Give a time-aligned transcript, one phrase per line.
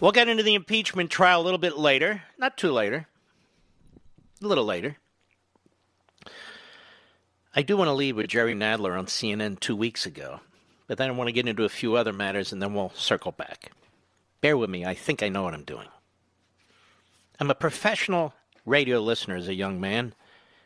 [0.00, 2.22] We'll get into the impeachment trial a little bit later.
[2.36, 3.06] Not too later.
[4.42, 4.96] A little later.
[7.56, 10.40] I do want to lead with Jerry Nadler on CNN two weeks ago,
[10.88, 13.32] but then I want to get into a few other matters and then we'll circle
[13.32, 13.70] back.
[14.40, 14.84] Bear with me.
[14.84, 15.86] I think I know what I'm doing.
[17.38, 18.34] I'm a professional
[18.66, 20.14] radio listener as a young man,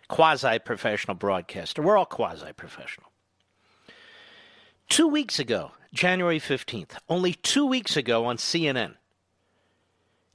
[0.09, 1.83] quasi professional broadcaster.
[1.83, 3.11] We're all quasi professional.
[4.89, 8.95] Two weeks ago, January 15th, only two weeks ago on CNN,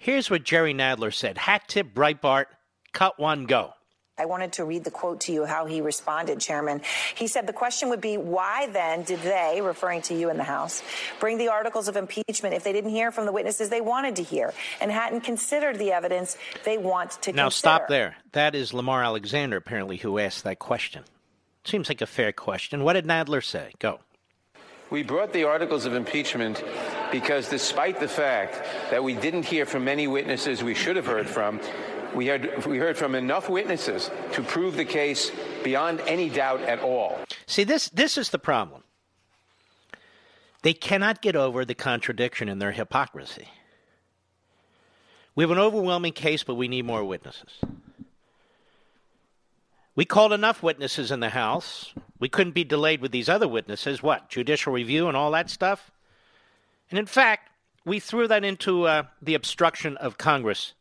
[0.04, 2.48] Here's what Jerry Nadler said Hat tip, Breitbart,
[2.92, 3.73] cut one, go.
[4.18, 6.82] I wanted to read the quote to you how he responded, Chairman.
[7.16, 10.44] He said the question would be why then did they, referring to you in the
[10.44, 10.84] House,
[11.22, 14.23] bring the articles of impeachment if they didn't hear from the witnesses they wanted to
[14.23, 17.44] hear and hadn't considered the evidence they want to now consider?
[17.44, 18.17] Now, stop there.
[18.34, 21.06] That is Lamar Alexander, apparently, who asked that question.
[21.64, 22.84] Seems like a fair question.
[22.84, 23.72] What did Nadler say?
[23.80, 24.02] Go.
[24.94, 26.63] We brought the articles of impeachment
[27.11, 31.27] because despite the fact that we didn't hear from many witnesses we should have heard
[31.27, 31.59] from,
[32.13, 35.31] we heard, we heard from enough witnesses to prove the case
[35.64, 37.17] beyond any doubt at all.
[37.47, 38.83] See, this, this is the problem.
[40.61, 43.48] They cannot get over the contradiction in their hypocrisy.
[45.33, 47.49] We have an overwhelming case, but we need more witnesses.
[49.95, 51.93] We called enough witnesses in the House.
[52.20, 54.02] We couldn't be delayed with these other witnesses.
[54.02, 54.30] What?
[54.30, 55.92] Judicial review and all that stuff?
[56.89, 57.49] And in fact,
[57.86, 60.73] we threw that into uh, the obstruction of Congress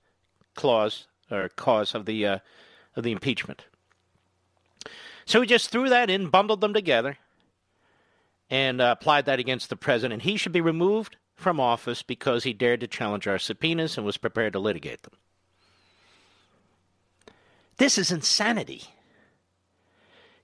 [0.54, 2.38] clause or cause of the, uh,
[2.96, 3.64] of the impeachment.
[5.24, 7.18] So we just threw that in, bundled them together,
[8.50, 10.22] and uh, applied that against the president.
[10.22, 14.16] He should be removed from office because he dared to challenge our subpoenas and was
[14.16, 15.14] prepared to litigate them.
[17.78, 18.84] This is insanity.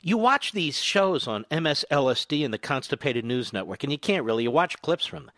[0.00, 4.44] You watch these shows on MSLSD and the Constipated News Network, and you can't really.
[4.44, 5.32] You watch clips from them.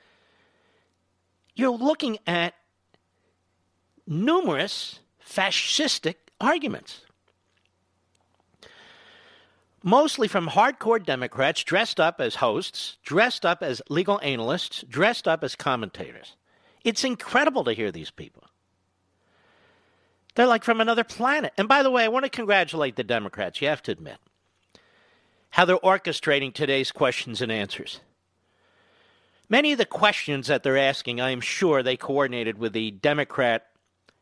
[1.55, 2.55] You're looking at
[4.07, 7.03] numerous fascistic arguments.
[9.83, 15.43] Mostly from hardcore Democrats dressed up as hosts, dressed up as legal analysts, dressed up
[15.43, 16.37] as commentators.
[16.85, 18.45] It's incredible to hear these people.
[20.35, 21.55] They're like from another planet.
[21.57, 24.19] And by the way, I want to congratulate the Democrats, you have to admit
[25.51, 28.01] how they're orchestrating today's questions and answers.
[29.49, 33.67] Many of the questions that they're asking, I am sure they coordinated with the Democrat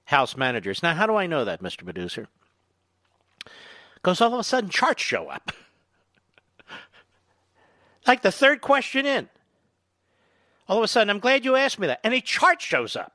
[0.05, 0.83] House managers.
[0.83, 1.85] Now, how do I know that, Mr.
[1.85, 2.29] Producer?
[3.95, 5.53] Because all of a sudden charts show up.
[8.07, 9.29] like the third question in.
[10.67, 12.01] All of a sudden, I'm glad you asked me that.
[12.03, 13.13] And a chart shows up.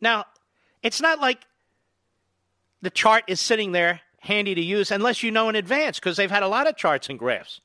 [0.00, 0.26] Now,
[0.82, 1.44] it's not like
[2.82, 6.30] the chart is sitting there handy to use unless you know in advance because they've
[6.30, 7.60] had a lot of charts and graphs.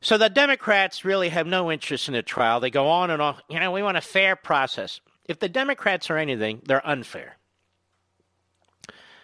[0.00, 2.60] So the Democrats really have no interest in the trial.
[2.60, 3.36] They go on and on.
[3.48, 5.00] You know, we want a fair process.
[5.24, 7.36] If the Democrats are anything, they're unfair.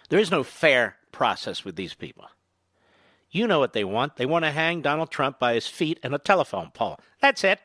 [0.09, 2.25] There is no fair process with these people.
[3.31, 4.17] You know what they want.
[4.17, 6.99] They want to hang Donald Trump by his feet in a telephone pole.
[7.21, 7.59] That's it.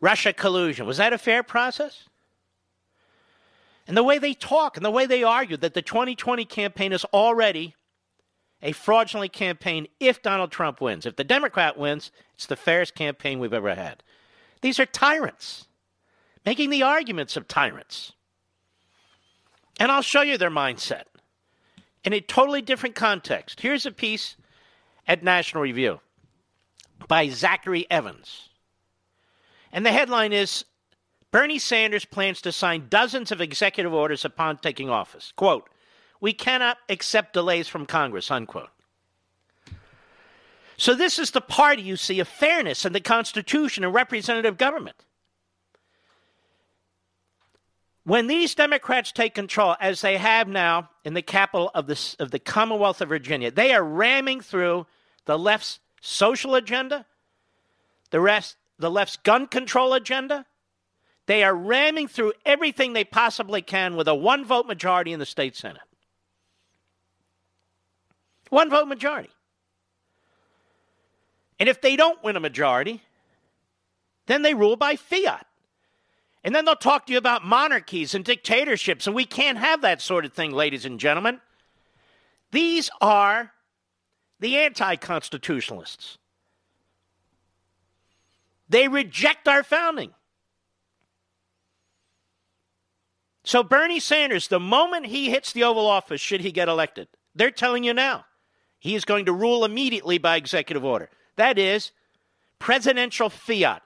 [0.00, 0.86] Russia collusion.
[0.86, 2.08] Was that a fair process?
[3.86, 7.04] And the way they talk and the way they argue that the 2020 campaign is
[7.06, 7.74] already
[8.62, 11.04] a fraudulent campaign if Donald Trump wins.
[11.04, 14.02] If the Democrat wins, it's the fairest campaign we've ever had.
[14.62, 15.66] These are tyrants,
[16.46, 18.12] making the arguments of tyrants.
[19.78, 21.04] And I'll show you their mindset
[22.04, 23.60] in a totally different context.
[23.60, 24.36] Here's a piece
[25.06, 26.00] at National Review
[27.06, 28.48] by Zachary Evans.
[29.72, 30.64] And the headline is
[31.34, 35.32] Bernie Sanders plans to sign dozens of executive orders upon taking office.
[35.34, 35.68] Quote,
[36.20, 38.68] we cannot accept delays from Congress, unquote.
[40.76, 44.94] So this is the party, you see, of fairness and the Constitution and representative government.
[48.04, 52.30] When these Democrats take control, as they have now in the capital of the, of
[52.30, 54.86] the Commonwealth of Virginia, they are ramming through
[55.24, 57.06] the left's social agenda,
[58.10, 60.46] the rest, the left's gun control agenda.
[61.26, 65.26] They are ramming through everything they possibly can with a one vote majority in the
[65.26, 65.82] state Senate.
[68.50, 69.30] One vote majority.
[71.58, 73.02] And if they don't win a majority,
[74.26, 75.46] then they rule by fiat.
[76.42, 80.02] And then they'll talk to you about monarchies and dictatorships, and we can't have that
[80.02, 81.40] sort of thing, ladies and gentlemen.
[82.50, 83.52] These are
[84.40, 86.18] the anti constitutionalists.
[88.68, 90.12] They reject our founding.
[93.44, 97.50] So, Bernie Sanders, the moment he hits the Oval Office, should he get elected, they're
[97.50, 98.24] telling you now,
[98.78, 101.10] he is going to rule immediately by executive order.
[101.36, 101.92] That is
[102.58, 103.82] presidential fiat.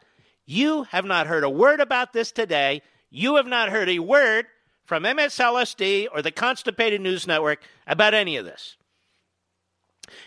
[0.47, 2.83] You have not heard a word about this today.
[3.11, 4.47] You have not heard a word
[4.85, 8.77] from MSLSD or the Constipated News Network about any of this.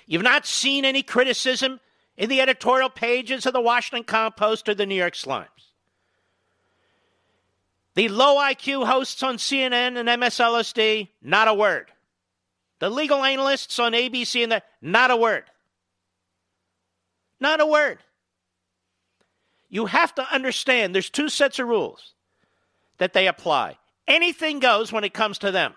[0.05, 1.79] You've not seen any criticism
[2.17, 5.70] in the editorial pages of the Washington Compost or the New York Slimes.
[7.95, 11.91] The low IQ hosts on CNN and MSLSD, not a word.
[12.79, 15.43] The legal analysts on ABC and the, not a word.
[17.39, 17.99] Not a word
[19.71, 22.13] you have to understand there's two sets of rules
[22.97, 23.77] that they apply.
[24.05, 25.73] Anything goes when it comes to them,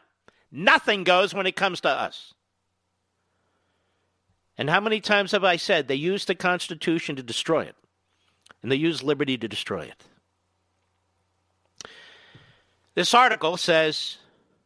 [0.50, 2.34] nothing goes when it comes to us.
[4.58, 7.76] And how many times have I said they use the Constitution to destroy it?
[8.62, 10.04] And they use liberty to destroy it.
[12.94, 14.18] This article says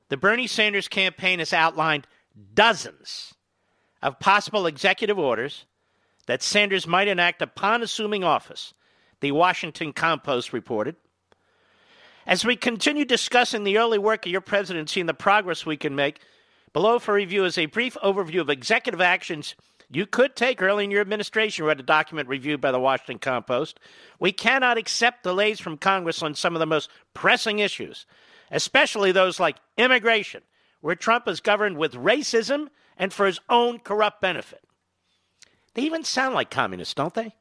[0.08, 2.06] the Bernie Sanders campaign has outlined
[2.54, 3.34] dozens
[4.02, 5.64] of possible executive orders
[6.26, 8.75] that Sanders might enact upon assuming office
[9.20, 10.94] the Washington Compost reported.
[12.26, 15.96] As we continue discussing the early work of your presidency and the progress we can
[15.96, 16.20] make,
[16.74, 19.54] below for review is a brief overview of executive actions
[19.90, 23.81] you could take early in your administration, read a document reviewed by the Washington Compost.
[24.20, 28.05] We cannot accept delays from Congress on some of the most pressing issues,
[28.50, 30.43] especially those like immigration,
[30.82, 32.69] where Trump is governed with racism
[32.99, 34.62] and for his own corrupt benefit.
[35.73, 37.34] They even sound like communists, don't they?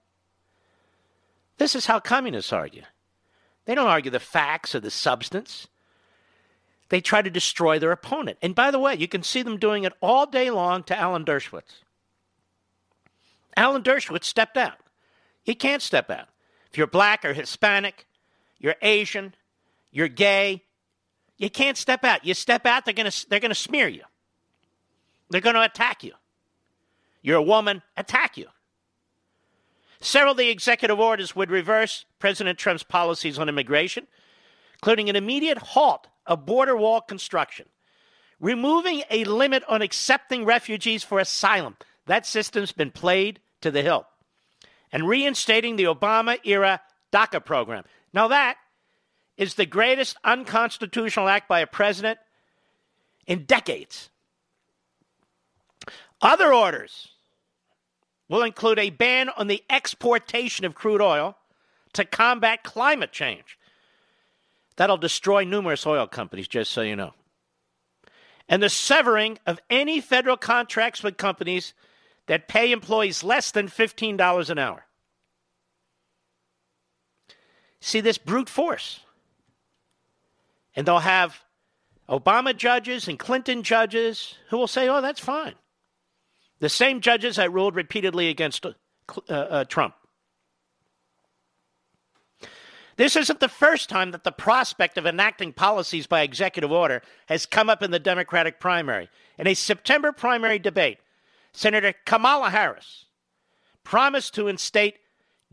[1.58, 2.84] This is how communists argue.
[3.66, 5.68] They don't argue the facts or the substance.
[6.90, 8.38] They try to destroy their opponent.
[8.42, 11.26] And by the way, you can see them doing it all day long to Alan
[11.26, 11.84] Dershowitz.
[13.58, 14.78] Alan Dershowitz stepped out.
[15.44, 16.28] He can't step out.
[16.72, 18.06] If you're black or Hispanic,
[18.60, 19.34] you're Asian,
[19.92, 20.64] you're gay,
[21.38, 22.24] you can't step out.
[22.24, 24.04] You step out, they're to they're to smear you.
[25.30, 26.14] They're to attack you.
[27.22, 28.46] You're a woman, attack you.
[30.00, 34.08] Several of the executive orders would reverse President Trump's policies on immigration,
[34.76, 37.66] including an immediate halt of border wall construction,
[38.40, 41.76] removing a limit on accepting refugees for asylum.
[42.06, 44.06] That system's been played to the hilt.
[44.92, 46.82] And reinstating the Obama era
[47.12, 47.84] DACA program.
[48.14, 48.58] Now, that
[49.38, 52.20] is the greatest unconstitutional act by a president
[53.26, 54.10] in decades.
[56.22, 57.10] Other orders
[58.30, 61.38] will include a ban on the exportation of crude oil
[61.94, 63.58] to combat climate change.
[64.76, 67.14] That'll destroy numerous oil companies, just so you know.
[68.50, 71.74] And the severing of any federal contracts with companies
[72.28, 74.86] that pay employees less than $15 an hour.
[77.80, 79.00] See this brute force.
[80.76, 81.42] And they'll have
[82.10, 85.56] Obama judges and Clinton judges who will say, oh, that's fine.
[86.60, 88.72] The same judges that ruled repeatedly against uh,
[89.30, 89.96] uh, Trump.
[92.96, 97.46] This isn't the first time that the prospect of enacting policies by executive order has
[97.46, 99.08] come up in the Democratic primary.
[99.38, 100.98] In a September primary debate,
[101.58, 103.06] Senator Kamala Harris
[103.84, 105.00] promised to instate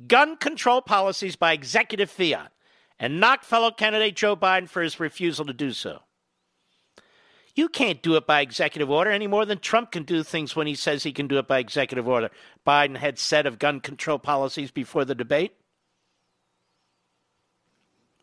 [0.07, 2.53] gun control policies by executive fiat
[2.99, 6.01] and knock fellow candidate Joe Biden for his refusal to do so.
[7.55, 10.67] You can't do it by executive order any more than Trump can do things when
[10.67, 12.29] he says he can do it by executive order.
[12.67, 15.53] Biden had said of gun control policies before the debate.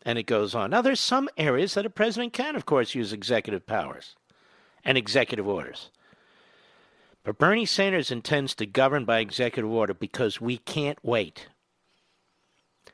[0.04, 0.70] And it goes on.
[0.70, 4.14] Now, there's some areas that a president can, of course, use executive powers
[4.84, 5.90] and executive orders.
[7.24, 11.48] But Bernie Sanders intends to govern by executive order because we can't wait.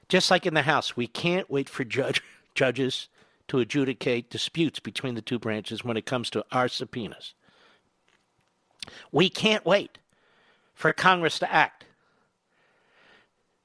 [0.08, 2.22] Just like in the House, we can't wait for judge,
[2.54, 3.08] judges
[3.48, 7.34] to adjudicate disputes between the two branches when it comes to our subpoenas.
[9.10, 9.98] We can't wait
[10.74, 11.84] for Congress to act.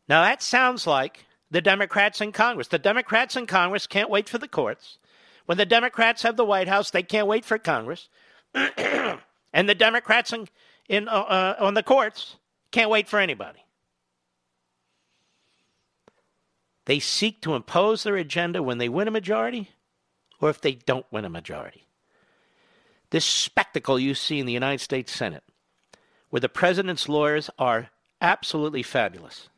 [0.08, 2.68] Now, that sounds like the Democrats in Congress.
[2.68, 4.98] The Democrats in Congress can't wait for the courts.
[5.46, 8.10] When the Democrats have the White House, they can't wait for Congress.
[9.54, 10.48] and the Democrats in,
[10.90, 12.38] in, uh, uh, on the courts
[12.72, 13.60] can't wait for anybody.
[16.86, 19.72] They seek to impose their agenda when they win a majority
[20.42, 21.88] or if they don't win a majority.
[23.12, 25.44] This spectacle you see in the United States Senate,
[26.30, 29.50] where the president's lawyers are absolutely fabulous.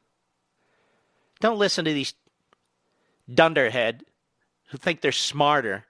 [1.39, 2.13] Don't listen to these
[3.33, 4.03] dunderhead
[4.69, 5.85] who think they're smarter,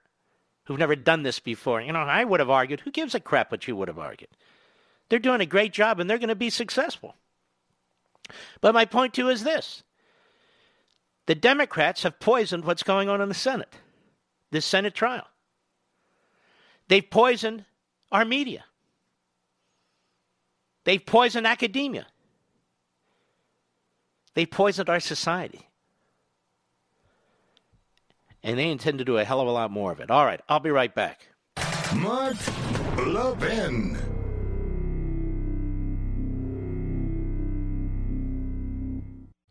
[0.66, 1.80] who've never done this before.
[1.80, 2.80] You know, I would have argued.
[2.80, 4.30] Who gives a crap what you would have argued?
[5.08, 7.14] They're doing a great job and they're going to be successful.
[8.60, 9.82] But my point to you is this
[11.26, 13.74] the Democrats have poisoned what's going on in the Senate,
[14.50, 15.26] this Senate trial.
[16.88, 17.64] They've poisoned
[18.12, 18.64] our media.
[20.84, 22.06] They've poisoned academia.
[24.34, 25.65] They've poisoned our society.
[28.46, 30.08] And they intend to do a hell of a lot more of it.
[30.08, 31.26] All right, I'll be right back.
[31.96, 32.36] Mark
[32.96, 33.98] Levin.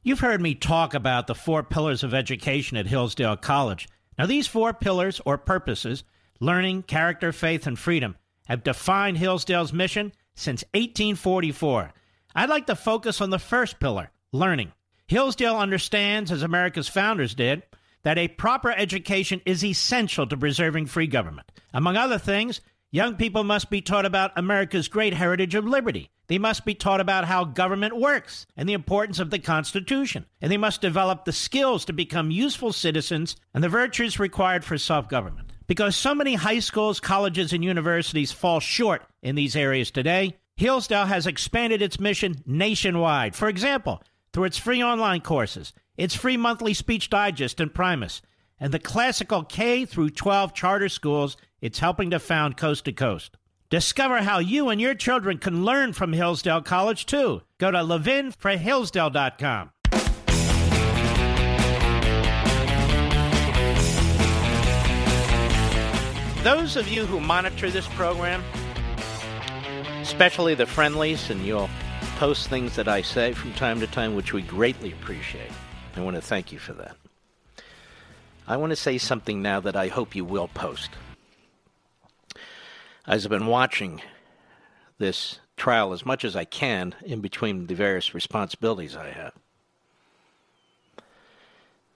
[0.01, 3.89] You've heard me talk about the four pillars of education at Hillsdale College.
[4.17, 6.05] Now, these four pillars or purposes
[6.39, 8.15] learning, character, faith, and freedom
[8.47, 11.91] have defined Hillsdale's mission since 1844.
[12.33, 14.71] I'd like to focus on the first pillar learning.
[15.07, 17.63] Hillsdale understands, as America's founders did,
[18.05, 21.51] that a proper education is essential to preserving free government.
[21.73, 26.37] Among other things, young people must be taught about America's great heritage of liberty they
[26.37, 30.25] must be taught about how government works and the importance of the Constitution.
[30.41, 34.77] And they must develop the skills to become useful citizens and the virtues required for
[34.77, 35.51] self government.
[35.67, 41.05] Because so many high schools, colleges, and universities fall short in these areas today, Hillsdale
[41.05, 43.35] has expanded its mission nationwide.
[43.35, 48.21] For example, through its free online courses, its free monthly speech digest Imprimis,
[48.59, 53.37] and the classical K through 12 charter schools it's helping to found coast to coast.
[53.69, 57.41] Discover how you and your children can learn from Hillsdale College, too.
[57.57, 59.71] Go to levinforhillsdale.com.
[66.43, 68.43] Those of you who monitor this program,
[70.03, 71.71] especially the friendlies, and you'll
[72.17, 75.51] post things that I say from time to time, which we greatly appreciate.
[75.95, 76.97] I want to thank you for that.
[78.47, 80.91] I want to say something now that I hope you will post
[83.07, 84.01] as I've been watching
[84.97, 89.33] this trial as much as I can in between the various responsibilities I have.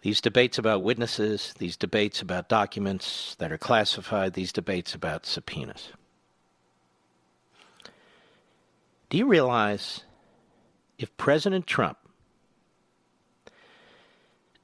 [0.02, 5.90] These debates about witnesses, these debates about documents that are classified, these debates about subpoenas.
[9.10, 10.04] Do you realize
[10.98, 11.98] if President Trump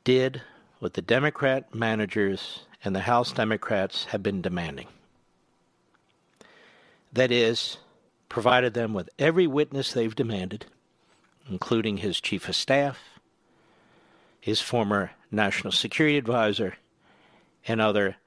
[0.06, 0.42] did
[0.80, 4.88] what the Democrat managers and the House Democrats have been demanding?
[7.12, 7.78] That is,
[8.30, 10.68] provided them with every witness they've demanded,
[11.50, 13.00] including his chief of staff,
[14.40, 16.76] his former national security advisor,
[17.68, 18.18] and other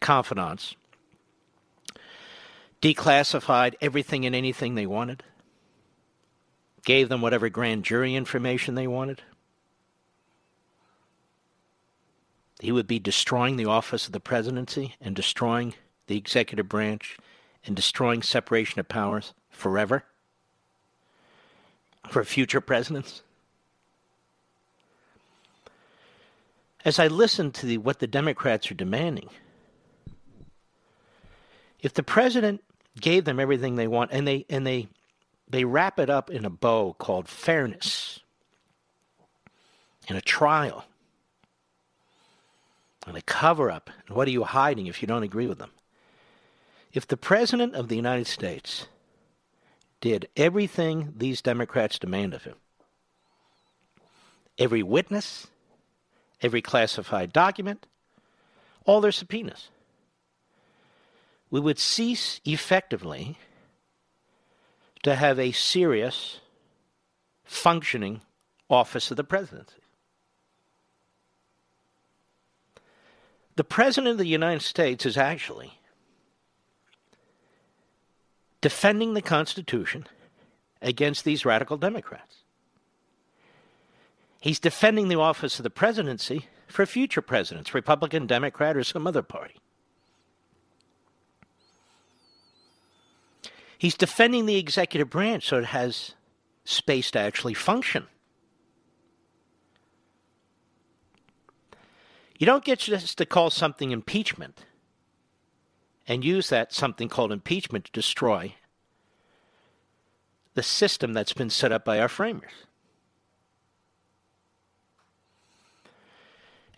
[0.00, 0.74] confidants,
[2.82, 5.22] declassified everything and anything they wanted,
[6.84, 9.22] gave them whatever grand jury information they wanted.
[12.60, 15.74] He would be destroying the office of the presidency and destroying
[16.06, 17.16] the executive branch
[17.64, 20.04] and destroying separation of powers forever
[22.08, 23.22] for future presidents?
[26.84, 29.28] As I listen to the, what the Democrats are demanding,
[31.80, 32.62] if the president
[33.00, 34.88] gave them everything they want and they and they
[35.48, 38.20] they wrap it up in a bow called fairness
[40.08, 40.84] in a trial
[43.10, 45.70] and a cover up and what are you hiding if you don't agree with them
[46.92, 48.86] if the President of the United States
[50.00, 52.56] did everything these Democrats demand of him,
[54.58, 55.46] every witness,
[56.42, 57.86] every classified document,
[58.84, 59.68] all their subpoenas,
[61.50, 63.36] we would cease effectively
[65.02, 66.40] to have a serious,
[67.44, 68.20] functioning
[68.68, 69.79] office of the presidency.
[73.56, 75.80] The President of the United States is actually
[78.60, 80.06] defending the Constitution
[80.82, 82.36] against these radical Democrats.
[84.40, 89.22] He's defending the office of the presidency for future presidents, Republican, Democrat, or some other
[89.22, 89.56] party.
[93.76, 96.14] He's defending the executive branch so it has
[96.64, 98.06] space to actually function.
[102.40, 104.64] You don't get just to call something impeachment
[106.08, 108.54] and use that something called impeachment to destroy
[110.54, 112.50] the system that's been set up by our framers.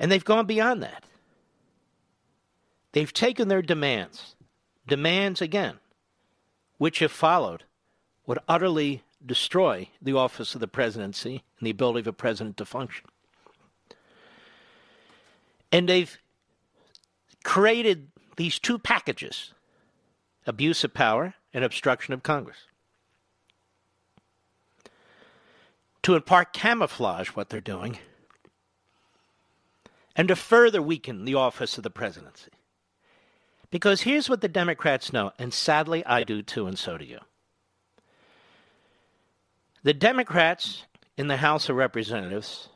[0.00, 1.04] And they've gone beyond that.
[2.90, 4.34] They've taken their demands,
[4.88, 5.78] demands again,
[6.78, 7.62] which, if followed,
[8.26, 12.64] would utterly destroy the office of the presidency and the ability of a president to
[12.64, 13.06] function.
[15.72, 16.16] And they've
[17.42, 19.52] created these two packages
[20.46, 22.58] abuse of power and obstruction of Congress.
[26.02, 27.98] To in part camouflage what they're doing
[30.16, 32.50] and to further weaken the office of the presidency.
[33.70, 37.20] Because here's what the Democrats know, and sadly I do too, and so do you.
[39.82, 40.84] The Democrats
[41.16, 42.68] in the House of Representatives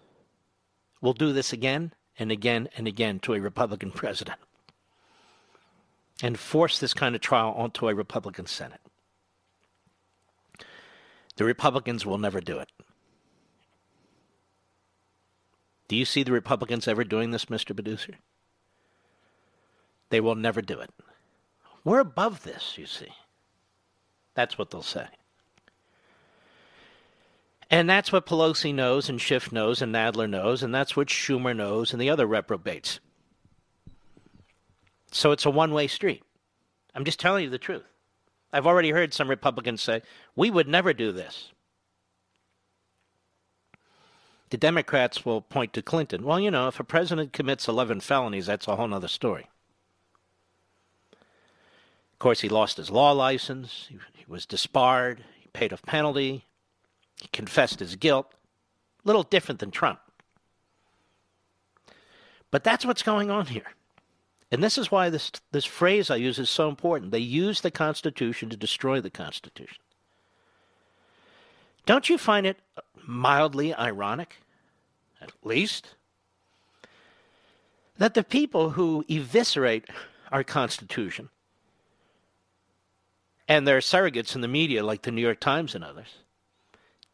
[1.00, 4.38] will do this again and again and again to a Republican president
[6.22, 8.80] and force this kind of trial onto a Republican Senate.
[11.36, 12.70] The Republicans will never do it.
[15.88, 17.74] Do you see the Republicans ever doing this, Mr.
[17.74, 18.14] Producer?
[20.08, 20.90] They will never do it.
[21.84, 23.12] We're above this, you see.
[24.34, 25.06] That's what they'll say.
[27.70, 31.54] And that's what Pelosi knows, and Schiff knows, and Nadler knows, and that's what Schumer
[31.54, 33.00] knows, and the other reprobates.
[35.10, 36.22] So it's a one way street.
[36.94, 37.84] I'm just telling you the truth.
[38.52, 40.02] I've already heard some Republicans say,
[40.34, 41.52] we would never do this.
[44.50, 46.24] The Democrats will point to Clinton.
[46.24, 49.48] Well, you know, if a president commits 11 felonies, that's a whole other story.
[51.12, 56.45] Of course, he lost his law license, he, was disbarred, he paid a penalty,
[57.20, 58.32] he confessed his guilt.
[59.04, 60.00] A little different than Trump.
[62.50, 63.74] But that's what's going on here.
[64.50, 67.10] And this is why this, this phrase I use is so important.
[67.10, 69.78] They use the Constitution to destroy the Constitution.
[71.84, 72.58] Don't you find it
[73.06, 74.36] mildly ironic,
[75.20, 75.94] at least,
[77.98, 79.86] that the people who eviscerate
[80.30, 81.28] our Constitution
[83.48, 86.08] and their surrogates in the media, like the New York Times and others,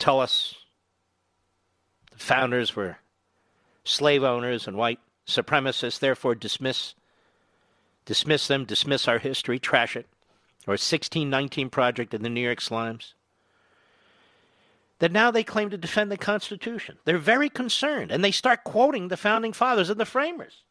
[0.03, 0.57] tell us
[2.11, 2.99] the founders were
[3.85, 6.95] slave owners and white supremacists, therefore dismiss
[8.05, 10.07] dismiss them, dismiss our history, trash it,
[10.67, 13.15] or 1619 project in the New York Slimes.
[14.99, 16.99] That now they claim to defend the Constitution.
[17.05, 20.65] They're very concerned, and they start quoting the founding fathers and the framers,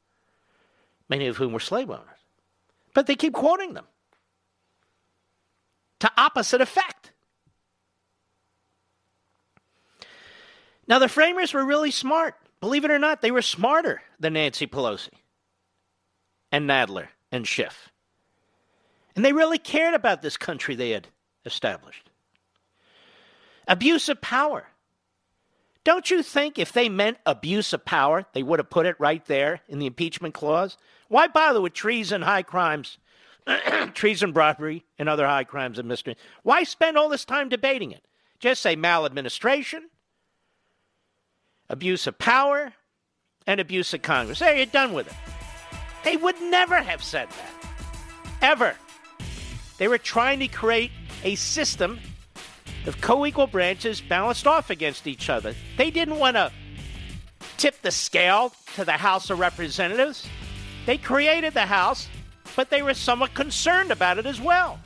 [1.08, 2.20] many of whom were slave owners.
[2.94, 3.88] But they keep quoting them
[6.02, 7.11] to opposite effect.
[10.92, 12.36] Now, the framers were really smart.
[12.60, 15.14] Believe it or not, they were smarter than Nancy Pelosi
[16.52, 17.90] and Nadler and Schiff.
[19.16, 21.08] And they really cared about this country they had
[21.46, 22.10] established.
[23.70, 24.68] Abuse of power.
[25.86, 29.26] Don't you think if they meant abuse of power, they would have put it right
[29.28, 30.78] there in the impeachment clause?
[31.08, 32.98] Why bother with treason, high crimes,
[33.94, 36.22] treason, robbery, and other high crimes and misdemeanors?
[36.44, 38.06] Why spend all this time debating it?
[38.42, 39.88] Just say maladministration,
[41.72, 42.74] abuse of power,
[43.48, 44.40] and abuse of Congress.
[44.40, 45.14] There, you're done with it.
[46.04, 47.72] They would never have said that.
[48.42, 48.76] Ever.
[49.78, 50.92] They were trying to create
[51.24, 52.00] a system
[52.86, 55.56] of co equal branches balanced off against each other.
[55.78, 56.52] They didn't want to
[57.58, 60.28] tip the scale to the House of Representatives.
[60.86, 62.08] They created the House,
[62.56, 64.80] but they were somewhat concerned about it as well.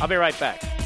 [0.00, 0.79] I'll be right back.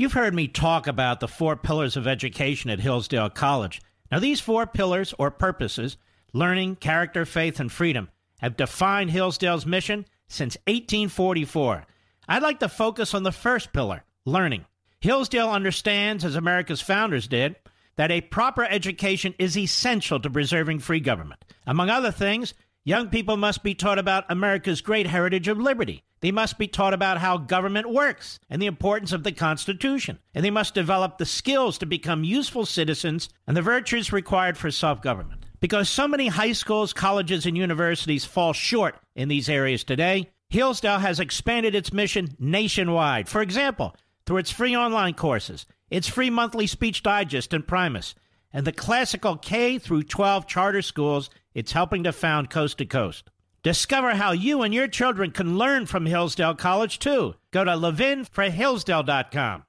[0.00, 3.82] You've heard me talk about the four pillars of education at Hillsdale College.
[4.12, 5.96] Now, these four pillars or purposes
[6.32, 8.08] learning, character, faith, and freedom
[8.38, 11.84] have defined Hillsdale's mission since 1844.
[12.28, 14.66] I'd like to focus on the first pillar learning.
[15.00, 17.56] Hillsdale understands, as America's founders did,
[17.96, 21.44] that a proper education is essential to preserving free government.
[21.66, 26.30] Among other things, young people must be taught about America's great heritage of liberty they
[26.30, 30.18] must be taught about how government works and the importance of the Constitution.
[30.34, 34.70] And they must develop the skills to become useful citizens and the virtues required for
[34.70, 35.46] self government.
[35.60, 41.00] Because so many high schools, colleges, and universities fall short in these areas today, Hillsdale
[41.00, 43.28] has expanded its mission nationwide.
[43.28, 48.14] For example, through its free online courses, its free monthly speech digest Imprimis,
[48.52, 53.30] and the classical K through 12 charter schools it's helping to found coast to coast.
[53.68, 57.34] Discover how you and your children can learn from Hillsdale College, too.
[57.50, 59.64] Go to levinforhillsdale.com.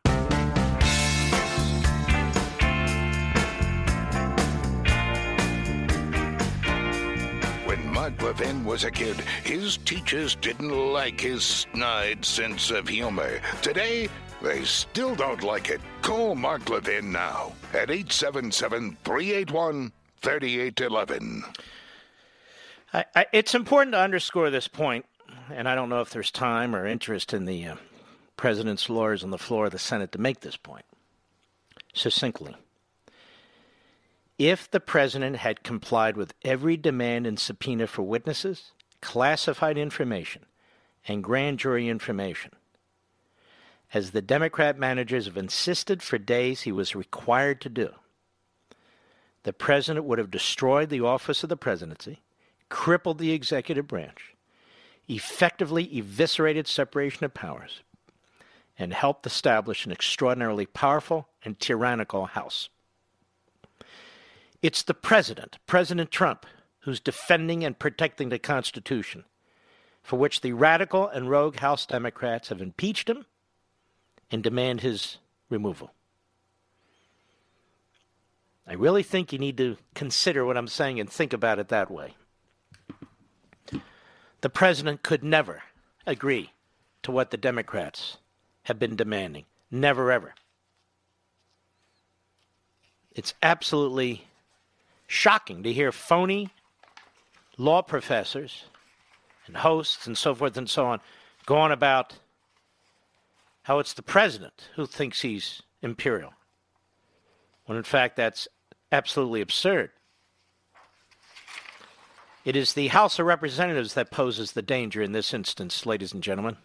[7.65, 13.41] When Mark Levin was a kid, his teachers didn't like his snide sense of humor.
[13.61, 14.07] Today,
[14.41, 15.81] they still don't like it.
[16.03, 21.43] Call Mark Levin now at 877 381 3811.
[22.93, 25.05] It's important to underscore this point,
[25.51, 27.75] and I don't know if there's time or interest in the uh,
[28.35, 30.85] president's lawyers on the floor of the Senate to make this point
[31.93, 32.55] succinctly.
[34.37, 38.71] If the president had complied with every demand and subpoena for witnesses,
[39.01, 40.45] classified information,
[41.07, 42.51] and grand jury information,
[43.93, 47.89] as the Democrat managers have insisted for days he was required to do,
[49.43, 52.21] the president would have destroyed the office of the presidency,
[52.69, 54.35] crippled the executive branch,
[55.07, 57.81] effectively eviscerated separation of powers,
[58.77, 62.69] and helped establish an extraordinarily powerful and tyrannical House.
[64.61, 66.45] It's the president, President Trump,
[66.81, 69.25] who's defending and protecting the Constitution,
[70.01, 73.25] for which the radical and rogue House Democrats have impeached him
[74.31, 75.17] and demand his
[75.49, 75.91] removal.
[78.67, 81.89] I really think you need to consider what I'm saying and think about it that
[81.89, 82.13] way.
[84.41, 85.63] The president could never
[86.05, 86.51] agree
[87.03, 88.17] to what the Democrats
[88.63, 89.45] have been demanding.
[89.71, 90.33] Never, ever.
[93.13, 94.25] It's absolutely
[95.07, 96.49] shocking to hear phony
[97.57, 98.65] law professors
[99.47, 101.01] and hosts and so forth and so on
[101.45, 102.15] go on about
[103.63, 106.33] how it's the president who thinks he's imperial,
[107.65, 108.47] when in fact that's
[108.91, 109.91] absolutely absurd.
[112.45, 116.23] It is the House of Representatives that poses the danger in this instance, ladies and
[116.23, 116.55] gentlemen.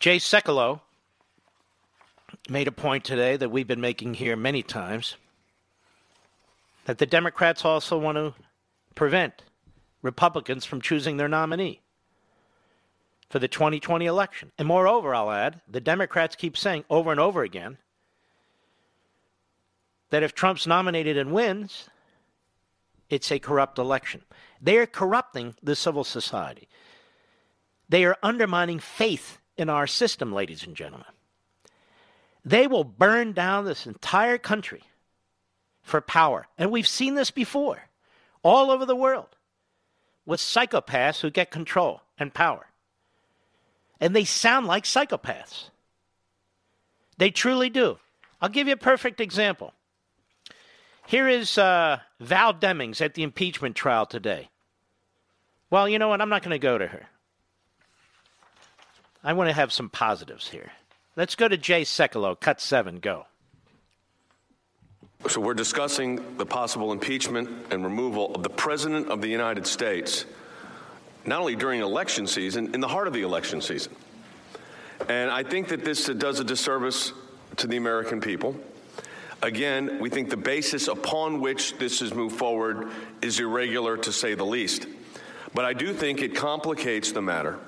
[0.00, 0.80] Jay Sekulow
[2.48, 5.16] made a point today that we've been making here many times
[6.86, 8.34] that the Democrats also want to
[8.96, 9.42] prevent
[10.02, 11.80] Republicans from choosing their nominee
[13.28, 14.50] for the 2020 election.
[14.58, 17.78] And moreover, I'll add, the Democrats keep saying over and over again
[20.08, 21.88] that if Trump's nominated and wins,
[23.10, 24.22] it's a corrupt election.
[24.62, 26.68] They are corrupting the civil society.
[27.88, 31.06] They are undermining faith in our system, ladies and gentlemen.
[32.44, 34.84] They will burn down this entire country
[35.82, 36.46] for power.
[36.56, 37.82] And we've seen this before
[38.42, 39.36] all over the world
[40.24, 42.66] with psychopaths who get control and power.
[44.00, 45.70] And they sound like psychopaths.
[47.18, 47.98] They truly do.
[48.40, 49.74] I'll give you a perfect example.
[51.06, 54.50] Here is uh, Val Demings at the impeachment trial today.
[55.70, 56.20] Well, you know what?
[56.20, 57.08] I'm not going to go to her.
[59.24, 60.70] I want to have some positives here.
[61.16, 62.38] Let's go to Jay Sekulow.
[62.38, 63.26] Cut seven, go.
[65.28, 70.24] So we're discussing the possible impeachment and removal of the President of the United States,
[71.26, 73.94] not only during election season, in the heart of the election season.
[75.08, 77.12] And I think that this does a disservice
[77.56, 78.56] to the American people.
[79.42, 82.90] Again, we think the basis upon which this has moved forward
[83.22, 84.86] is irregular to say the least.
[85.54, 87.58] But I do think it complicates the matter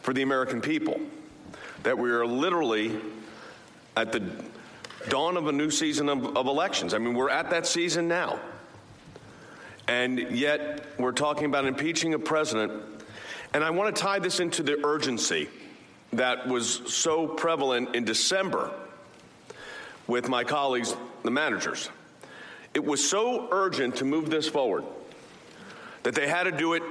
[0.00, 0.98] for the American people
[1.82, 2.98] that we are literally
[3.96, 4.22] at the
[5.08, 6.94] dawn of a new season of, of elections.
[6.94, 8.40] I mean, we're at that season now.
[9.88, 12.72] And yet, we're talking about impeaching a president.
[13.52, 15.48] And I want to tie this into the urgency
[16.14, 18.72] that was so prevalent in December
[20.06, 21.88] with my colleagues, the managers.
[22.74, 24.84] It was so urgent to move this forward
[26.02, 26.82] that they had to do it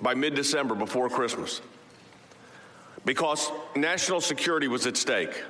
[0.00, 1.60] by mid December before Christmas
[3.04, 5.42] because national security was at stake.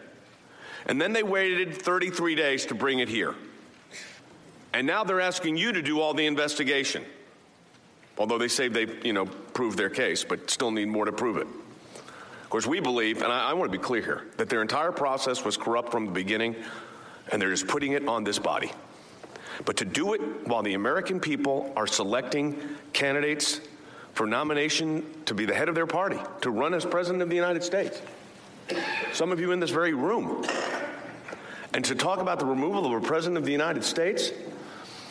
[0.86, 3.34] And then they waited 33 days to bring it here.
[4.72, 7.04] And now they're asking you to do all the investigation.
[8.16, 11.36] Although they say they, you know, proved their case, but still need more to prove
[11.36, 11.46] it.
[12.48, 14.90] Of course, we believe, and I, I want to be clear here, that their entire
[14.90, 16.56] process was corrupt from the beginning,
[17.30, 18.72] and they're just putting it on this body.
[19.66, 22.58] But to do it while the American people are selecting
[22.94, 23.60] candidates
[24.14, 27.36] for nomination to be the head of their party, to run as president of the
[27.36, 28.00] United States.
[29.12, 30.42] Some of you in this very room.
[31.74, 34.32] And to talk about the removal of a president of the United States,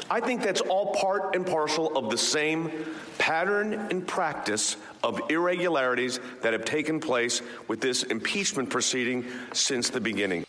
[0.09, 2.71] I think that's all part and parcel of the same
[3.17, 9.99] pattern and practice of irregularities that have taken place with this impeachment proceeding since the
[9.99, 10.45] beginning.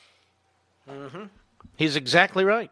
[0.89, 1.25] Mm-hmm.
[1.77, 2.71] He's exactly right.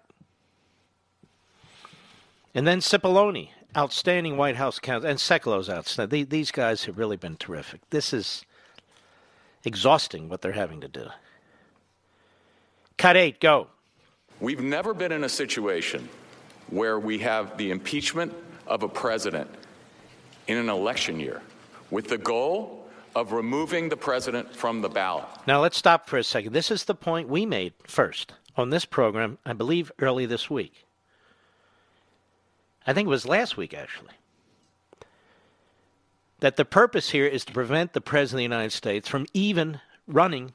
[2.55, 6.27] And then Cipollone, outstanding White House counsel, and Sekulow's outstanding.
[6.27, 7.81] These guys have really been terrific.
[7.91, 8.45] This is
[9.65, 11.07] exhausting what they're having to do.
[12.97, 13.69] Cut eight, go.
[14.41, 16.09] We've never been in a situation
[16.69, 18.35] where we have the impeachment
[18.67, 19.51] of a president
[20.47, 21.43] in an election year
[21.91, 25.25] with the goal of removing the president from the ballot.
[25.47, 26.53] Now, let's stop for a second.
[26.53, 30.85] This is the point we made first on this program, I believe, early this week.
[32.87, 34.13] I think it was last week, actually.
[36.41, 39.81] That the purpose here is to prevent the President of the United States from even
[40.07, 40.53] running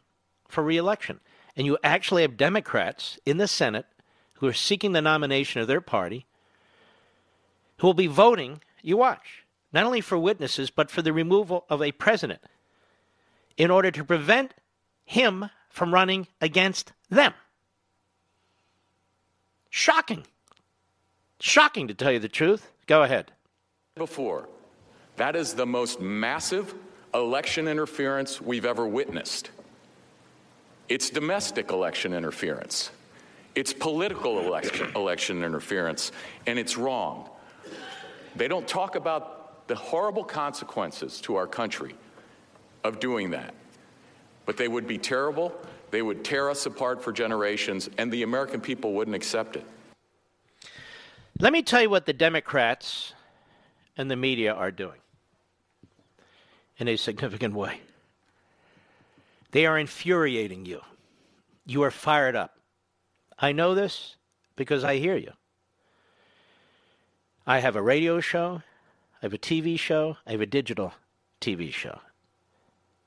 [0.48, 1.20] for reelection.
[1.58, 3.88] And you actually have Democrats in the Senate
[4.42, 6.26] who are seeking the nomination of their party
[7.78, 11.80] who will be voting, you watch, not only for witnesses, but for the removal of
[11.80, 12.42] a president
[13.56, 14.56] in order to prevent
[15.06, 17.36] him from running against them.
[19.70, 20.26] Shocking.
[21.40, 22.72] Shocking to tell you the truth.
[22.88, 23.32] Go ahead.
[23.94, 24.50] Before,
[25.18, 26.74] that is the most massive
[27.14, 29.52] election interference we've ever witnessed.
[30.90, 32.90] It's domestic election interference.
[33.54, 36.12] It's political election, election interference,
[36.48, 37.30] and it's wrong.
[38.36, 41.96] They don't talk about the horrible consequences to our country
[42.84, 43.54] of doing that.
[44.46, 45.54] But they would be terrible.
[45.92, 49.66] They would tear us apart for generations, and the American people wouldn't accept it.
[51.40, 53.14] Let me tell you what the Democrats
[53.98, 55.00] and the media are doing
[56.78, 57.82] in a significant way.
[59.52, 60.82] They are infuriating you.
[61.66, 62.58] You are fired up.
[63.42, 64.16] I know this
[64.56, 65.32] because I hear you.
[67.46, 68.62] I have a radio show,
[69.22, 70.94] I have a TV show, I have a digital
[71.42, 72.00] TV show.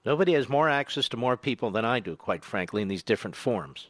[0.05, 3.37] Nobody has more access to more people than I do, quite frankly, in these different
[3.37, 3.89] forms.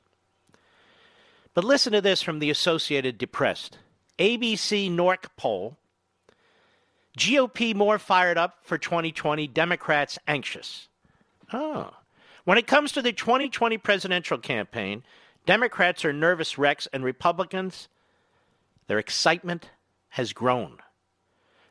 [1.54, 3.78] But listen to this from the Associated Depressed
[4.18, 5.76] ABC NORC poll
[7.18, 10.88] GOP more fired up for 2020, Democrats anxious.
[11.52, 11.90] Oh.
[12.44, 15.04] When it comes to the 2020 presidential campaign,
[15.46, 17.88] Democrats are nervous wrecks and Republicans,
[18.86, 19.70] their excitement
[20.10, 20.78] has grown.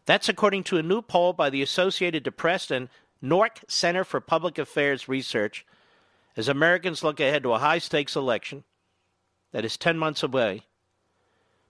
[0.05, 2.89] That's according to a new poll by the Associated Depressed and
[3.23, 5.65] NORC Center for Public Affairs Research
[6.35, 8.63] as Americans look ahead to a high stakes election
[9.51, 10.63] that is 10 months away,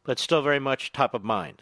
[0.04, 1.62] but still very much top of mind.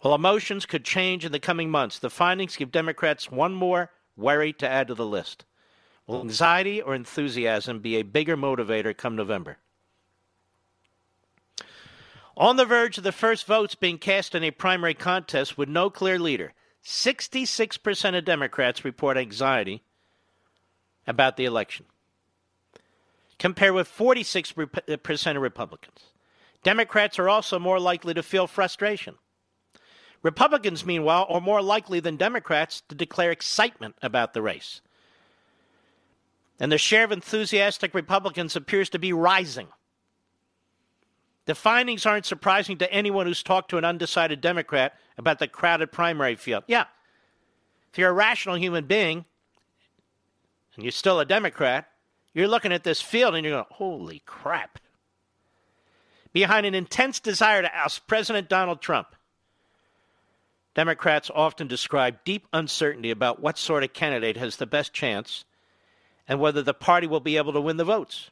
[0.00, 4.52] While emotions could change in the coming months, the findings give Democrats one more worry
[4.54, 5.44] to add to the list.
[6.06, 9.58] Will anxiety or enthusiasm be a bigger motivator come November?
[12.36, 15.88] On the verge of the first votes being cast in a primary contest with no
[15.90, 16.52] clear leader,
[16.84, 19.82] 66% of Democrats report anxiety
[21.06, 21.86] about the election,
[23.38, 26.00] compared with 46% of Republicans.
[26.62, 29.16] Democrats are also more likely to feel frustration.
[30.22, 34.80] Republicans, meanwhile, are more likely than Democrats to declare excitement about the race.
[36.58, 39.68] And the share of enthusiastic Republicans appears to be rising.
[41.44, 45.92] The findings aren't surprising to anyone who's talked to an undecided Democrat about the crowded
[45.92, 46.64] primary field.
[46.66, 46.86] Yeah,
[47.92, 49.24] if you're a rational human being
[50.74, 51.88] and you're still a Democrat,
[52.34, 54.78] you're looking at this field and you're going, holy crap.
[56.32, 59.14] Behind an intense desire to oust President Donald Trump,
[60.74, 65.46] Democrats often describe deep uncertainty about what sort of candidate has the best chance
[66.28, 68.30] and whether the party will be able to win the votes.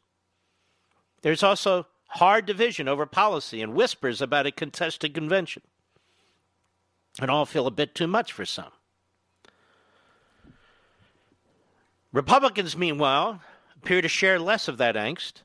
[1.23, 5.63] There's also hard division over policy and whispers about a contested convention.
[7.21, 8.73] And all feel a bit too much for some.
[12.13, 13.41] Republicans, meanwhile,
[13.77, 15.43] appear to share less of that angst,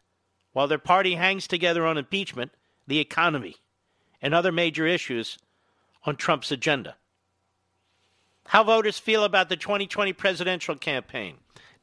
[0.54, 2.52] while their party hangs together on impeachment,
[2.86, 3.56] the economy,
[4.22, 5.38] and other major issues
[6.06, 6.96] on Trump's agenda.
[8.48, 11.38] How voters feel about the 2020 presidential campaign.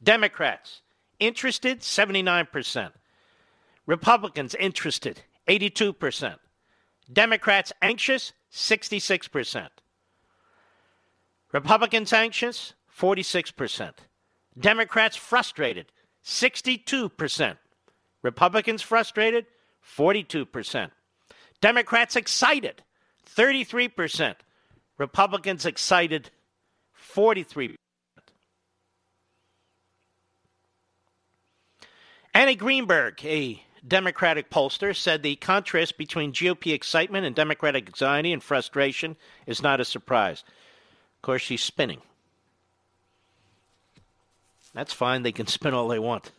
[0.07, 0.83] Democrats,
[1.19, 2.93] interested, 79%.
[3.87, 6.37] Republicans interested, 82%.
[7.13, 9.69] Democrats anxious, 66%.
[11.53, 13.95] Republicans anxious, 46%.
[14.57, 15.87] Democrats frustrated,
[16.25, 17.57] 62%.
[18.23, 19.47] Republicans frustrated,
[19.99, 20.91] 42%.
[21.61, 22.81] Democrats excited,
[23.35, 24.37] 33%.
[24.99, 26.31] Republicans excited,
[27.13, 27.75] 43%.
[32.37, 38.43] Annie Greenberg, a Democratic pollster, said the contrast between GOP excitement and Democratic anxiety and
[38.43, 40.45] frustration is not a surprise.
[41.17, 42.03] Of course, she's spinning.
[44.75, 45.23] That's fine.
[45.23, 46.31] They can spin all they want.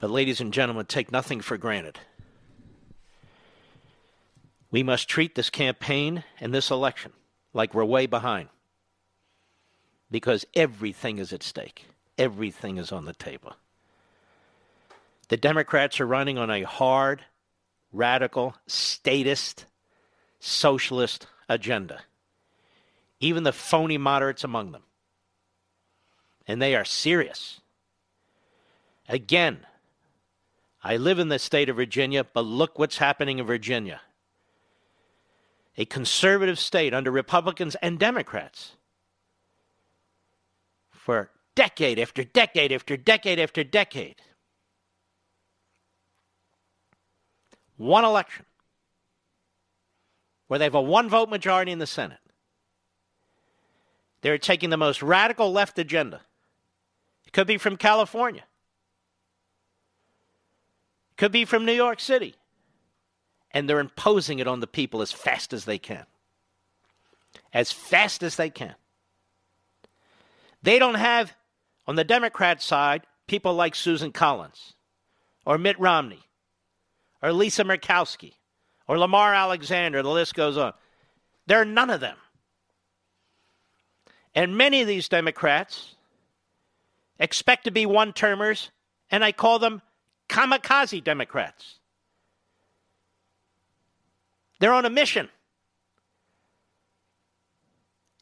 [0.00, 2.00] But, ladies and gentlemen, take nothing for granted.
[4.72, 7.12] We must treat this campaign and this election
[7.54, 8.48] like we're way behind
[10.12, 11.86] because everything is at stake.
[12.18, 13.54] Everything is on the table.
[15.28, 17.24] The Democrats are running on a hard
[17.92, 19.64] radical, statist,
[20.38, 22.02] socialist agenda.
[23.20, 24.82] Even the phony moderates among them.
[26.46, 27.60] And they are serious.
[29.08, 29.60] Again,
[30.84, 34.02] I live in the state of Virginia, but look what's happening in Virginia.
[35.78, 38.72] A conservative state under Republicans and Democrats
[41.02, 44.14] for decade after decade after decade after decade.
[47.76, 48.46] One election
[50.46, 52.20] where they have a one vote majority in the Senate.
[54.20, 56.20] They're taking the most radical left agenda.
[57.26, 58.44] It could be from California.
[61.10, 62.36] It could be from New York City.
[63.50, 66.06] And they're imposing it on the people as fast as they can.
[67.52, 68.76] As fast as they can.
[70.62, 71.34] They don't have,
[71.86, 74.74] on the Democrat side, people like Susan Collins
[75.44, 76.22] or Mitt Romney
[77.22, 78.34] or Lisa Murkowski
[78.86, 80.02] or Lamar Alexander.
[80.02, 80.72] The list goes on.
[81.46, 82.16] There are none of them.
[84.34, 85.94] And many of these Democrats
[87.18, 88.70] expect to be one termers,
[89.10, 89.82] and I call them
[90.28, 91.78] kamikaze Democrats.
[94.58, 95.28] They're on a mission.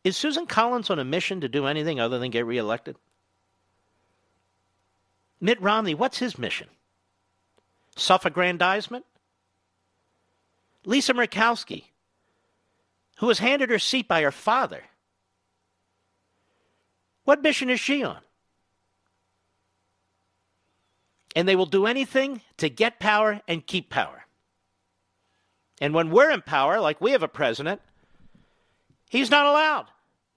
[0.02, 2.96] Is Susan Collins on a mission to do anything other than get reelected?
[5.40, 6.68] Mitt Romney, what's his mission?
[7.96, 9.04] Self aggrandizement?
[10.84, 11.84] Lisa Murkowski,
[13.18, 14.84] who was handed her seat by her father,
[17.24, 18.18] what mission is she on?
[21.36, 24.24] And they will do anything to get power and keep power.
[25.80, 27.80] And when we're in power, like we have a president,
[29.10, 29.86] He's not allowed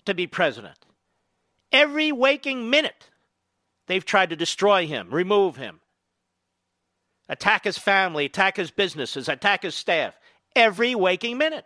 [0.06, 0.78] to be president.
[1.72, 3.10] Every waking minute,
[3.86, 5.80] they've tried to destroy him, remove him,
[7.30, 10.18] attack his family, attack his businesses, attack his staff.
[10.56, 11.66] Every waking minute.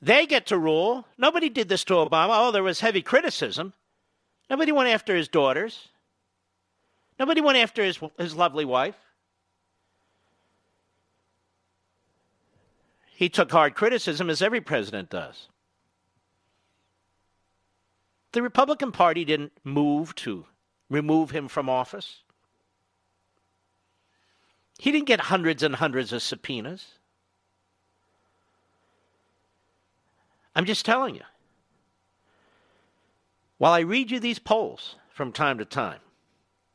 [0.00, 1.06] They get to rule.
[1.18, 2.30] Nobody did this to Obama.
[2.30, 3.74] Oh, there was heavy criticism.
[4.48, 5.88] Nobody went after his daughters.
[7.18, 8.96] Nobody went after his, his lovely wife.
[13.16, 15.48] He took hard criticism, as every president does.
[18.32, 20.44] The Republican Party didn't move to
[20.90, 22.18] remove him from office.
[24.78, 26.98] He didn't get hundreds and hundreds of subpoenas.
[30.54, 31.24] I'm just telling you.
[33.56, 36.00] While I read you these polls from time to time,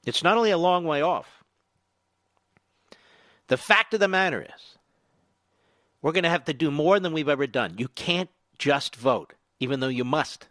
[0.07, 1.43] it's not only a long way off.
[3.45, 4.79] The fact of the matter is,
[6.01, 7.75] we're going to have to do more than we've ever done.
[7.77, 10.47] You can't just vote, even though you must.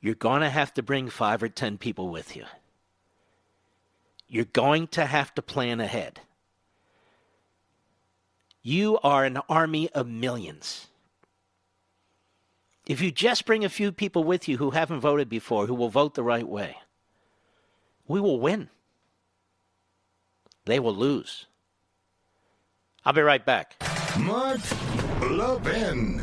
[0.00, 2.44] You're going to have to bring five or ten people with you.
[4.28, 6.20] You're going to have to plan ahead.
[8.62, 10.86] You are an army of millions.
[12.86, 15.88] If you just bring a few people with you who haven't voted before, who will
[15.88, 16.76] vote the right way,
[18.08, 18.70] we will win.
[20.64, 21.46] They will lose.
[23.04, 23.91] I'll be right back.
[24.18, 24.60] Mark
[25.22, 26.20] Levin.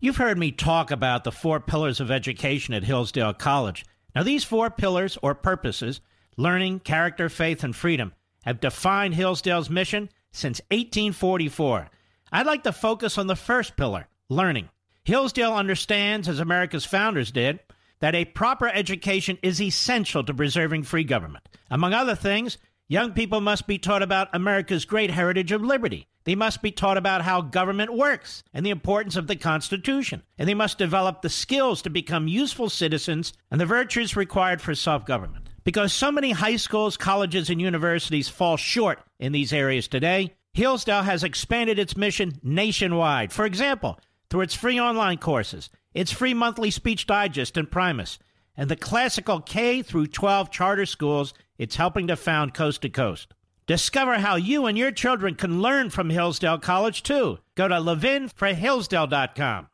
[0.00, 3.84] You've heard me talk about the four pillars of education at Hillsdale College.
[4.14, 6.00] Now, these four pillars or purposes
[6.36, 8.12] learning, character, faith, and freedom
[8.44, 11.88] have defined Hillsdale's mission since 1844.
[12.32, 14.68] I'd like to focus on the first pillar learning.
[15.04, 17.60] Hillsdale understands, as America's founders did,
[18.04, 21.48] that a proper education is essential to preserving free government.
[21.70, 26.06] Among other things, young people must be taught about America's great heritage of liberty.
[26.24, 30.22] They must be taught about how government works and the importance of the Constitution.
[30.36, 34.74] And they must develop the skills to become useful citizens and the virtues required for
[34.74, 35.48] self government.
[35.64, 41.04] Because so many high schools, colleges, and universities fall short in these areas today, Hillsdale
[41.04, 43.32] has expanded its mission nationwide.
[43.32, 48.18] For example, through its free online courses its free monthly speech digest Imprimis,
[48.56, 53.32] and the classical K through 12 charter schools it's helping to found coast to coast.
[53.66, 57.38] Discover how you and your children can learn from Hillsdale College too.
[57.54, 59.68] Go to levinforhillsdale.com.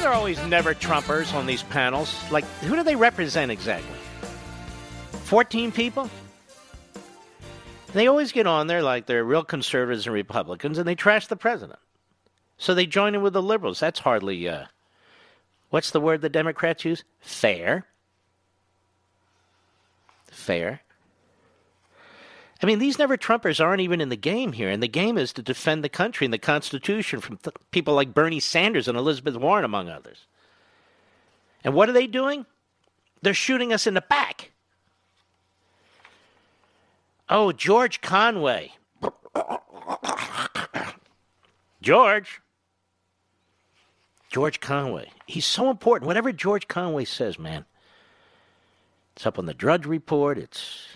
[0.00, 2.14] There always never Trumpers on these panels?
[2.30, 3.98] Like, who do they represent exactly?
[5.24, 6.08] 14 people?
[7.92, 11.36] They always get on there like they're real conservatives and Republicans and they trash the
[11.36, 11.78] president.
[12.56, 13.78] So they join in with the liberals.
[13.78, 14.64] That's hardly, uh,
[15.68, 17.04] what's the word the Democrats use?
[17.20, 17.84] Fair.
[20.30, 20.80] Fair.
[22.62, 25.32] I mean, these never Trumpers aren't even in the game here, and the game is
[25.32, 29.36] to defend the country and the Constitution from th- people like Bernie Sanders and Elizabeth
[29.36, 30.26] Warren, among others.
[31.64, 32.44] And what are they doing?
[33.22, 34.50] They're shooting us in the back.
[37.30, 38.72] Oh, George Conway.
[41.82, 42.40] George.
[44.30, 45.10] George Conway.
[45.26, 46.06] He's so important.
[46.06, 47.64] Whatever George Conway says, man.
[49.16, 50.38] It's up on the Drudge Report.
[50.38, 50.86] It's,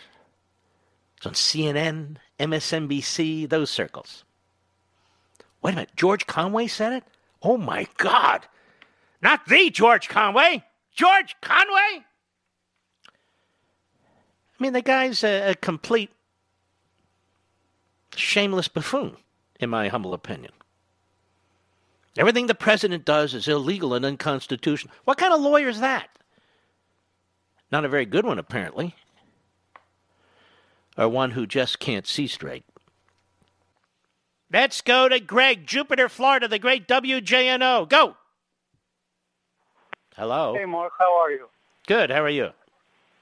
[1.24, 4.24] it's on CNN, MSNBC, those circles.
[5.62, 5.90] Wait a minute.
[5.96, 7.04] George Conway said it?
[7.42, 8.46] Oh, my God.
[9.22, 10.64] Not the George Conway.
[10.94, 12.04] George Conway?
[13.06, 16.10] I mean, the guy's a, a complete
[18.14, 19.16] shameless buffoon,
[19.58, 20.52] in my humble opinion.
[22.16, 24.94] Everything the president does is illegal and unconstitutional.
[25.04, 26.08] What kind of lawyer is that?
[27.72, 28.94] Not a very good one, apparently.
[30.96, 32.64] Or one who just can't see straight.
[34.52, 37.88] Let's go to Greg, Jupiter, Florida, the great WJNO.
[37.88, 38.16] Go.
[40.16, 40.54] Hello.
[40.54, 41.48] Hey, Mark, how are you?
[41.88, 42.10] Good.
[42.10, 42.50] How are you?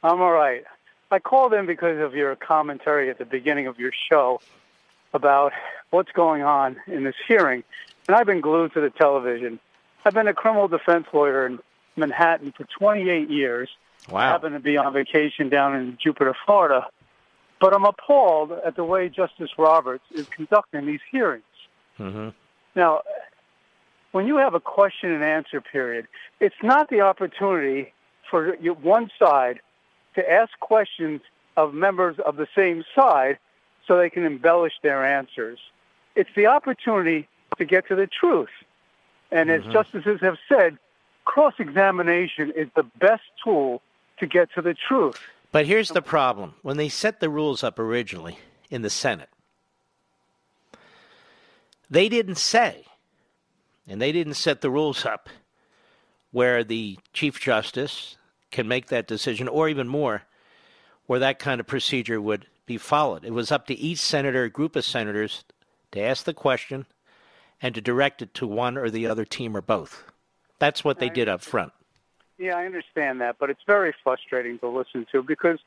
[0.02, 0.64] I'm all right.
[1.10, 4.40] I called in because of your commentary at the beginning of your show
[5.14, 5.52] about
[5.90, 7.64] what's going on in this hearing.
[8.08, 9.58] And I've been glued to the television.
[10.04, 11.60] I've been a criminal defense lawyer in
[11.96, 13.70] Manhattan for 28 years.
[14.10, 14.18] Wow.
[14.18, 16.86] I happen to be on vacation down in Jupiter, Florida.
[17.62, 21.44] But I'm appalled at the way Justice Roberts is conducting these hearings.
[21.96, 22.30] Mm-hmm.
[22.74, 23.02] Now,
[24.10, 26.08] when you have a question and answer period,
[26.40, 27.94] it's not the opportunity
[28.28, 29.60] for one side
[30.16, 31.20] to ask questions
[31.56, 33.38] of members of the same side
[33.86, 35.60] so they can embellish their answers.
[36.16, 38.50] It's the opportunity to get to the truth.
[39.30, 39.72] And as Mhm.
[39.72, 40.78] justices have said,
[41.26, 43.82] cross examination is the best tool
[44.18, 45.20] to get to the truth.
[45.52, 46.54] But here's the problem.
[46.62, 48.38] When they set the rules up originally
[48.70, 49.28] in the Senate,
[51.90, 52.86] they didn't say,
[53.86, 55.28] and they didn't set the rules up
[56.30, 58.16] where the Chief Justice
[58.50, 60.22] can make that decision, or even more,
[61.06, 63.24] where that kind of procedure would be followed.
[63.24, 65.44] It was up to each senator, group of senators,
[65.90, 66.86] to ask the question
[67.60, 70.04] and to direct it to one or the other team or both.
[70.58, 71.72] That's what they did up front.
[72.42, 75.60] Yeah, I understand that, but it's very frustrating to listen to because,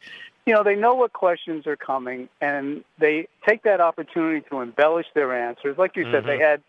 [0.46, 5.06] you know, they know what questions are coming and they take that opportunity to embellish
[5.14, 5.78] their answers.
[5.78, 6.42] Like you said, they mm-hmm.
[6.42, 6.62] had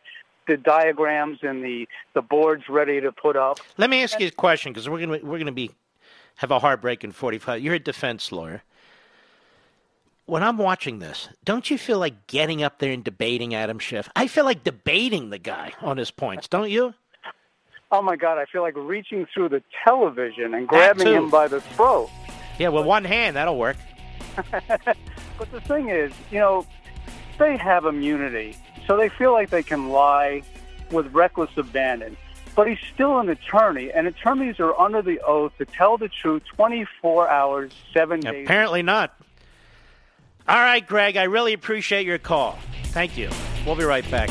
[0.47, 3.59] the diagrams and the the boards ready to put up.
[3.79, 5.73] Let me ask you a question because we're gonna we're gonna be
[6.37, 7.61] have a heartbreak in forty five.
[7.61, 8.63] You're a defense lawyer.
[10.27, 14.09] When I'm watching this, don't you feel like getting up there and debating Adam Schiff?
[14.15, 16.95] I feel like debating the guy on his points, don't you?
[17.91, 21.61] Oh my God, I feel like reaching through the television and grabbing him by the
[21.61, 22.11] throat.
[22.59, 23.77] Yeah, with one hand that'll work.
[25.39, 26.67] But the thing is, you know,
[27.39, 28.57] they have immunity,
[28.87, 30.43] so they feel like they can lie
[30.91, 32.17] with reckless abandon.
[32.55, 36.43] But he's still an attorney, and attorneys are under the oath to tell the truth
[36.57, 38.47] 24 hours, seven days.
[38.47, 39.15] Apparently not.
[40.49, 42.59] All right, Greg, I really appreciate your call.
[42.85, 43.29] Thank you.
[43.67, 44.31] We'll be right back.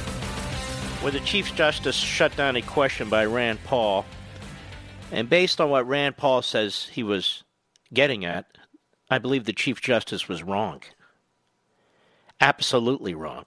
[1.01, 4.05] Where the Chief Justice shut down a question by Rand Paul.
[5.11, 7.43] And based on what Rand Paul says he was
[7.91, 8.45] getting at,
[9.09, 10.83] I believe the Chief Justice was wrong.
[12.39, 13.45] Absolutely wrong.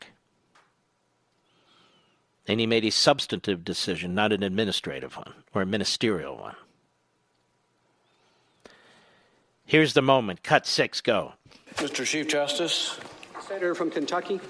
[2.48, 6.56] And he made a substantive decision, not an administrative one or a ministerial one.
[9.64, 10.42] Here's the moment.
[10.42, 11.34] Cut six, go.
[11.76, 12.04] Mr.
[12.04, 12.98] Chief Justice,
[13.40, 14.40] Senator from Kentucky.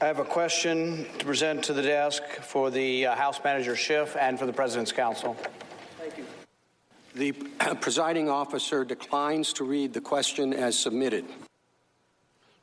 [0.00, 4.16] I have a question to present to the desk for the uh, House Manager Schiff
[4.16, 5.36] and for the President's Counsel.
[5.98, 6.24] Thank you.
[7.16, 7.32] The
[7.80, 11.24] presiding officer declines to read the question as submitted.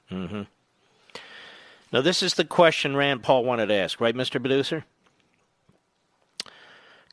[0.09, 0.43] Mm-hmm.
[1.91, 4.39] Now, this is the question Rand Paul wanted to ask, right, Mr.
[4.39, 4.85] Producer?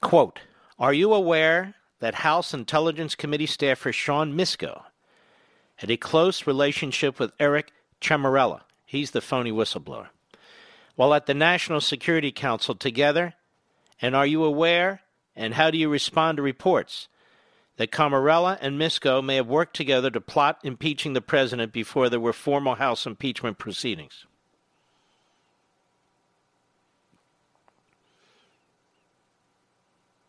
[0.01, 0.39] Quote
[0.79, 4.83] Are you aware that House Intelligence Committee staffer Sean Misko
[5.77, 8.61] had a close relationship with Eric Ciaramella?
[8.93, 10.09] He's the phony whistleblower.
[10.97, 13.33] while at the National Security Council together?
[14.03, 15.01] And are you aware
[15.35, 17.09] and how do you respond to reports
[17.79, 22.21] that Ciaramella and Misko may have worked together to plot impeaching the president before there
[22.21, 24.27] were formal House impeachment proceedings?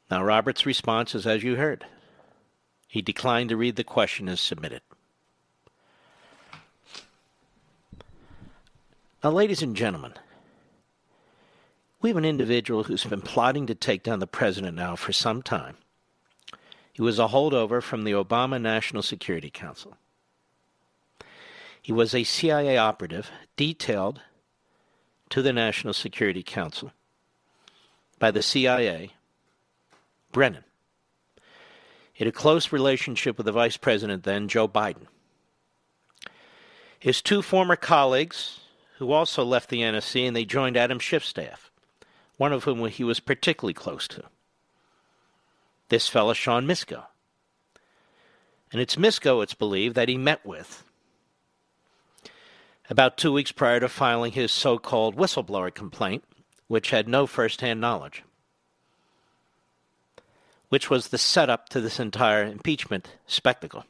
[0.10, 1.86] Now, Roberts' response is as you heard.
[2.88, 4.84] He declined to read the question as submitted.
[9.24, 10.16] Now, ladies and gentlemen,
[12.02, 15.42] we have an individual who's been plotting to take down the president now for some
[15.42, 15.78] time.
[16.92, 19.96] He was a holdover from the Obama National Security Council.
[21.82, 24.20] He was a CIA operative detailed
[25.30, 26.92] to the National Security Council
[28.20, 29.14] by the CIA,
[30.34, 30.66] Brennan.
[32.12, 35.08] He had a close relationship with the vice president then, Joe Biden.
[37.00, 38.60] His two former colleagues,
[38.98, 41.72] who also left the NSC and they joined Adam Schiff's staff,
[42.38, 44.24] one of whom he was particularly close to.
[45.90, 47.06] This fellow, Sean Misko.
[48.72, 50.84] And it's Misko, it's believed, that he met with
[52.90, 56.24] about two weeks prior to filing his so called whistleblower complaint,
[56.68, 58.24] which had no first hand knowledge,
[60.70, 63.86] which was the setup to this entire impeachment spectacle.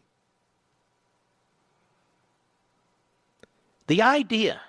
[3.87, 4.61] The idea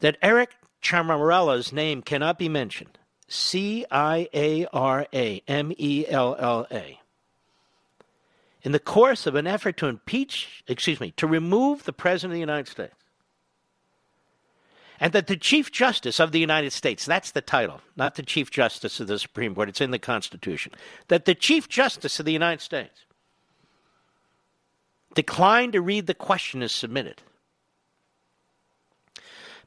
[0.00, 0.50] that Eric
[0.82, 2.98] Ciaramella's name cannot be mentioned.
[3.28, 7.00] C I A R A M E L L A.
[8.62, 12.34] In the course of an effort to impeach, excuse me, to remove the President of
[12.36, 12.94] the United States.
[15.00, 18.50] And that the Chief Justice of the United States, that's the title, not the Chief
[18.50, 20.72] Justice of the Supreme Court, it's in the Constitution,
[21.08, 23.04] that the Chief Justice of the United States
[25.14, 27.20] declined to read the question as submitted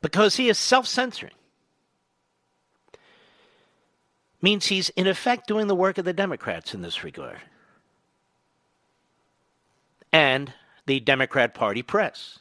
[0.01, 1.33] because he is self censoring.
[4.41, 7.39] Means he's in effect doing the work of the Democrats in this regard.
[10.11, 10.53] And
[10.85, 12.39] the Democrat Party press.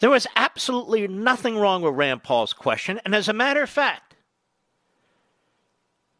[0.00, 4.14] There was absolutely nothing wrong with Rand Paul's question, and as a matter of fact,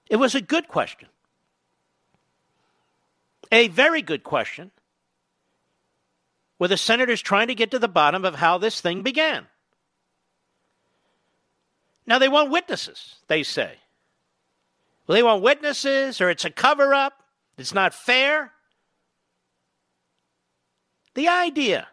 [0.09, 1.09] it was a good question.
[3.53, 4.71] A very good question
[6.59, 9.46] where the senators trying to get to the bottom of how this thing began.
[12.07, 13.74] Now they want witnesses, they say.
[15.07, 17.22] Well, they want witnesses, or it's a cover up,
[17.59, 18.52] it's not fair.
[21.14, 21.88] The idea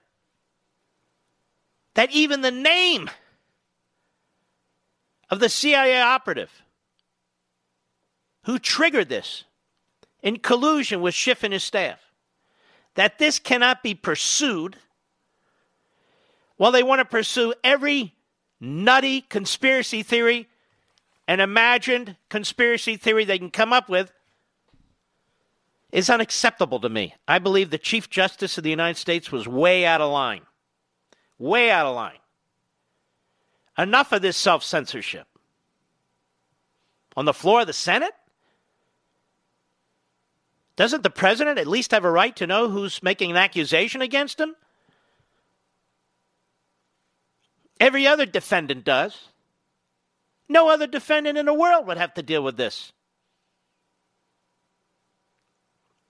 [1.93, 3.09] that even the name
[5.29, 6.63] of the CIA operative
[8.43, 9.45] who triggered this
[10.21, 11.99] in collusion with Schiff and his staff
[12.95, 14.77] that this cannot be pursued
[16.57, 18.13] while they want to pursue every
[18.59, 20.47] nutty conspiracy theory
[21.27, 24.11] and imagined conspiracy theory they can come up with
[25.91, 27.13] is unacceptable to me.
[27.27, 30.41] I believe the Chief Justice of the United States was way out of line.
[31.37, 32.17] Way out of line.
[33.77, 35.27] Enough of this self censorship.
[37.15, 38.13] On the floor of the Senate?
[40.75, 44.39] Doesn't the president at least have a right to know who's making an accusation against
[44.39, 44.55] him?
[47.79, 49.29] Every other defendant does.
[50.49, 52.91] No other defendant in the world would have to deal with this.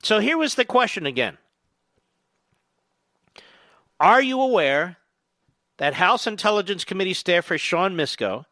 [0.02, 1.38] So here was the question again
[4.00, 4.98] Are you aware
[5.78, 8.46] that House Intelligence Committee staffer Sean Misko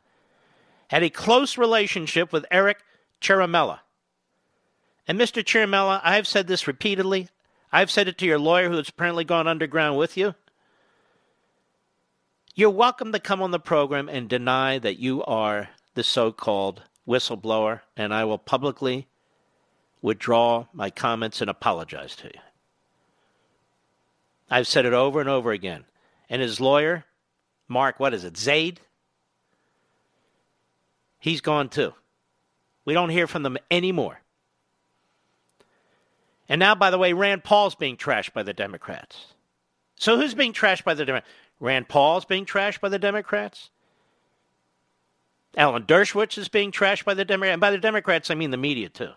[0.89, 2.80] had a close relationship with Eric
[3.22, 3.80] Ciaramella?
[5.12, 5.43] And Mr.
[5.43, 7.28] Ciaramella, I've said this repeatedly.
[7.70, 10.36] I've said it to your lawyer who has apparently gone underground with you.
[12.55, 16.84] You're welcome to come on the program and deny that you are the so called
[17.05, 19.09] whistleblower, and I will publicly
[20.01, 22.39] withdraw my comments and apologize to you.
[24.49, 25.84] I've said it over and over again.
[26.30, 27.03] And his lawyer,
[27.68, 28.80] Mark, what is it, Zaid?
[31.20, 31.95] He's gone too.
[32.86, 34.20] We don't hear from them anymore.
[36.51, 39.27] And now, by the way, Rand Paul's being trashed by the Democrats.
[39.95, 41.33] So who's being trashed by the Democrats?
[41.61, 43.69] Rand Paul's being trashed by the Democrats.
[45.55, 47.53] Alan Dershowitz is being trashed by the Democrats.
[47.53, 49.11] And by the Democrats, I mean the media, too.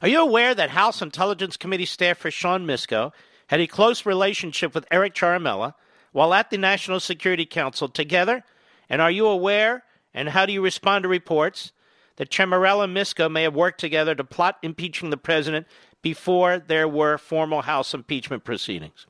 [0.00, 3.10] Are you aware that House Intelligence Committee staffer Sean Misko
[3.48, 5.74] had a close relationship with Eric Ciaramella
[6.12, 8.44] while at the National Security Council together?
[8.88, 9.82] And are you aware,
[10.14, 11.72] and how do you respond to reports
[12.16, 15.66] that Ciaramella and Misko may have worked together to plot impeaching the president
[16.02, 19.06] before there were formal House impeachment proceedings.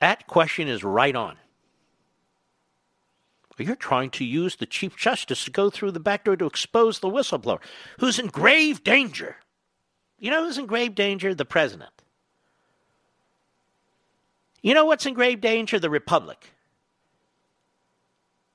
[0.00, 1.36] That question is right on.
[3.58, 6.98] You're trying to use the Chief Justice to go through the back door to expose
[6.98, 7.60] the whistleblower,
[8.00, 9.36] who's in grave danger.
[10.18, 11.34] You know who's in grave danger?
[11.34, 11.90] The president.
[14.62, 15.78] You know what's in grave danger?
[15.78, 16.51] The Republic.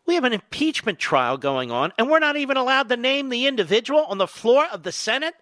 [0.07, 3.45] We have an impeachment trial going on, and we're not even allowed to name the
[3.45, 5.35] individual on the floor of the Senate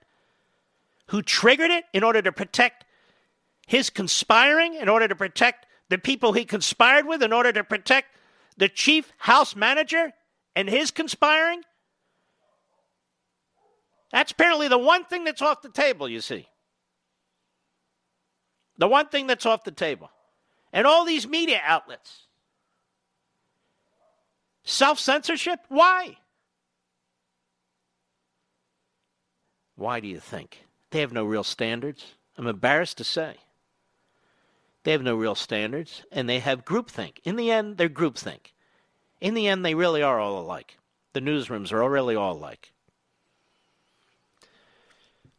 [1.08, 2.84] who triggered it in order to protect
[3.68, 8.08] his conspiring, in order to protect the people he conspired with, in order to protect
[8.58, 10.14] the chief house manager
[10.56, 11.62] and his conspiring?
[14.12, 16.48] That's apparently the one thing that's off the table, you see.
[18.80, 20.10] The one thing that's off the table.
[20.74, 22.25] And all these media outlets.
[24.66, 25.60] Self censorship?
[25.70, 26.18] Why?
[29.76, 30.66] Why do you think?
[30.90, 32.16] They have no real standards.
[32.38, 33.36] I'm embarrassed to say.
[34.84, 37.18] They have no real standards, and they have groupthink.
[37.24, 38.54] In the end, they're groupthink.
[39.22, 40.78] In the end, they really are all alike.
[41.14, 42.72] The newsrooms are really all alike.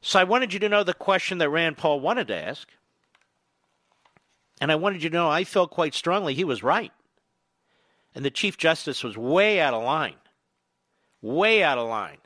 [0.00, 2.68] So I wanted you to know the question that Rand Paul wanted to ask.
[4.60, 6.92] And I wanted you to know I felt quite strongly he was right.
[8.16, 10.16] And the Chief Justice was way out of line.
[11.20, 12.16] Way out of line.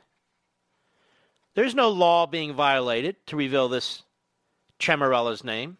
[1.53, 4.03] There's no law being violated to reveal this
[4.79, 5.77] Ciaramella's name.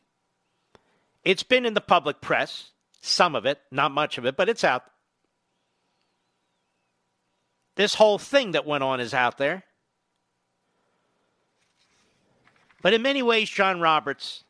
[1.24, 4.66] It's been in the public press, some of it, not much of it, but it's
[4.66, 4.84] out.
[7.76, 9.64] This whole thing that went on is out there.
[12.82, 14.44] But in many ways, John Roberts,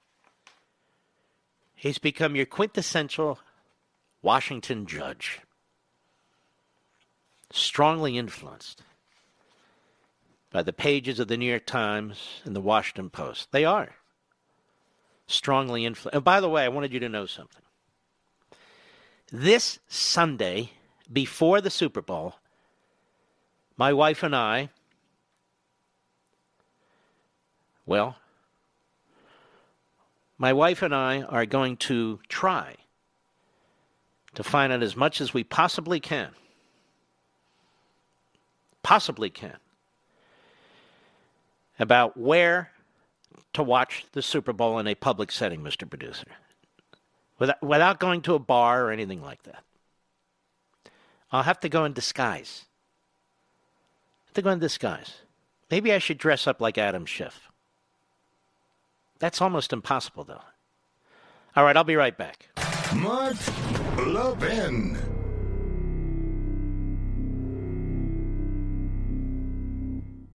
[1.75, 3.37] he's become your quintessential
[4.23, 5.39] Washington judge.
[7.51, 8.83] Strongly influenced
[10.51, 13.51] by the pages of the New York Times and the Washington Post.
[13.51, 13.95] They are
[15.27, 16.15] strongly influenced.
[16.15, 17.61] And by the way, I wanted you to know something.
[19.31, 20.71] This Sunday,
[21.11, 22.35] before the Super Bowl,
[23.77, 24.69] my wife and I,
[27.85, 28.17] well,
[30.37, 32.75] my wife and I are going to try
[34.33, 36.31] to find out as much as we possibly can.
[38.83, 39.57] Possibly can.
[41.79, 42.71] About where
[43.53, 45.89] to watch the Super Bowl in a public setting, Mr.
[45.89, 46.27] Producer,
[47.39, 49.63] without, without going to a bar or anything like that.
[51.31, 52.65] I'll have to go in disguise.
[53.25, 55.21] I have to go in disguise.
[55.69, 57.49] Maybe I should dress up like Adam Schiff.
[59.19, 60.41] That's almost impossible, though.
[61.55, 62.49] All right, I'll be right back.
[62.95, 63.37] Mark
[63.97, 65.10] Levin.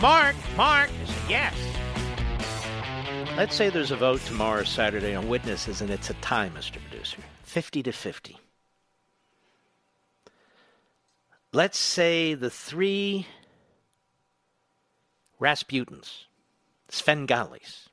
[0.00, 0.90] Mark, Mark.
[0.90, 1.54] I said, yes.
[3.36, 6.80] Let's say there's a vote tomorrow, Saturday, on witnesses, and it's a tie, Mr.
[6.88, 8.38] Producer 50 to 50.
[11.52, 13.26] Let's say the three
[15.40, 16.24] Rasputins,
[16.90, 17.88] Svengalis.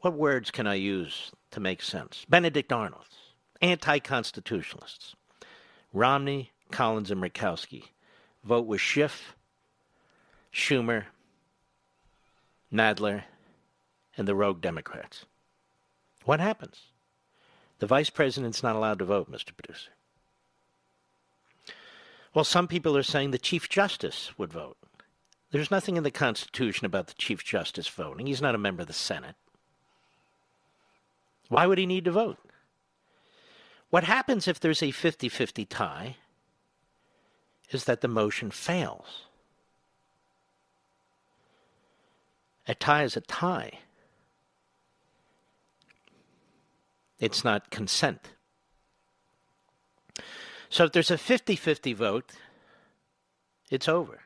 [0.00, 2.24] What words can I use to make sense?
[2.28, 3.16] Benedict Arnolds,
[3.60, 5.16] anti constitutionalists,
[5.92, 7.84] Romney, Collins, and Murkowski
[8.44, 9.35] vote with Schiff,
[10.56, 11.04] Schumer,
[12.72, 13.24] Nadler,
[14.16, 15.26] and the rogue Democrats.
[16.24, 16.80] What happens?
[17.78, 19.54] The vice president's not allowed to vote, Mr.
[19.54, 19.90] Producer.
[22.32, 24.78] Well, some people are saying the Chief Justice would vote.
[25.50, 28.26] There's nothing in the Constitution about the Chief Justice voting.
[28.26, 29.36] He's not a member of the Senate.
[31.50, 32.38] Why would he need to vote?
[33.90, 36.16] What happens if there's a 50 50 tie
[37.70, 39.25] is that the motion fails.
[42.68, 43.78] A tie is a tie.
[47.18, 48.30] It's not consent.
[50.68, 52.32] So if there's a 50 50 vote,
[53.70, 54.20] it's over.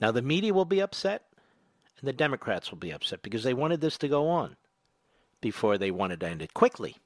[0.00, 1.22] Now, the media will be upset,
[1.98, 4.56] and the Democrats will be upset because they wanted this to go on
[5.40, 6.96] before they wanted to end it quickly.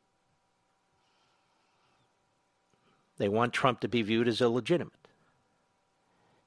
[3.18, 4.99] They want Trump to be viewed as illegitimate.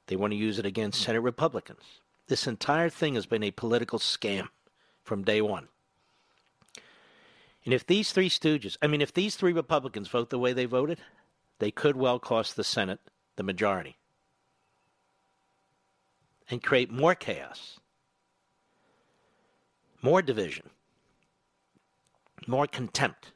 [0.08, 1.06] They want to use it against hmm.
[1.06, 1.84] Senate Republicans.
[2.28, 4.48] This entire thing has been a political scam
[5.04, 5.68] from day one.
[7.66, 10.66] And if these three stooges, I mean, if these three Republicans vote the way they
[10.66, 11.00] voted,
[11.60, 13.00] they could well cost the Senate
[13.36, 13.98] the majority
[16.50, 17.80] and create more chaos,
[20.02, 20.70] more division,
[22.48, 23.32] more contempt.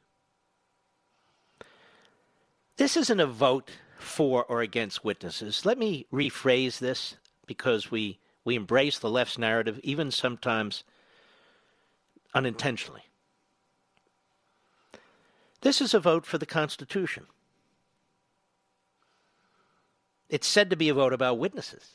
[2.76, 5.66] This isn't a vote for or against witnesses.
[5.66, 10.84] Let me rephrase this because we, we embrace the left's narrative, even sometimes
[12.34, 13.02] unintentionally.
[15.60, 17.26] This is a vote for the Constitution.
[20.28, 21.94] It's said to be a vote about witnesses.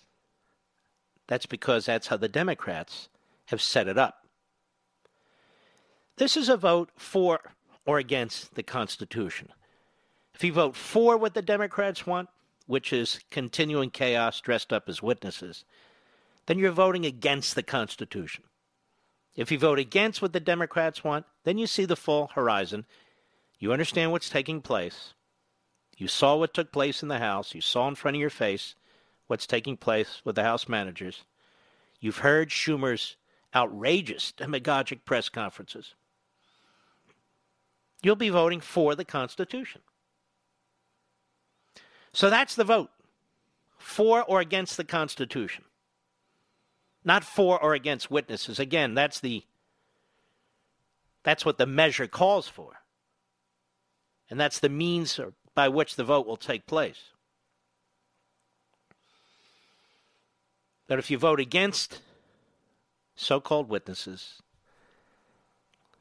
[1.28, 3.08] That's because that's how the Democrats
[3.46, 4.28] have set it up.
[6.18, 7.40] This is a vote for
[7.86, 9.50] or against the Constitution.
[10.34, 12.30] If you vote for what the Democrats want,
[12.66, 15.66] which is continuing chaos dressed up as witnesses,
[16.46, 18.44] then you're voting against the Constitution.
[19.36, 22.86] If you vote against what the Democrats want, then you see the full horizon.
[23.60, 25.14] You understand what's taking place.
[25.98, 27.56] You saw what took place in the House.
[27.56, 28.76] You saw in front of your face
[29.28, 31.24] what's taking place with the House managers.
[32.00, 33.16] You've heard Schumer's
[33.56, 35.96] outrageous demagogic press conferences.
[38.02, 39.82] You'll be voting for the Constitution.
[42.14, 42.90] So that's the vote
[43.78, 45.66] for or against the Constitution.
[47.04, 48.60] Not for or against witnesses.
[48.60, 49.44] Again, that's the
[51.24, 52.82] that's what the measure calls for.
[54.30, 55.20] And that's the means
[55.56, 57.12] by which the vote will take place.
[60.88, 62.02] But if you vote against
[63.16, 64.42] so called witnesses,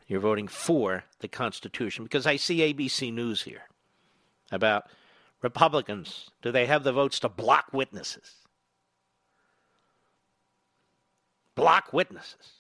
[0.09, 2.05] you're voting for the Constitution.
[2.05, 3.69] Because I see ABC News here
[4.51, 4.87] about
[5.43, 6.30] Republicans.
[6.40, 8.36] Do they have the votes to block witnesses?
[11.55, 12.53] Block witnesses.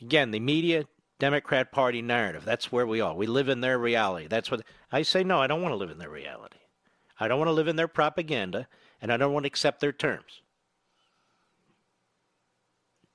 [0.00, 0.84] Again, the media
[1.18, 2.44] Democrat Party narrative.
[2.44, 3.14] That's where we are.
[3.14, 4.26] We live in their reality.
[4.28, 5.22] That's what I say.
[5.22, 6.58] No, I don't want to live in their reality.
[7.20, 8.66] I don't want to live in their propaganda
[9.00, 10.42] and I don't want to accept their terms.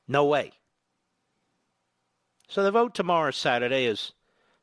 [0.07, 0.53] No way.
[2.47, 4.13] So the vote tomorrow, Saturday, is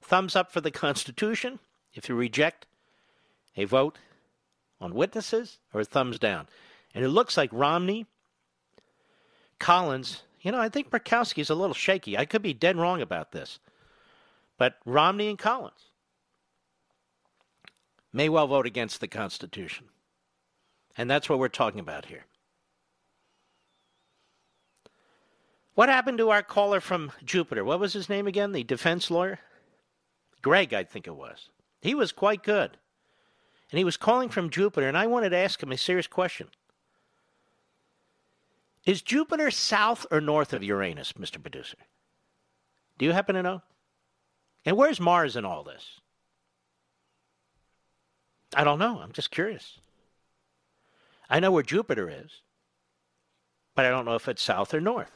[0.01, 1.59] thumbs up for the Constitution
[1.93, 2.66] if you reject
[3.57, 3.99] a vote
[4.81, 6.49] on witnesses, or a thumbs down.
[6.95, 8.07] And it looks like Romney,
[9.59, 12.19] Collins, you know, I think Murkowski's a little shaky.
[12.19, 13.59] I could be dead wrong about this.
[14.59, 15.91] But Romney and Collins
[18.13, 19.87] may well vote against the Constitution.
[20.97, 22.27] And that's what we're talking about here.
[25.75, 27.65] What happened to our caller from Jupiter?
[27.65, 28.53] What was his name again?
[28.53, 29.41] The defense lawyer?
[30.41, 31.49] Greg, I think it was.
[31.81, 32.77] He was quite good.
[33.75, 36.47] And he was calling from Jupiter, and I wanted to ask him a serious question.
[38.87, 41.43] Is Jupiter south or north of Uranus, Mr.
[41.43, 41.79] Producer?
[42.99, 43.62] Do you happen to know?
[44.64, 45.99] And where's Mars in all this?
[48.55, 49.01] I don't know.
[49.01, 49.81] I'm just curious.
[51.29, 52.43] I know where Jupiter is,
[53.75, 55.11] but I don't know if it's south or north.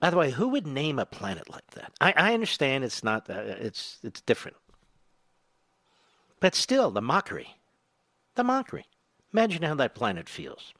[0.00, 1.92] By the way, who would name a planet like that?
[2.00, 4.56] I, I understand it's not it's it's different,
[6.40, 7.56] but still the mockery,
[8.34, 8.86] the mockery.
[9.32, 10.72] Imagine how that planet feels.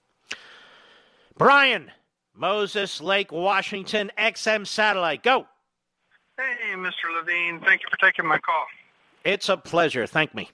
[1.36, 1.90] Brian,
[2.34, 5.46] Moses Lake, Washington, XM satellite, go.
[6.38, 7.14] Hey, Mr.
[7.14, 8.66] Levine, thank you for taking my call.
[9.24, 10.06] It's a pleasure.
[10.06, 10.50] Thank me.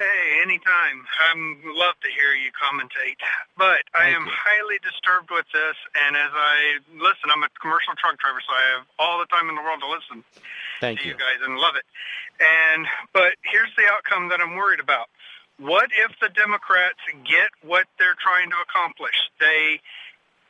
[0.00, 1.04] Hey, anytime.
[1.04, 1.36] I
[1.76, 3.20] love to hear you commentate.
[3.60, 4.32] But I am you.
[4.32, 8.64] highly disturbed with this, and as I listen, I'm a commercial truck driver, so I
[8.80, 10.24] have all the time in the world to listen
[10.80, 11.12] Thank to you.
[11.12, 11.84] you guys and love it.
[12.40, 15.12] And but here's the outcome that I'm worried about.
[15.60, 19.28] What if the Democrats get what they're trying to accomplish?
[19.36, 19.84] They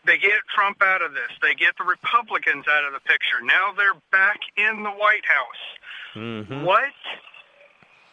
[0.07, 1.35] they get Trump out of this.
[1.43, 3.43] They get the Republicans out of the picture.
[3.43, 5.63] Now they're back in the White House.
[6.15, 6.63] Mm-hmm.
[6.63, 6.95] What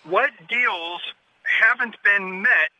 [0.01, 1.05] what deals
[1.47, 2.75] haven't been met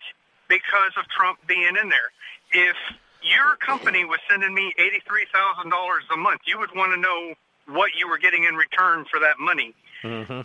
[0.48, 2.12] because of Trump being in there?
[2.52, 2.76] If
[3.24, 7.34] your company was sending me eighty-three thousand dollars a month, you would want to know
[7.68, 9.74] what you were getting in return for that money.
[10.04, 10.42] Mm-hmm.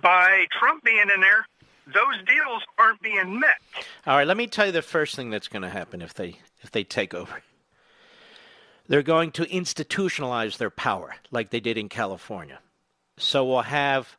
[0.00, 1.46] By Trump being in there,
[1.86, 3.56] those deals aren't being met.
[4.06, 6.36] All right, let me tell you the first thing that's going to happen if they
[6.62, 7.42] if they take over.
[8.88, 12.60] They're going to institutionalize their power like they did in California.
[13.18, 14.16] So we'll have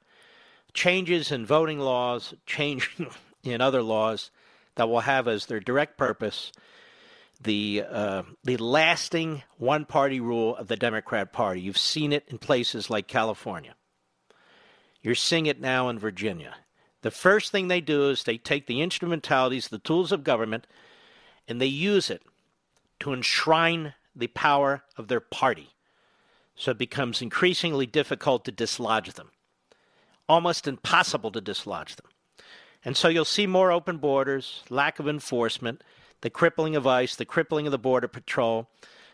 [0.73, 2.97] changes in voting laws, change
[3.51, 4.31] in other laws
[4.75, 6.51] that will have as their direct purpose
[7.41, 11.61] the uh, the lasting one party rule of the Democrat Party.
[11.61, 13.75] You've seen it in places like California.
[15.01, 16.55] You're seeing it now in Virginia.
[17.01, 20.65] The first thing they do is they take the instrumentalities, the tools of government,
[21.47, 22.23] and they use it
[22.99, 25.69] to enshrine the power of their party.
[26.55, 29.29] So it becomes increasingly difficult to dislodge them,
[30.27, 32.07] almost impossible to dislodge them.
[32.85, 35.83] And so you'll see more open borders, lack of enforcement,
[36.21, 38.69] the crippling of ICE, the crippling of the Border Patrol,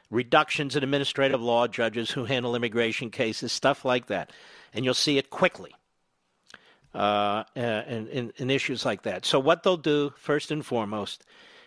[0.09, 4.32] reductions in administrative law judges who handle immigration cases, stuff like that.
[4.74, 5.74] And you'll see it quickly
[6.93, 9.26] uh, in, in issues like that.
[9.26, 11.24] So, what they'll do, first and foremost,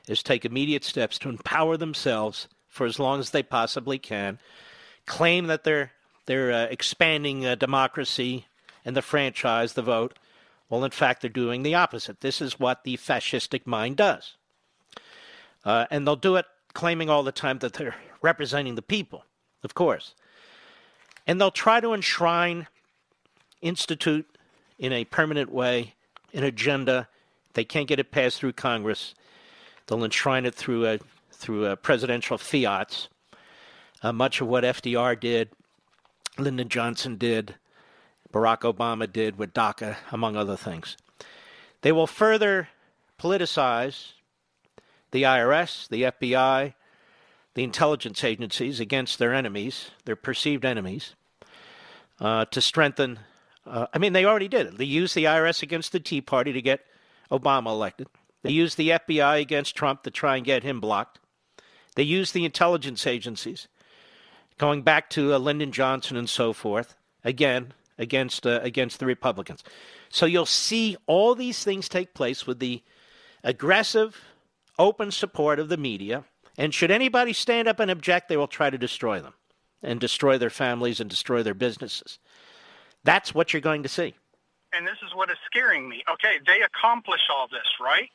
[0.08, 4.38] is take immediate steps to empower themselves for as long as they possibly can,
[5.06, 5.92] claim that they're,
[6.26, 8.46] they're uh, expanding uh, democracy
[8.84, 10.18] and the franchise, the vote.
[10.68, 12.20] Well, in fact, they're doing the opposite.
[12.20, 14.36] This is what the fascistic mind does.
[15.64, 19.24] Uh, and they'll do it claiming all the time that they're representing the people,
[19.62, 20.14] of course.
[21.26, 22.68] And they'll try to enshrine,
[23.62, 24.26] institute
[24.78, 25.94] in a permanent way
[26.32, 27.08] an agenda.
[27.54, 29.14] They can't get it passed through Congress.
[29.86, 30.98] They'll enshrine it through a,
[31.32, 33.08] through a presidential fiats.
[34.02, 35.50] Uh, much of what FDR did,
[36.38, 37.54] Lyndon Johnson did,
[38.36, 40.98] Barack Obama did with DACA, among other things.
[41.80, 42.68] They will further
[43.18, 44.12] politicize
[45.10, 46.74] the IRS, the FBI,
[47.54, 51.14] the intelligence agencies against their enemies, their perceived enemies,
[52.20, 53.20] uh, to strengthen.
[53.64, 54.76] Uh, I mean, they already did it.
[54.76, 56.84] They used the IRS against the Tea Party to get
[57.30, 58.06] Obama elected.
[58.42, 61.20] They used the FBI against Trump to try and get him blocked.
[61.94, 63.66] They used the intelligence agencies,
[64.58, 69.62] going back to uh, Lyndon Johnson and so forth, again against uh, against the Republicans.
[70.08, 72.82] So you'll see all these things take place with the
[73.42, 74.20] aggressive
[74.78, 76.24] open support of the media.
[76.58, 79.34] And should anybody stand up and object, they will try to destroy them
[79.82, 82.18] and destroy their families and destroy their businesses.
[83.04, 84.14] That's what you're going to see.
[84.72, 86.02] And this is what is scaring me.
[86.10, 88.10] Okay, they accomplish all this, right?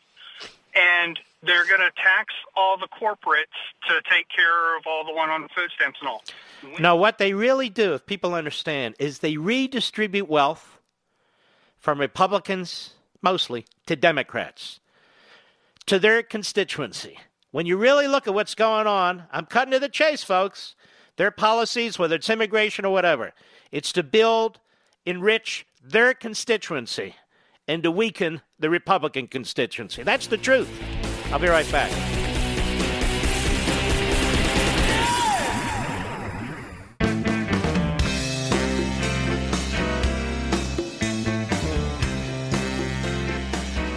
[0.75, 3.57] And they're going to tax all the corporates
[3.87, 6.23] to take care of all the one on the food stamps and all.
[6.79, 10.79] No, what they really do, if people understand, is they redistribute wealth
[11.79, 14.79] from Republicans mostly to Democrats
[15.87, 17.19] to their constituency.
[17.51, 20.75] When you really look at what's going on, I'm cutting to the chase, folks.
[21.17, 23.33] Their policies, whether it's immigration or whatever,
[23.71, 24.59] it's to build,
[25.05, 27.15] enrich their constituency
[27.71, 30.03] and to weaken the Republican constituency.
[30.03, 30.69] That's the truth.
[31.31, 31.89] I'll be right back.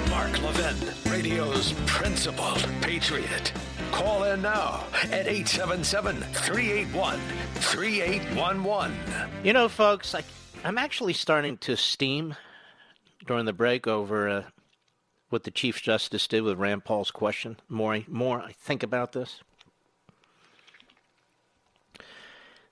[0.09, 3.53] Mark Levin, radio's Principled patriot.
[3.91, 7.19] Call in now at 877 381
[7.57, 8.97] 3811.
[9.43, 10.23] You know, folks, I,
[10.63, 12.37] I'm actually starting to steam
[13.27, 14.43] during the break over uh,
[15.31, 17.59] what the Chief Justice did with Rand Paul's question.
[17.69, 19.41] More, more I think about this.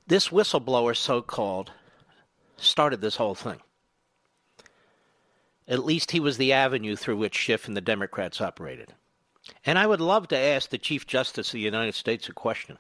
[0.07, 1.73] This whistleblower, so called,
[2.57, 3.61] started this whole thing.
[5.69, 8.95] At least he was the avenue through which Schiff and the Democrats operated.
[9.65, 12.79] And I would love to ask the Chief Justice of the United States a question.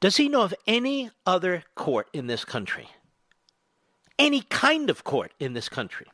[0.00, 2.88] Does he know of any other court in this country?
[4.18, 6.06] Any kind of court in this country?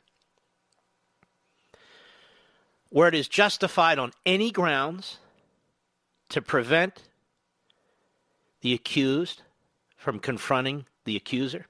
[2.93, 5.17] Where it is justified on any grounds
[6.29, 7.05] to prevent
[8.61, 9.41] the accused
[9.97, 11.69] from confronting the accuser?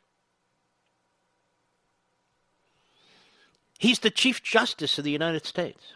[3.79, 5.95] He's the Chief Justice of the United States.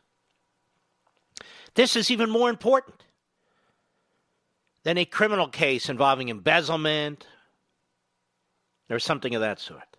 [1.74, 3.03] This is even more important
[4.85, 7.27] than a criminal case involving embezzlement
[8.89, 9.95] or something of that sort.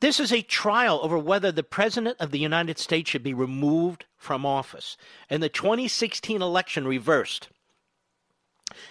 [0.00, 4.04] This is a trial over whether the President of the United States should be removed
[4.16, 4.96] from office
[5.30, 7.48] and the 2016 election reversed,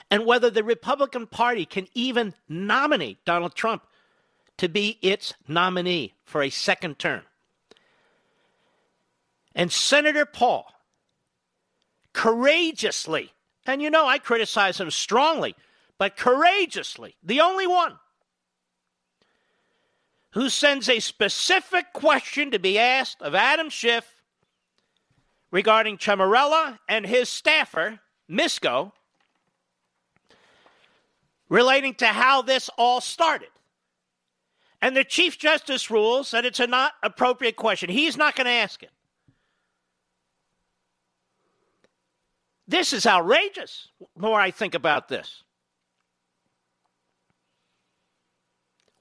[0.10, 3.84] and whether the Republican Party can even nominate Donald Trump
[4.58, 7.24] to be its nominee for a second term.
[9.56, 10.66] And Senator Paul
[12.14, 13.34] courageously,
[13.66, 15.56] and you know I criticize him strongly,
[15.98, 18.00] but courageously, the only one
[20.34, 24.24] who sends a specific question to be asked of Adam Schiff
[25.52, 28.92] regarding Ciaramella and his staffer, Misko,
[31.50, 33.50] relating to how this all started.
[34.82, 37.90] And the Chief Justice rules that it's a not appropriate question.
[37.90, 38.90] He's not going to ask it.
[42.68, 45.43] This is outrageous, the more I think about this.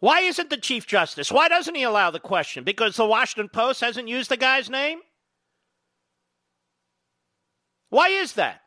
[0.03, 1.31] Why isn't the Chief Justice?
[1.31, 2.65] Why doesn't he allow the question?
[2.65, 4.99] Because the Washington Post hasn't used the guy's name?
[7.89, 8.63] Why is that?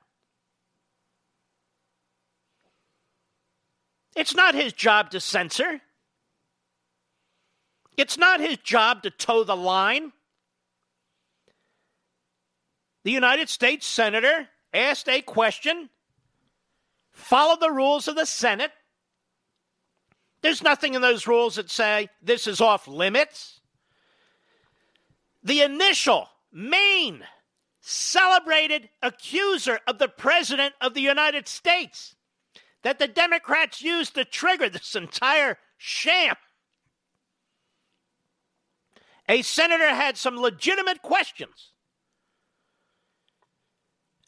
[4.15, 5.81] It's not his job to censor.
[7.97, 10.13] It's not his job to toe the line.
[13.03, 15.89] The United States Senator asked a question,
[17.11, 18.71] followed the rules of the Senate,
[20.45, 23.61] there's nothing in those rules that say this is off limits.
[25.43, 27.23] The initial, main,
[27.81, 32.15] celebrated accuser of the President of the United States
[32.83, 36.35] that the Democrats used to trigger this entire sham.
[39.27, 41.71] A senator had some legitimate questions.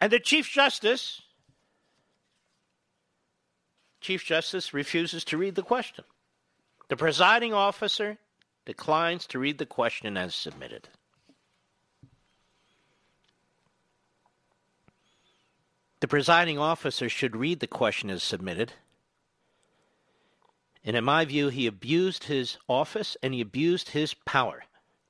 [0.02, 1.22] And the Chief Justice
[4.08, 6.06] Chief Justice refuses to read the question.
[6.88, 8.18] The presiding officer
[8.66, 10.88] declines to read the question as submitted.
[16.00, 18.72] The presiding officer should read the question as submitted.
[20.86, 24.64] And in my view, he abused his office and he abused his power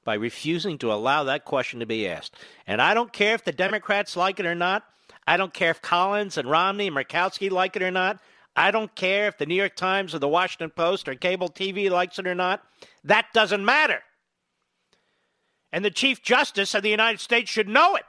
[0.06, 2.36] by refusing to allow that question to be asked.
[2.66, 4.86] And I don't care if the Democrats like it or not.
[5.28, 8.20] I don't care if Collins and Romney and Murkowski like it or not.
[8.58, 11.92] I don't care if the New York Times or the Washington Post or cable TV
[11.92, 12.64] likes it or not.
[13.04, 14.00] That doesn't matter.
[15.72, 18.04] And the Chief Justice of the United States should know it.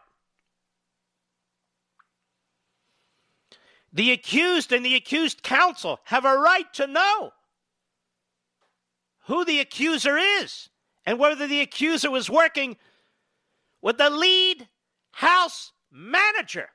[3.93, 7.33] The accused and the accused counsel have a right to know
[9.27, 10.71] who the accuser is
[11.05, 12.79] and whether the accuser was working
[13.83, 14.69] with the lead
[15.11, 16.71] House manager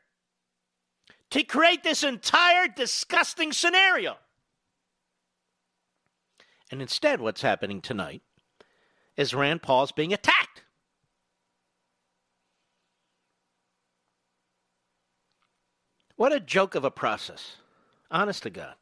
[1.34, 4.18] to create this entire disgusting scenario.
[6.70, 8.22] And instead, what's happening tonight
[9.18, 10.62] is Rand Paul's being attacked.
[16.18, 17.56] What a joke of a process.
[18.12, 18.76] Honest to God.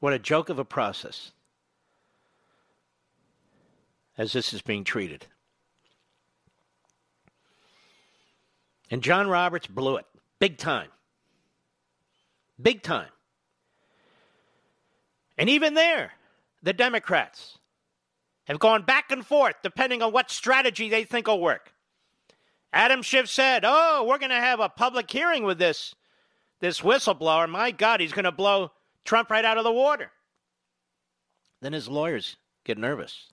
[0.00, 1.32] What a joke of a process
[4.16, 5.26] as this is being treated.
[8.92, 10.04] And John Roberts blew it
[10.38, 10.90] big time.
[12.60, 13.08] Big time.
[15.38, 16.12] And even there,
[16.62, 17.58] the Democrats
[18.44, 21.72] have gone back and forth depending on what strategy they think will work.
[22.74, 25.94] Adam Schiff said, "Oh, we're going to have a public hearing with this
[26.60, 27.48] this whistleblower.
[27.48, 28.72] My God, he's going to blow
[29.06, 30.12] Trump right out of the water."
[31.62, 33.30] Then his lawyers get nervous.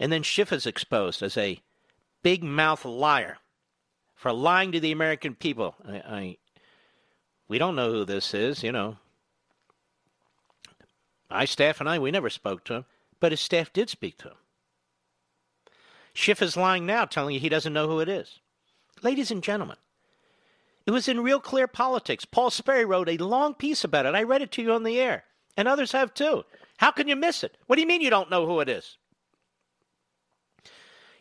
[0.00, 1.60] And then Schiff is exposed as a
[2.24, 3.38] big mouth liar
[4.24, 5.74] for lying to the American people.
[5.86, 6.36] I, I
[7.46, 8.96] we don't know who this is, you know.
[11.28, 12.84] My staff and I, we never spoke to him,
[13.20, 14.36] but his staff did speak to him.
[16.14, 18.38] Schiff is lying now, telling you he doesn't know who it is.
[19.02, 19.76] Ladies and gentlemen,
[20.86, 22.24] it was in Real Clear Politics.
[22.24, 24.14] Paul Sperry wrote a long piece about it.
[24.14, 26.44] I read it to you on the air, and others have too.
[26.78, 27.58] How can you miss it?
[27.66, 28.96] What do you mean you don't know who it is?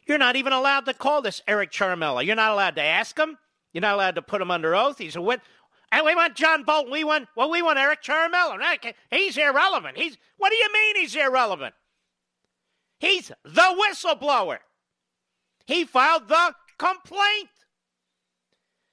[0.06, 2.26] You're not even allowed to call this Eric Ciaramella.
[2.26, 3.38] You're not allowed to ask him.
[3.72, 4.98] You're not allowed to put him under oath.
[4.98, 5.42] He's a wit.
[5.92, 6.92] And we want John Bolton.
[6.92, 8.94] We want well, we want Eric Ciaramella.
[9.12, 9.98] He's irrelevant.
[9.98, 11.76] He's what do you mean he's irrelevant?
[13.00, 14.60] He's the whistleblower.
[15.66, 17.50] He filed the complaint.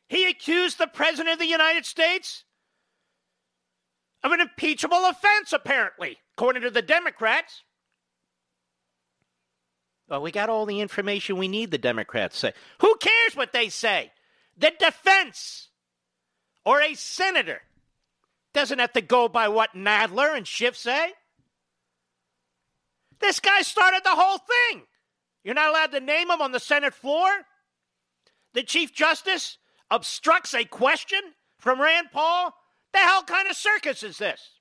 [0.09, 2.45] He accused the President of the United States
[4.23, 7.63] of an impeachable offense, apparently, according to the Democrats.
[10.11, 12.53] Well, we got all the information we need, the Democrats say.
[12.81, 14.11] Who cares what they say?
[14.59, 15.69] The defense
[16.65, 17.63] or a senator
[18.53, 21.13] doesn't have to go by what Nadler and Schiff say.
[23.21, 24.83] This guy started the whole thing.
[25.45, 27.29] You're not allowed to name him on the Senate floor.
[28.53, 29.59] The Chief Justice
[29.93, 31.21] obstructs a question
[31.59, 32.53] from Rand Paul.
[32.93, 34.60] The hell kind of circus is this?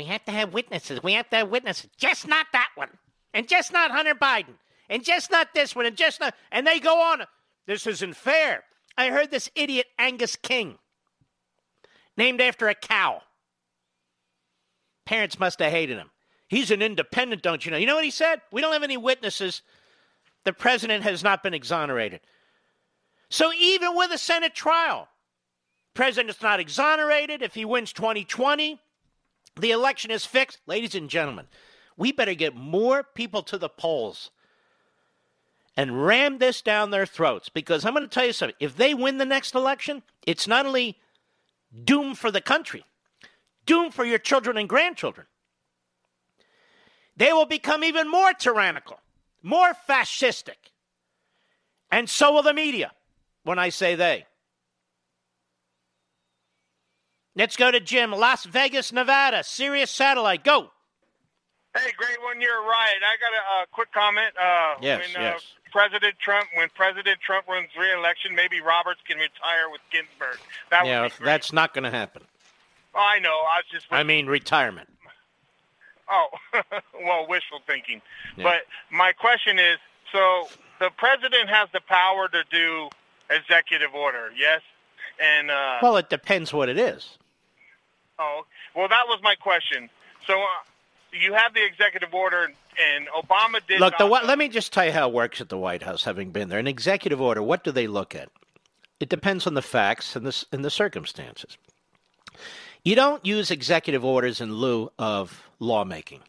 [0.00, 1.02] We have to have witnesses.
[1.02, 1.90] We have to have witnesses.
[1.98, 2.88] Just not that one.
[3.34, 4.54] And just not Hunter Biden.
[4.88, 5.84] And just not this one.
[5.84, 6.34] And just not.
[6.50, 7.24] And they go on.
[7.66, 8.64] This isn't fair.
[8.96, 10.78] I heard this idiot Angus King,
[12.16, 13.20] named after a cow.
[15.04, 16.08] Parents must have hated him.
[16.48, 17.76] He's an independent, don't you know?
[17.76, 18.40] You know what he said?
[18.50, 19.60] We don't have any witnesses.
[20.44, 22.20] The president has not been exonerated.
[23.28, 25.08] So even with a Senate trial,
[25.92, 27.42] president's not exonerated.
[27.42, 28.80] If he wins 2020,
[29.60, 30.58] the election is fixed.
[30.66, 31.46] Ladies and gentlemen,
[31.96, 34.30] we better get more people to the polls
[35.76, 38.56] and ram this down their throats because I'm going to tell you something.
[38.60, 40.98] If they win the next election, it's not only
[41.84, 42.84] doom for the country,
[43.66, 45.26] doom for your children and grandchildren.
[47.16, 49.00] They will become even more tyrannical,
[49.42, 50.72] more fascistic.
[51.90, 52.92] And so will the media
[53.42, 54.26] when I say they.
[57.36, 60.44] Let's go to Jim, Las Vegas, Nevada, Sirius Satellite.
[60.44, 60.70] Go.
[61.76, 62.40] Hey, great one.
[62.40, 62.98] You're right.
[62.98, 64.34] I got a uh, quick comment.
[64.36, 65.36] Uh, yes, when, yes.
[65.36, 70.38] Uh, President Trump, when President Trump runs re-election, maybe Roberts can retire with Ginsburg.
[70.70, 72.22] That yeah, would be that's not going to happen.
[72.94, 73.30] Oh, I know.
[73.30, 73.86] I was just.
[73.90, 74.88] I mean, retirement.
[76.12, 76.26] Oh,
[77.04, 78.02] well, wishful thinking.
[78.36, 78.42] Yeah.
[78.42, 79.78] But my question is,
[80.10, 80.48] so
[80.80, 82.88] the president has the power to do
[83.30, 84.60] executive order, yes?
[85.20, 87.16] And uh, Well, it depends what it is.
[88.20, 88.42] Oh,
[88.76, 89.88] well, that was my question.
[90.26, 90.46] So uh,
[91.12, 93.80] you have the executive order, and Obama did.
[93.80, 96.30] Look, the, let me just tell you how it works at the White House, having
[96.30, 96.58] been there.
[96.58, 98.28] An executive order, what do they look at?
[99.00, 101.56] It depends on the facts and the, and the circumstances.
[102.84, 106.20] You don't use executive orders in lieu of lawmaking.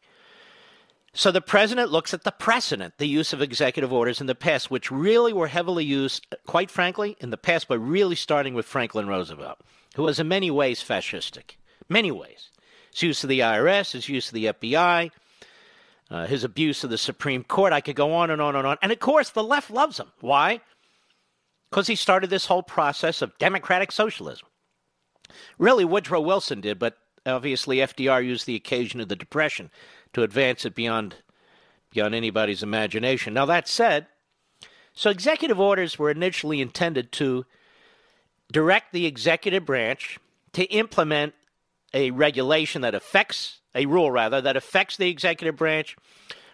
[1.14, 4.72] So the president looks at the precedent, the use of executive orders in the past,
[4.72, 9.08] which really were heavily used, quite frankly, in the past, but really starting with Franklin
[9.08, 9.60] Roosevelt,
[9.96, 11.56] who was in many ways fascistic.
[11.92, 12.52] Many ways.
[12.94, 15.12] His use of the IRS, his use of the FBI,
[16.10, 17.74] uh, his abuse of the Supreme Court.
[17.74, 18.78] I could go on and on and on.
[18.82, 20.10] And of course, the left loves him.
[20.22, 20.62] Why?
[21.70, 24.48] Because he started this whole process of democratic socialism.
[25.58, 29.70] Really, Woodrow Wilson did, but obviously FDR used the occasion of the Depression
[30.14, 31.16] to advance it beyond
[31.92, 33.34] beyond anybody's imagination.
[33.34, 34.08] Now that said,
[34.94, 37.46] so executive orders were initially intended to
[38.50, 40.18] direct the executive branch
[40.54, 41.34] to implement
[41.94, 45.96] a regulation that affects a rule rather that affects the executive branch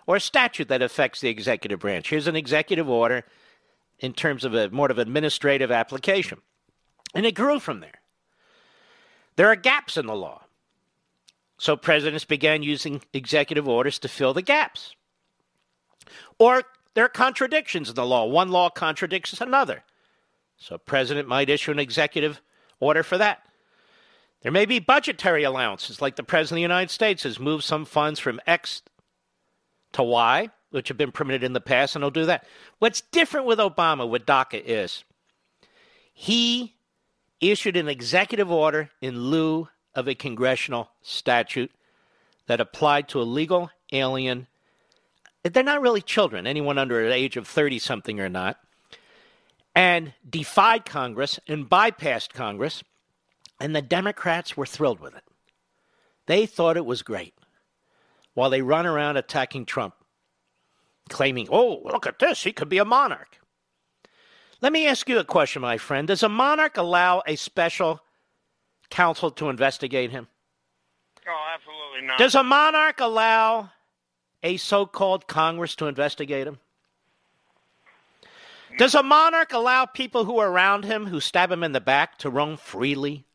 [0.06, 2.10] or a statute that affects the executive branch.
[2.10, 3.26] Here's an executive order
[4.00, 6.40] in terms of a more of administrative application.
[7.14, 8.02] And it grew from there.
[9.36, 10.44] There are gaps in the law.
[11.58, 14.96] So presidents began using executive orders to fill the gaps.
[16.40, 16.64] Or
[16.94, 18.26] there are contradictions in the law.
[18.26, 19.84] One law contradicts another.
[20.58, 22.42] So a president might issue an executive
[22.80, 23.46] order for that.
[24.42, 27.86] There may be budgetary allowances, like the President of the United States has moved some
[27.86, 28.84] funds from X
[29.94, 32.46] to Y, which have been permitted in the past, and he'll do that.
[32.80, 35.04] What's different with Obama, with DACA, is
[36.14, 36.76] he
[37.42, 41.72] issued an executive order in lieu of a congressional statute
[42.48, 44.48] that applied to a legal alien.
[45.44, 48.58] They're not really children, anyone under the age of 30 something or not,
[49.76, 52.84] and defied Congress and bypassed Congress
[53.60, 55.24] and the Democrats were thrilled with it.
[56.26, 57.34] They thought it was great.
[58.34, 59.96] While they run around attacking Trump,
[61.10, 63.40] claiming, oh, look at this, he could be a monarch.
[64.62, 66.08] Let me ask you a question, my friend.
[66.08, 68.02] Does a monarch allow a special
[68.90, 70.28] counsel to investigate him?
[71.28, 72.18] Oh, absolutely not.
[72.18, 73.72] Does a monarch allow
[74.44, 76.60] a so called Congress to investigate him?
[78.78, 82.18] Does a monarch allow people who are around him who stab him in the back
[82.20, 83.27] to roam freely?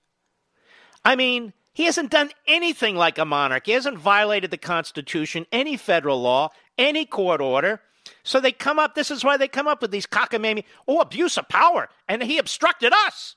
[1.05, 3.66] I mean, he hasn't done anything like a monarch.
[3.66, 7.81] He hasn't violated the Constitution, any federal law, any court order.
[8.24, 11.39] So they come up, this is why they come up with these cockamamie, oh, abuse
[11.39, 13.37] of power, and he obstructed us.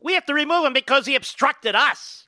[0.00, 2.26] We have to remove him because he obstructed us.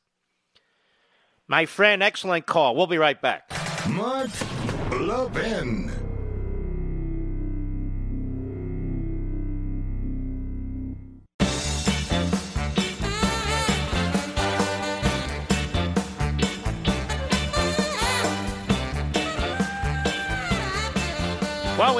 [1.46, 2.74] My friend, excellent call.
[2.74, 3.50] We'll be right back.
[3.88, 4.30] Mark
[4.92, 5.93] Levin.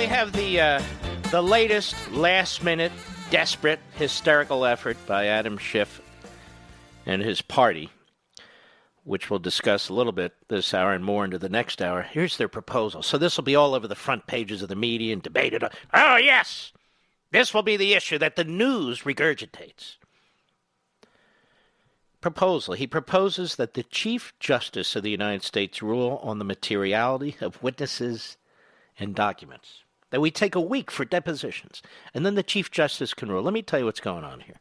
[0.04, 0.82] We have the uh,
[1.30, 2.92] the latest last minute
[3.30, 6.02] desperate hysterical effort by Adam Schiff
[7.06, 7.88] and his party,
[9.04, 12.02] which we'll discuss a little bit this hour and more into the next hour.
[12.02, 13.02] Here's their proposal.
[13.02, 15.64] So this will be all over the front pages of the media and debated.
[15.94, 16.74] Oh yes,
[17.30, 19.96] this will be the issue that the news regurgitates.
[22.20, 22.74] Proposal.
[22.74, 27.62] He proposes that the Chief Justice of the United States rule on the materiality of
[27.62, 28.36] witnesses
[28.98, 29.83] and documents.
[30.14, 31.82] That we take a week for depositions,
[32.14, 33.42] and then the Chief Justice can rule.
[33.42, 34.60] Let me tell you what's going on here.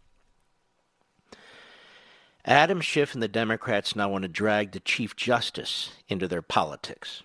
[2.44, 7.22] Adam Schiff and the Democrats now want to drag the Chief Justice into their politics,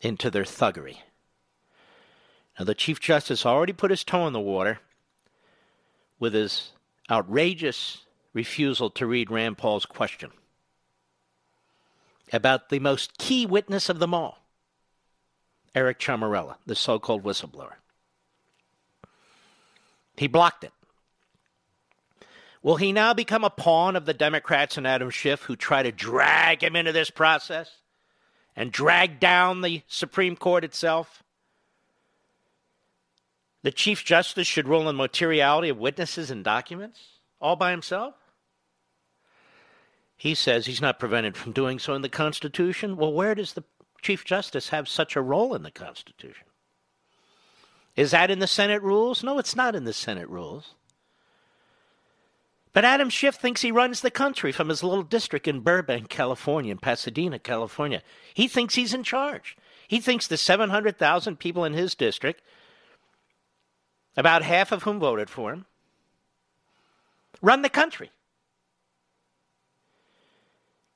[0.00, 1.00] into their thuggery.
[2.58, 4.78] Now, the Chief Justice already put his toe in the water
[6.18, 6.70] with his
[7.10, 10.30] outrageous refusal to read Rand Paul's question
[12.32, 14.39] about the most key witness of them all,
[15.74, 17.74] Eric Ciaramella, the so called whistleblower.
[20.16, 20.72] He blocked it.
[22.62, 25.92] Will he now become a pawn of the Democrats and Adam Schiff who try to
[25.92, 27.70] drag him into this process
[28.54, 31.22] and drag down the Supreme Court itself?
[33.62, 37.00] The Chief Justice should rule on materiality of witnesses and documents
[37.40, 38.14] all by himself?
[40.16, 42.96] He says he's not prevented from doing so in the Constitution.
[42.96, 43.64] Well, where does the
[44.02, 46.46] Chief Justice have such a role in the Constitution?
[47.96, 49.22] Is that in the Senate rules?
[49.22, 50.74] No, it's not in the Senate rules.
[52.72, 56.70] But Adam Schiff thinks he runs the country from his little district in Burbank, California,
[56.70, 58.02] in Pasadena, California.
[58.32, 59.56] He thinks he's in charge.
[59.88, 62.42] He thinks the 700,000 people in his district,
[64.16, 65.66] about half of whom voted for him,
[67.42, 68.12] run the country.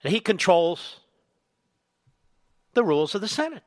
[0.05, 1.01] And he controls
[2.75, 3.63] the rules of the Senate.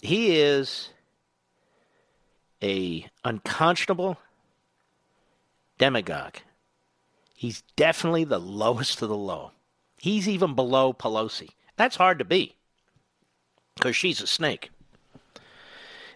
[0.00, 0.90] He is
[2.62, 4.18] a unconscionable
[5.78, 6.36] demagogue.
[7.34, 9.52] He's definitely the lowest of the low.
[9.98, 11.50] He's even below Pelosi.
[11.76, 12.54] That's hard to be
[13.74, 14.70] because she's a snake.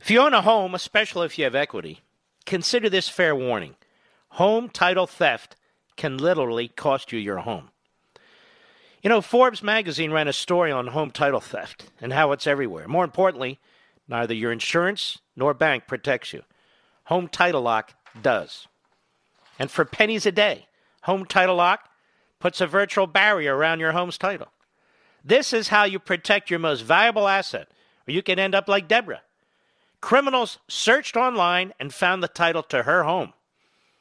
[0.01, 2.01] If you own a home, especially if you have equity,
[2.47, 3.75] consider this fair warning.
[4.31, 5.57] Home title theft
[5.97, 7.71] can literally cost you your home.
[9.03, 12.87] You know, Forbes magazine ran a story on home title theft and how it's everywhere.
[12.87, 13.59] More importantly,
[14.07, 16.43] neither your insurance nor bank protects you.
[17.05, 18.69] Home Title Lock does.
[19.59, 20.67] And for pennies a day,
[21.03, 21.89] Home Title Lock
[22.41, 24.49] puts a virtual barrier around your home's title.
[25.25, 27.69] This is how you protect your most valuable asset,
[28.07, 29.23] or you can end up like Deborah.
[30.03, 33.33] Criminals searched online and found the title to her home.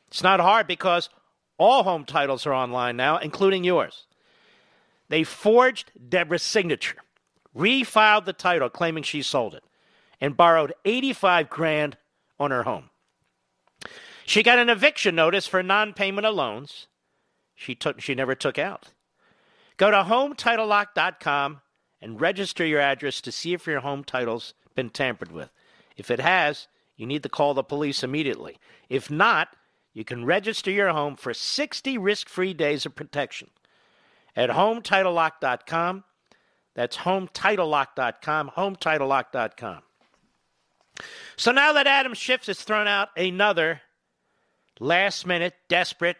[0.07, 1.09] It's not hard because
[1.57, 4.05] all home titles are online now, including yours.
[5.09, 6.97] They forged Deborah's signature,
[7.55, 9.63] refiled the title claiming she sold it,
[10.21, 11.97] and borrowed 85 grand
[12.39, 12.89] on her home.
[14.25, 16.87] She got an eviction notice for non-payment of loans.
[17.55, 18.89] She took she never took out.
[19.77, 21.61] Go to hometitlelock.com
[22.01, 25.49] and register your address to see if your home title's been tampered with.
[25.97, 28.57] If it has, you need to call the police immediately.
[28.87, 29.49] If not,
[29.93, 33.49] you can register your home for 60 risk-free days of protection
[34.35, 36.03] at hometitlelock.com.
[36.75, 39.81] That's hometitlelock.com, hometitlelock.com.
[41.37, 43.81] So now that Adam Schiff has thrown out another
[44.79, 46.17] last minute, desperate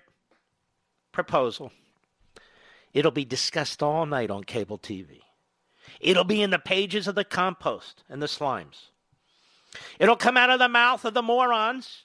[1.12, 1.72] proposal.
[2.94, 5.22] It'll be discussed all night on cable TV.
[6.00, 8.90] It'll be in the pages of the compost and the slimes.
[10.00, 12.04] It'll come out of the mouth of the morons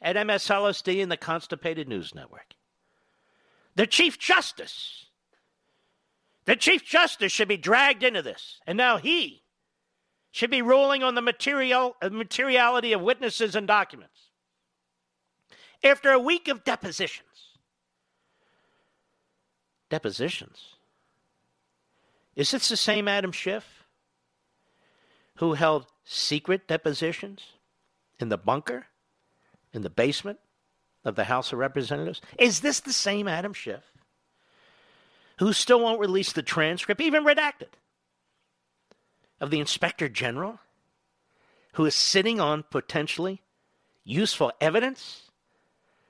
[0.00, 2.54] at MSLSD and the Constipated News Network.
[3.74, 5.06] The Chief Justice.
[6.44, 8.60] The Chief Justice should be dragged into this.
[8.66, 9.42] And now he
[10.30, 14.30] should be ruling on the material, uh, materiality of witnesses and documents
[15.84, 17.28] after a week of depositions.
[19.90, 20.76] Depositions?
[22.34, 23.84] Is this the same Adam Schiff
[25.36, 27.42] who held secret depositions
[28.18, 28.86] in the bunker,
[29.72, 30.38] in the basement
[31.04, 32.22] of the House of Representatives?
[32.38, 33.91] Is this the same Adam Schiff
[35.38, 37.68] who still won't release the transcript, even redacted,
[39.40, 40.58] of the Inspector General
[41.74, 43.42] who is sitting on potentially
[44.04, 45.30] useful evidence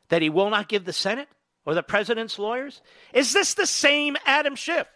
[0.08, 1.28] that he will not give the Senate
[1.64, 2.82] or the president's lawyers?
[3.12, 4.86] Is this the same Adam Schiff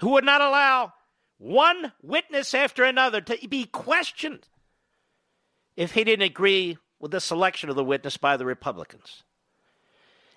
[0.00, 0.92] who would not allow
[1.38, 4.46] one witness after another to be questioned
[5.76, 9.22] if he didn't agree with the selection of the witness by the Republicans?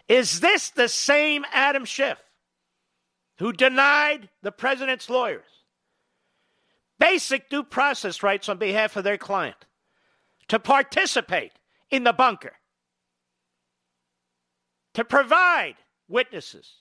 [0.08, 2.18] Is this the same Adam Schiff
[3.40, 5.46] who denied the president's lawyers
[7.00, 9.66] basic due process rights on behalf of their client
[10.48, 11.52] to participate
[11.90, 12.54] in the bunker?
[14.94, 15.76] to provide
[16.08, 16.72] witnesses,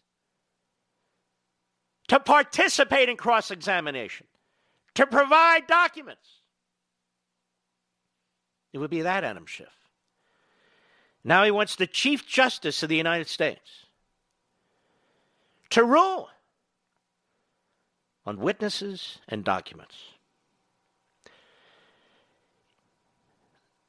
[2.09, 4.27] to participate in cross examination,
[4.95, 6.29] to provide documents.
[8.73, 9.69] It would be that Adam Schiff.
[11.25, 13.87] Now he wants the Chief Justice of the United States
[15.71, 16.29] to rule
[18.25, 19.97] on witnesses and documents.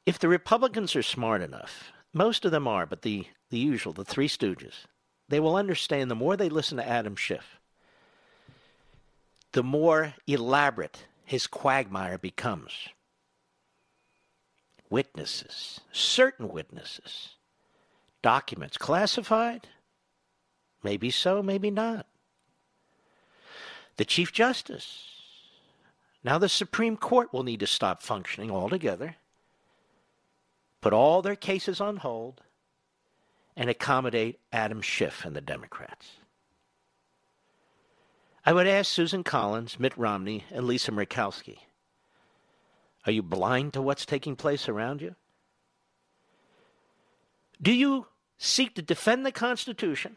[0.06, 4.04] If the Republicans are smart enough, most of them are, but the the usual, the
[4.04, 4.86] Three Stooges,
[5.28, 7.60] they will understand the more they listen to Adam Schiff,
[9.52, 12.88] the more elaborate his quagmire becomes.
[14.90, 17.36] Witnesses, certain witnesses,
[18.22, 19.68] documents classified?
[20.82, 22.06] Maybe so, maybe not.
[23.96, 25.10] The Chief Justice.
[26.24, 29.16] Now the Supreme Court will need to stop functioning altogether,
[30.80, 32.40] put all their cases on hold,
[33.56, 36.12] and accommodate Adam Schiff and the Democrats.
[38.44, 41.58] I would ask Susan Collins, Mitt Romney, and Lisa Murkowski
[43.06, 45.14] Are you blind to what's taking place around you?
[47.62, 48.06] Do you
[48.38, 50.16] seek to defend the Constitution,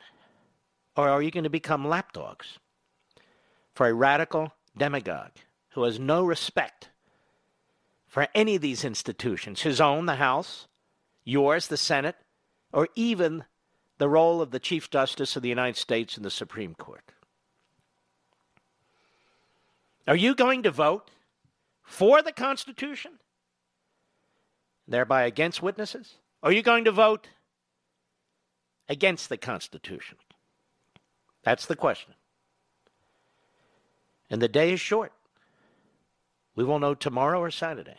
[0.96, 2.58] or are you going to become lapdogs
[3.78, 5.34] for a radical demagogue
[5.74, 6.90] who has no respect
[8.08, 10.68] for any of these institutions his own, the House,
[11.24, 12.16] yours, the Senate,
[12.74, 13.44] or even
[14.00, 17.12] the role of the Chief Justice of the United States in the Supreme Court?
[20.08, 21.12] Are you going to vote
[21.84, 23.20] for the Constitution,
[24.88, 26.16] thereby against witnesses?
[26.42, 27.28] Are you going to vote
[28.90, 30.18] against the Constitution?
[31.44, 32.16] That's the question.
[34.30, 35.14] And the day is short.
[36.56, 37.98] We will know tomorrow or Saturday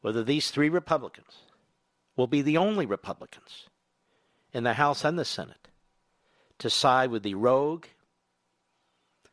[0.00, 1.38] whether these three Republicans
[2.16, 3.68] will be the only Republicans
[4.52, 5.68] in the House and the Senate
[6.58, 7.86] to side with the rogue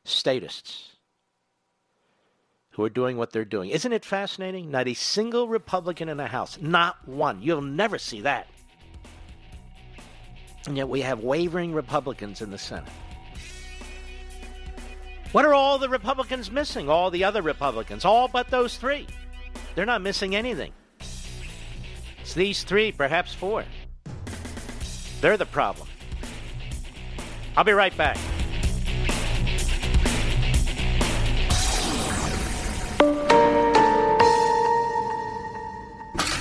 [0.04, 0.92] statists
[2.72, 3.70] who are doing what they're doing.
[3.70, 4.72] Isn't it fascinating?
[4.72, 7.42] Not a single Republican in the House, not one.
[7.42, 8.48] You'll never see that.
[10.66, 12.88] And yet we have wavering Republicans in the Senate.
[15.32, 16.90] What are all the Republicans missing?
[16.90, 19.08] All the other Republicans, all but those three.
[19.76, 20.74] They're not missing anything.
[22.20, 23.64] It's these three, perhaps four.
[25.22, 25.88] They're the problem.
[27.56, 28.18] I'll be right back.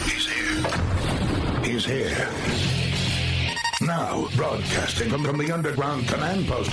[0.05, 0.65] He's here.
[1.63, 2.29] He's here.
[3.83, 6.73] Now, broadcasting from, from the underground command post,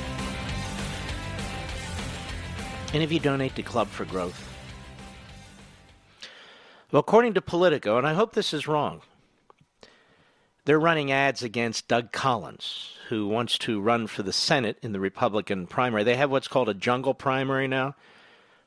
[2.93, 4.49] Any of you donate to Club for Growth?
[6.91, 9.01] Well, according to Politico, and I hope this is wrong,
[10.65, 14.99] they're running ads against Doug Collins, who wants to run for the Senate in the
[14.99, 16.03] Republican primary.
[16.03, 17.95] They have what's called a jungle primary now,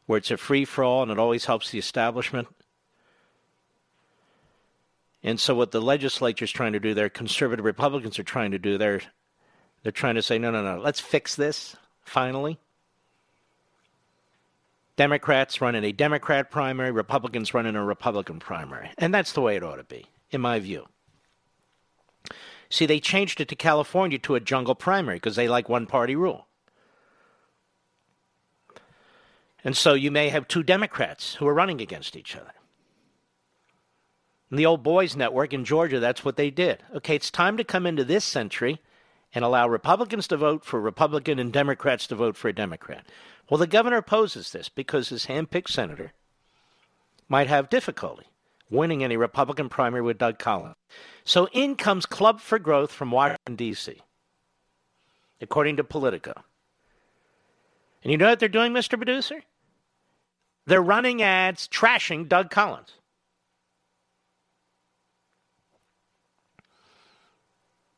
[0.07, 2.49] where it's a free for all and it always helps the establishment.
[5.23, 8.59] And so what the legislature is trying to do, their conservative Republicans are trying to
[8.59, 9.03] do, they're
[9.83, 11.77] they're trying to say, no, no, no, let's fix this
[12.07, 12.59] finally.
[14.97, 18.91] Democrats run in a Democrat primary, Republicans run in a Republican primary.
[18.97, 20.87] And that's the way it ought to be, in my view.
[22.71, 26.17] See, they changed it to California to a jungle primary because they like one party
[26.17, 26.47] rule.
[29.65, 32.53] And so you may have two Democrats who are running against each other.
[34.51, 36.83] In the old boys network in Georgia, that's what they did.
[36.95, 38.81] Okay, it's time to come into this century
[39.35, 43.05] and allow Republicans to vote for Republican and Democrats to vote for a Democrat.
[43.51, 46.13] Well, the governor opposes this because his handpicked senator
[47.29, 48.27] might have difficulty
[48.71, 50.77] winning any Republican primary with Doug Collins.
[51.25, 54.01] So in comes Club for Growth from Washington, D.C.,
[55.41, 56.33] according to Politico.
[58.03, 58.97] And you know what they're doing, Mr.
[58.97, 59.43] Producer?
[60.67, 62.93] They're running ads trashing Doug Collins.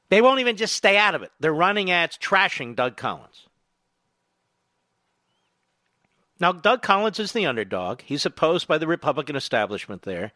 [0.08, 1.32] They won't even just stay out of it.
[1.40, 3.46] They're running ads trashing Doug Collins.
[6.38, 8.02] Now, Doug Collins is the underdog.
[8.02, 10.32] He's opposed by the Republican establishment there.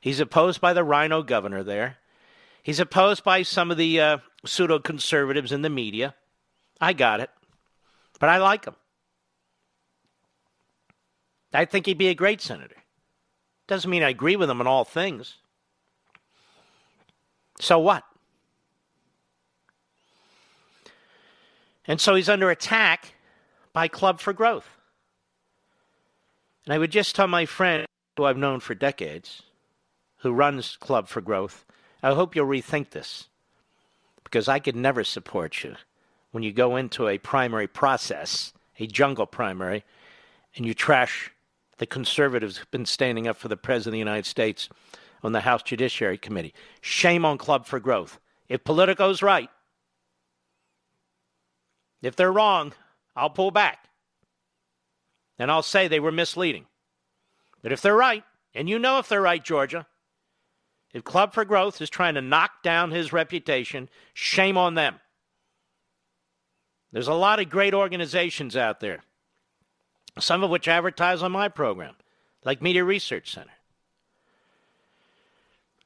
[0.00, 1.98] He's opposed by the rhino governor there.
[2.62, 6.14] He's opposed by some of the uh, pseudo conservatives in the media.
[6.80, 7.30] I got it.
[8.18, 8.76] But I like him.
[11.52, 12.76] I think he'd be a great senator.
[13.66, 15.36] Doesn't mean I agree with him on all things.
[17.60, 18.02] So what?
[21.86, 23.14] And so he's under attack
[23.72, 24.68] by Club for Growth.
[26.64, 27.86] And I would just tell my friend,
[28.16, 29.42] who I've known for decades,
[30.18, 31.64] who runs Club for Growth,
[32.02, 33.28] I hope you'll rethink this.
[34.22, 35.76] Because I could never support you
[36.30, 39.84] when you go into a primary process, a jungle primary,
[40.56, 41.30] and you trash
[41.78, 44.68] the conservatives who've been standing up for the President of the United States
[45.22, 46.54] on the House Judiciary Committee.
[46.80, 48.18] Shame on Club for Growth.
[48.48, 49.50] If Politico's right,
[52.06, 52.72] if they're wrong,
[53.16, 53.88] I'll pull back.
[55.38, 56.66] And I'll say they were misleading.
[57.62, 58.24] But if they're right,
[58.54, 59.86] and you know if they're right, Georgia,
[60.92, 65.00] if Club for Growth is trying to knock down his reputation, shame on them.
[66.92, 69.00] There's a lot of great organizations out there,
[70.20, 71.96] some of which advertise on my program,
[72.44, 73.50] like Media Research Center.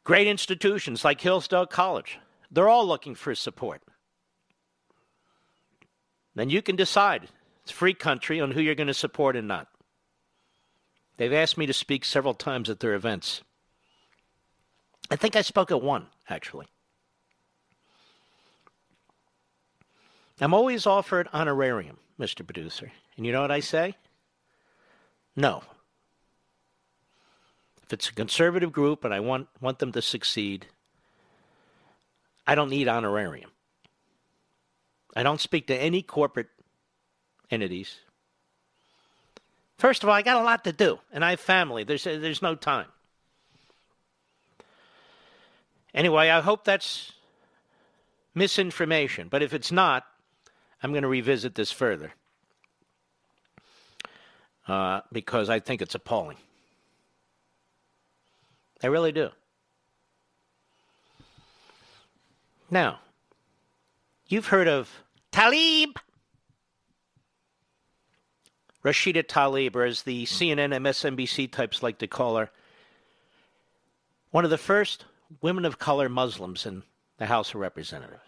[0.04, 2.18] Great institutions like Hillsdale College.
[2.50, 3.82] They're all looking for support.
[6.38, 7.26] Then you can decide.
[7.64, 9.66] It's free country on who you're going to support and not.
[11.16, 13.42] They've asked me to speak several times at their events.
[15.10, 16.66] I think I spoke at one, actually.
[20.40, 22.46] I'm always offered honorarium, Mr.
[22.46, 22.92] Producer.
[23.16, 23.96] And you know what I say?
[25.34, 25.64] No.
[27.82, 30.66] If it's a conservative group and I want, want them to succeed,
[32.46, 33.50] I don't need honorarium.
[35.16, 36.48] I don't speak to any corporate
[37.50, 37.96] entities.
[39.78, 41.84] First of all, I got a lot to do, and I have family.
[41.84, 42.86] There's, there's no time.
[45.94, 47.12] Anyway, I hope that's
[48.34, 50.04] misinformation, but if it's not,
[50.82, 52.12] I'm going to revisit this further
[54.68, 56.36] uh, because I think it's appalling.
[58.82, 59.30] I really do.
[62.70, 63.00] Now,
[64.28, 65.02] you've heard of
[65.32, 65.96] Tlaib.
[68.84, 72.50] Rashida Tlaib, or as the CNN MSNBC types like to call her,
[74.30, 75.04] one of the first
[75.40, 76.84] women of color Muslims in
[77.18, 78.22] the House of Representatives.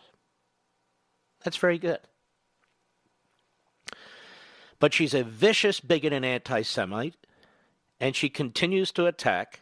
[1.45, 2.01] That's very good.
[4.79, 7.15] But she's a vicious bigot and anti Semite,
[8.01, 9.61] and she continues to attack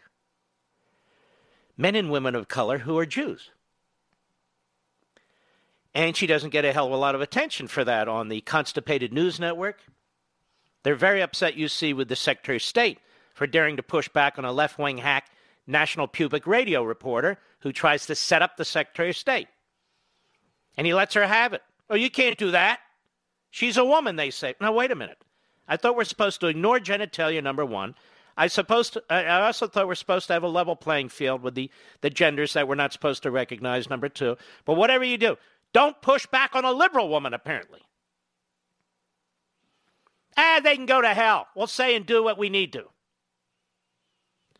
[1.76, 3.50] men and women of color who are Jews.
[5.94, 8.40] And she doesn't get a hell of a lot of attention for that on the
[8.42, 9.80] Constipated News Network.
[10.82, 12.98] They're very upset, you see, with the Secretary of State
[13.34, 15.30] for daring to push back on a left wing hack
[15.66, 19.48] National Public Radio reporter who tries to set up the Secretary of State.
[20.76, 21.62] And he lets her have it.
[21.90, 22.80] Oh, you can't do that.
[23.50, 24.54] She's a woman, they say.
[24.60, 25.18] Now, wait a minute.
[25.66, 27.94] I thought we're supposed to ignore genitalia, number one.
[28.36, 31.56] I supposed to, I also thought we're supposed to have a level playing field with
[31.56, 31.70] the,
[32.02, 34.36] the genders that we're not supposed to recognize, number two.
[34.64, 35.36] But whatever you do,
[35.72, 37.80] don't push back on a liberal woman, apparently.
[40.36, 41.48] Ah, they can go to hell.
[41.56, 42.84] We'll say and do what we need to.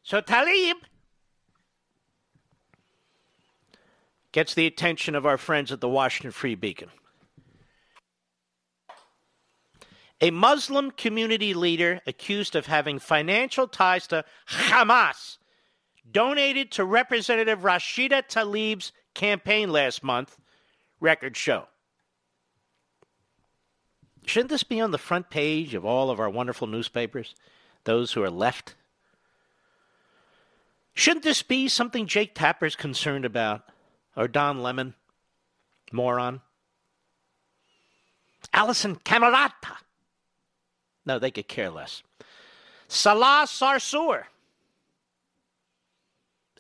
[0.02, 0.74] So Tlaib
[4.32, 6.90] gets the attention of our friends at the Washington Free Beacon.
[10.20, 15.39] A Muslim community leader accused of having financial ties to Hamas
[16.10, 20.36] donated to Representative Rashida Tlaib's campaign last month,
[21.00, 21.66] records show.
[24.26, 27.34] Shouldn't this be on the front page of all of our wonderful newspapers,
[27.84, 28.74] those who are left?
[30.92, 33.62] Shouldn't this be something Jake Tapper's concerned about?
[34.16, 34.94] Or Don Lemon?
[35.92, 36.42] Moron.
[38.52, 39.76] Alisyn Camerota?
[41.06, 42.02] no, they could care less.
[42.86, 44.24] Salah Sarsour.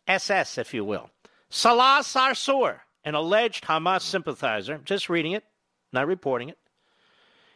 [0.06, 1.10] SS, if you will.
[1.50, 5.44] Salah Sarsour, an alleged Hamas sympathizer, just reading it,
[5.92, 6.58] not reporting it,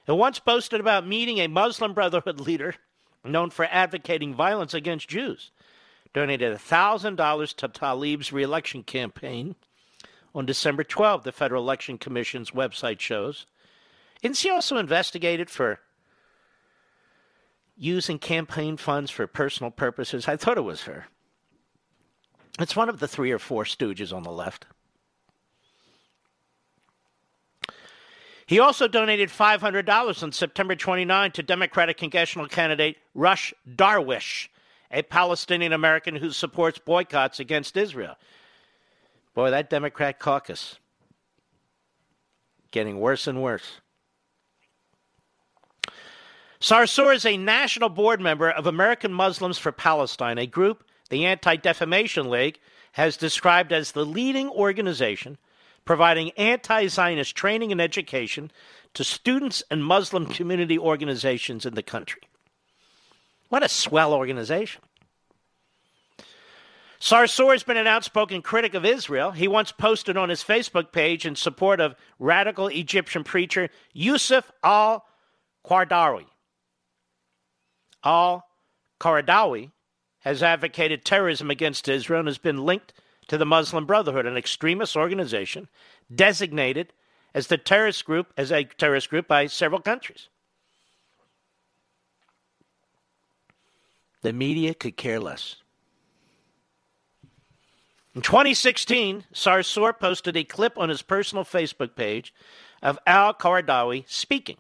[0.07, 2.75] who once boasted about meeting a Muslim Brotherhood leader
[3.25, 5.51] known for advocating violence against Jews,
[6.15, 9.55] donated $1,000 to Tlaib's reelection campaign
[10.35, 13.47] on December 12, the Federal Election Commission's website shows.
[14.23, 15.81] Isn't she also investigated for
[17.77, 20.29] using campaign funds for personal purposes.
[20.29, 21.07] I thought it was her.
[22.59, 24.67] It's one of the three or four stooges on the left.
[28.47, 34.49] He also donated $500 on September 29 to Democratic congressional candidate Rush Darwish,
[34.91, 38.17] a Palestinian American who supports boycotts against Israel.
[39.35, 40.79] Boy, that Democrat caucus
[42.71, 43.81] getting worse and worse.
[46.61, 51.57] Sarsour is a national board member of American Muslims for Palestine, a group the Anti
[51.57, 52.59] Defamation League
[52.93, 55.39] has described as the leading organization
[55.85, 58.51] providing anti Zionist training and education
[58.95, 62.23] to students and Muslim community organizations in the country.
[63.49, 64.83] What a swell organization.
[67.01, 69.33] Sarsour has been an outspoken critic of Israel.
[69.33, 75.05] He once posted on his Facebook page in support of radical Egyptian preacher Yusuf al
[75.67, 76.27] Qaradawi.
[78.05, 78.47] Al
[79.01, 79.73] Qaradawi
[80.21, 82.93] has advocated terrorism against Israel and has been linked
[83.33, 85.67] to the Muslim Brotherhood, an extremist organization
[86.15, 86.93] designated
[87.33, 90.29] as the terrorist group as a terrorist group by several countries.
[94.21, 95.57] The media could care less.
[98.15, 102.35] In 2016, Sarsour posted a clip on his personal Facebook page
[102.83, 104.59] of Al Qaradawi speaking.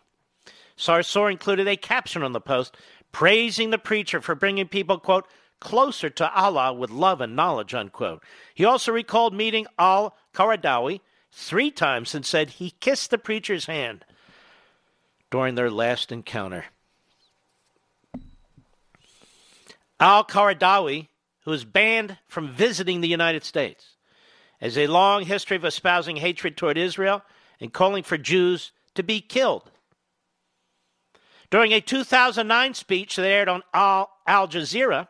[0.78, 2.74] Sarsour included a caption on the post
[3.12, 5.26] praising the preacher for bringing people, quote,
[5.62, 8.22] closer to Allah with love and knowledge, unquote.
[8.54, 14.04] He also recalled meeting Al Qaradawi three times and said he kissed the preacher's hand
[15.30, 16.66] during their last encounter.
[19.98, 21.08] Al Qaradawi
[21.44, 23.96] who is banned from visiting the United States,
[24.60, 27.22] has a long history of espousing hatred toward Israel
[27.60, 29.70] and calling for Jews to be killed.
[31.50, 35.08] During a 2009 speech that aired on Al, Al Jazeera,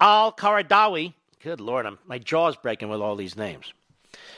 [0.00, 3.72] Al Qaradawi, good Lord, I'm, my jaw's breaking with all these names,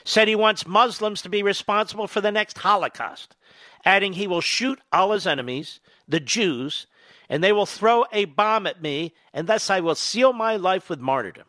[0.04, 3.36] said he wants Muslims to be responsible for the next Holocaust,
[3.84, 6.86] adding he will shoot Allah's enemies, the Jews,
[7.28, 10.88] and they will throw a bomb at me, and thus I will seal my life
[10.88, 11.46] with martyrdom.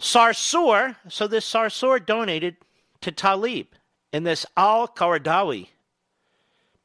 [0.00, 2.56] Sarsour, so this Sarsour donated
[3.00, 3.66] to Tlaib
[4.12, 5.68] in this Al Qaradawi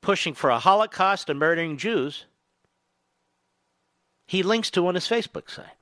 [0.03, 2.25] pushing for a Holocaust and murdering Jews.
[4.33, 5.77] He links to on his Facebook site.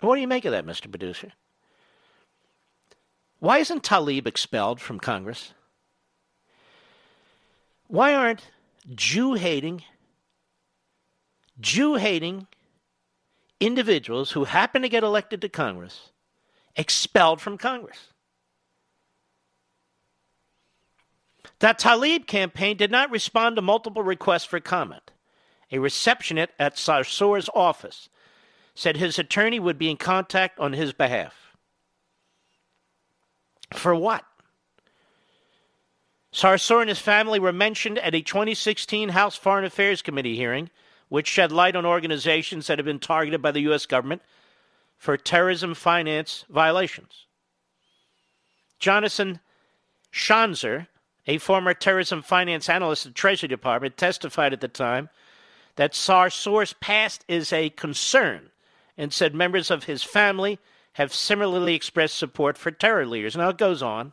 [0.00, 0.90] What do you make of that, Mr.
[0.90, 1.32] Producer?
[3.38, 5.54] Why isn't Tlaib expelled from Congress?
[7.86, 8.42] Why aren't
[8.94, 9.84] Jew hating,
[11.58, 12.46] Jew hating
[13.58, 16.10] individuals who happen to get elected to Congress
[16.76, 18.08] expelled from Congress.
[21.60, 25.10] That Tlaib campaign did not respond to multiple requests for comment.
[25.74, 28.08] A receptionist at Sarsour's office
[28.76, 31.56] said his attorney would be in contact on his behalf.
[33.72, 34.24] For what?
[36.32, 40.70] Sarsour and his family were mentioned at a 2016 House Foreign Affairs Committee hearing,
[41.08, 43.84] which shed light on organizations that have been targeted by the U.S.
[43.84, 44.22] government
[44.96, 47.26] for terrorism finance violations.
[48.78, 49.40] Jonathan
[50.12, 50.86] Schanzer,
[51.26, 55.08] a former terrorism finance analyst at the Treasury Department, testified at the time
[55.76, 58.50] that Sarsour's past is a concern
[58.96, 60.58] and said members of his family
[60.94, 63.36] have similarly expressed support for terror leaders.
[63.36, 64.12] Now it goes on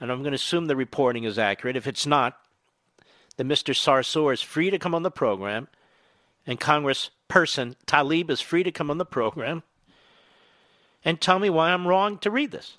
[0.00, 1.76] and I'm going to assume the reporting is accurate.
[1.76, 2.38] If it's not,
[3.36, 3.74] then Mr.
[3.74, 5.68] Sarsour is free to come on the program,
[6.46, 9.62] and Congressperson Tlaib is free to come on the program
[11.04, 12.78] and tell me why I'm wrong to read this.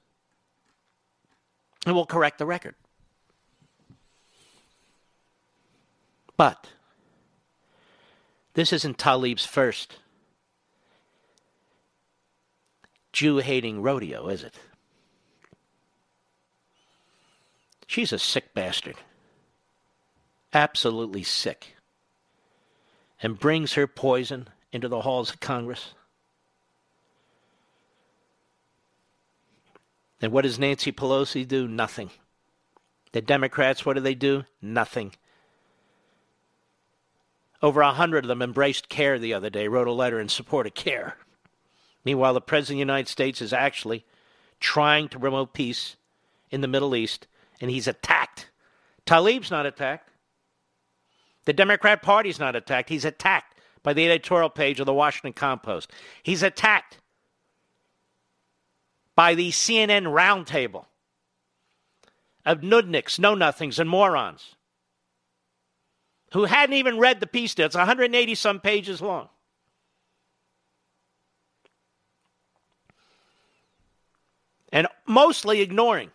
[1.85, 2.75] And we'll correct the record.
[6.41, 6.69] But
[8.55, 9.97] this isn't Tlaib's first
[13.13, 14.55] Jew hating rodeo, is it?
[17.85, 18.95] She's a sick bastard.
[20.51, 21.75] Absolutely sick.
[23.21, 25.93] And brings her poison into the halls of Congress.
[30.19, 31.67] And what does Nancy Pelosi do?
[31.67, 32.09] Nothing.
[33.11, 34.45] The Democrats, what do they do?
[34.59, 35.13] Nothing.
[37.61, 40.65] Over a hundred of them embraced CAIR the other day, wrote a letter in support
[40.65, 41.15] of CAIR.
[42.03, 44.05] Meanwhile, the President of the United States is actually
[44.59, 45.95] trying to promote peace
[46.49, 47.27] in the Middle East
[47.59, 48.49] and he's attacked.
[49.05, 50.09] Tlaib's not attacked.
[51.45, 52.89] The Democrat Party's not attacked.
[52.89, 55.91] He's attacked by the editorial page of the Washington Compost.
[56.21, 56.97] He's attacked
[59.15, 60.85] by the CNN roundtable
[62.45, 64.55] of nudniks, know nothings, and morons
[66.33, 69.29] who hadn't even read the piece It's 180 some pages long.
[74.71, 76.11] And mostly ignoring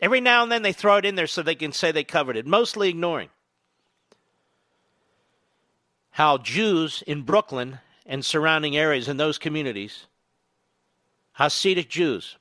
[0.00, 2.36] Every now and then they throw it in there so they can say they covered
[2.36, 3.28] it, mostly ignoring
[6.12, 10.06] how Jews in Brooklyn and surrounding areas in those communities,
[11.38, 12.36] Hasidic Jews,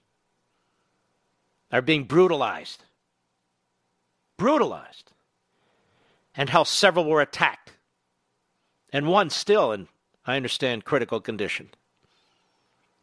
[1.72, 2.84] are being brutalized.
[4.38, 5.09] Brutalized.
[6.35, 7.73] And how several were attacked.
[8.91, 9.88] And one still in,
[10.26, 11.69] I understand, critical condition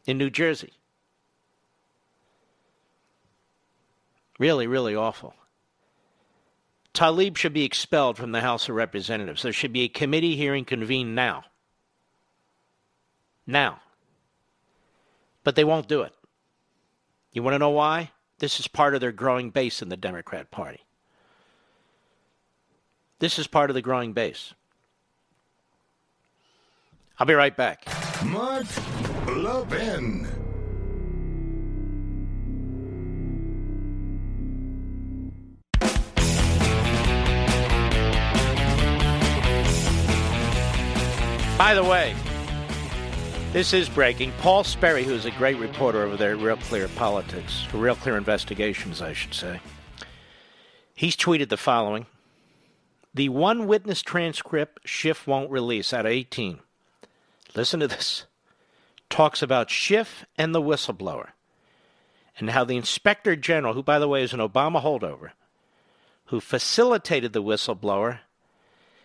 [0.05, 0.73] in New Jersey.
[4.39, 5.33] Really, really awful.
[6.93, 9.43] Tlaib should be expelled from the House of Representatives.
[9.43, 11.43] There should be a committee hearing convened now.
[13.45, 13.81] Now.
[15.43, 16.13] But they won't do it.
[17.31, 18.11] You want to know why?
[18.39, 20.86] This is part of their growing base in the Democrat Party.
[23.19, 24.53] This is part of the growing base.
[27.19, 27.83] I'll be right back.
[28.23, 28.65] Mark
[29.27, 30.27] Levin.
[41.57, 42.15] By the way,
[43.51, 44.31] this is breaking.
[44.41, 48.15] Paul Sperry, who is a great reporter over there at Real Clear Politics, Real Clear
[48.15, 49.59] Investigations, I should say,
[50.93, 52.05] he's tweeted the following
[53.17, 56.59] The one witness transcript Schiff won't release out of 18.
[57.55, 58.25] Listen to this.
[59.09, 61.29] Talks about Schiff and the whistleblower,
[62.37, 65.31] and how the inspector general, who, by the way, is an Obama holdover,
[66.25, 68.19] who facilitated the whistleblower,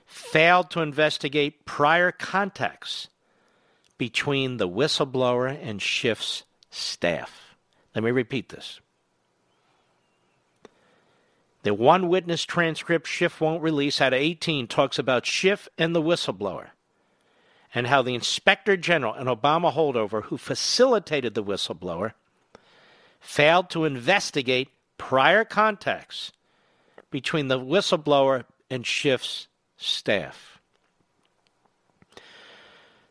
[0.05, 3.09] failed to investigate prior contacts
[3.97, 7.57] between the whistleblower and Schiff's staff.
[7.95, 8.82] Let me repeat this.
[11.63, 16.03] The one witness transcript Schiff won't release out of 18 talks about Schiff and the
[16.03, 16.71] whistleblower
[17.75, 22.13] and how the inspector general, an Obama holdover who facilitated the whistleblower,
[23.21, 24.69] failed to investigate
[24.99, 26.33] prior contacts
[27.11, 30.59] between the whistleblower and Schiff's staff.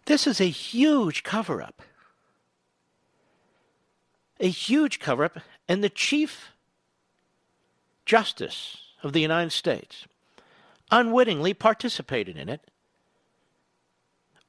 [0.05, 1.81] This is a huge cover up.
[4.39, 5.37] A huge cover up,
[5.67, 6.50] and the Chief
[8.05, 10.05] Justice of the United States
[10.91, 12.69] unwittingly participated in it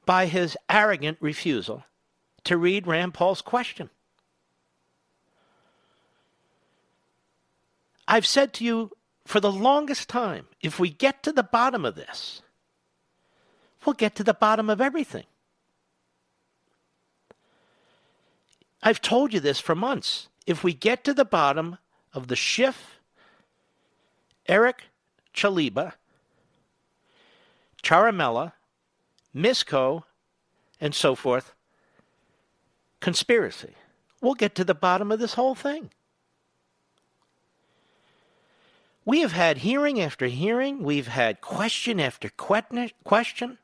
[0.05, 1.85] by his arrogant refusal
[2.43, 3.89] to read Rand Paul's question.
[8.07, 8.91] I've said to you
[9.25, 12.41] for the longest time, if we get to the bottom of this,
[13.85, 15.23] we'll get to the bottom of everything.
[18.81, 20.27] I've told you this for months.
[20.45, 21.77] If we get to the bottom
[22.13, 22.92] of the Schiff,
[24.47, 24.83] Eric
[25.33, 25.93] Chaliba,
[27.81, 28.53] Ciaramella,
[29.35, 30.03] Misko,
[30.79, 31.53] and so forth,
[32.99, 33.75] conspiracy,
[34.21, 35.89] we'll get to the bottom of this whole thing.
[39.05, 40.83] We have had hearing after hearing.
[40.83, 43.57] We've had question after question.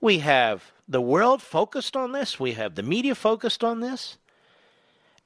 [0.00, 2.40] We have the world focused on this.
[2.40, 4.16] We have the media focused on this.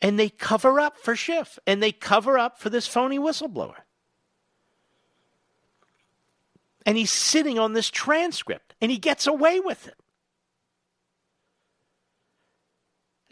[0.02, 3.74] And they cover up for Schiff and they cover up for this phony whistleblower.
[6.86, 9.96] And he's sitting on this transcript and he gets away with it.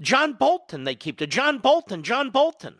[0.01, 2.77] John Bolton, they keep to John Bolton, John Bolton.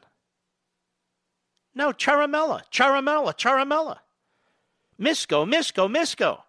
[1.75, 3.99] No, Ciaramella, Ciaramella, Ciaramella.
[5.01, 6.43] Misko, Misko, Misko.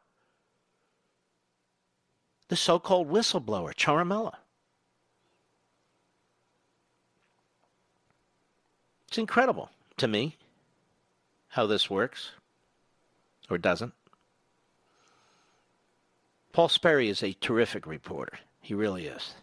[2.50, 4.36] The so called whistleblower, Ciaramella.
[9.10, 10.38] It's incredible to me
[11.48, 12.30] how this works
[13.50, 13.94] or doesn't.
[16.54, 18.38] Paul Sperry is a terrific reporter.
[18.62, 19.34] He really is.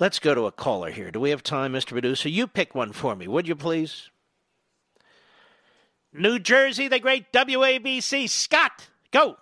[0.00, 1.10] Let's go to a caller here.
[1.10, 1.88] Do we have time, Mr.
[1.88, 2.30] Producer?
[2.30, 4.08] You pick one for me, would you please?
[6.14, 8.26] New Jersey, the great WABC.
[8.26, 9.36] Scott, go.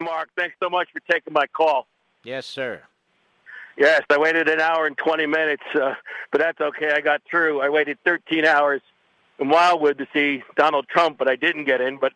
[0.00, 1.86] Mark, thanks so much for taking my call.
[2.24, 2.82] Yes, sir.
[3.76, 5.94] Yes, I waited an hour and 20 minutes, uh,
[6.32, 6.92] but that's okay.
[6.94, 7.60] I got through.
[7.60, 8.80] I waited 13 hours
[9.38, 11.98] in Wildwood to see Donald Trump, but I didn't get in.
[11.98, 12.12] But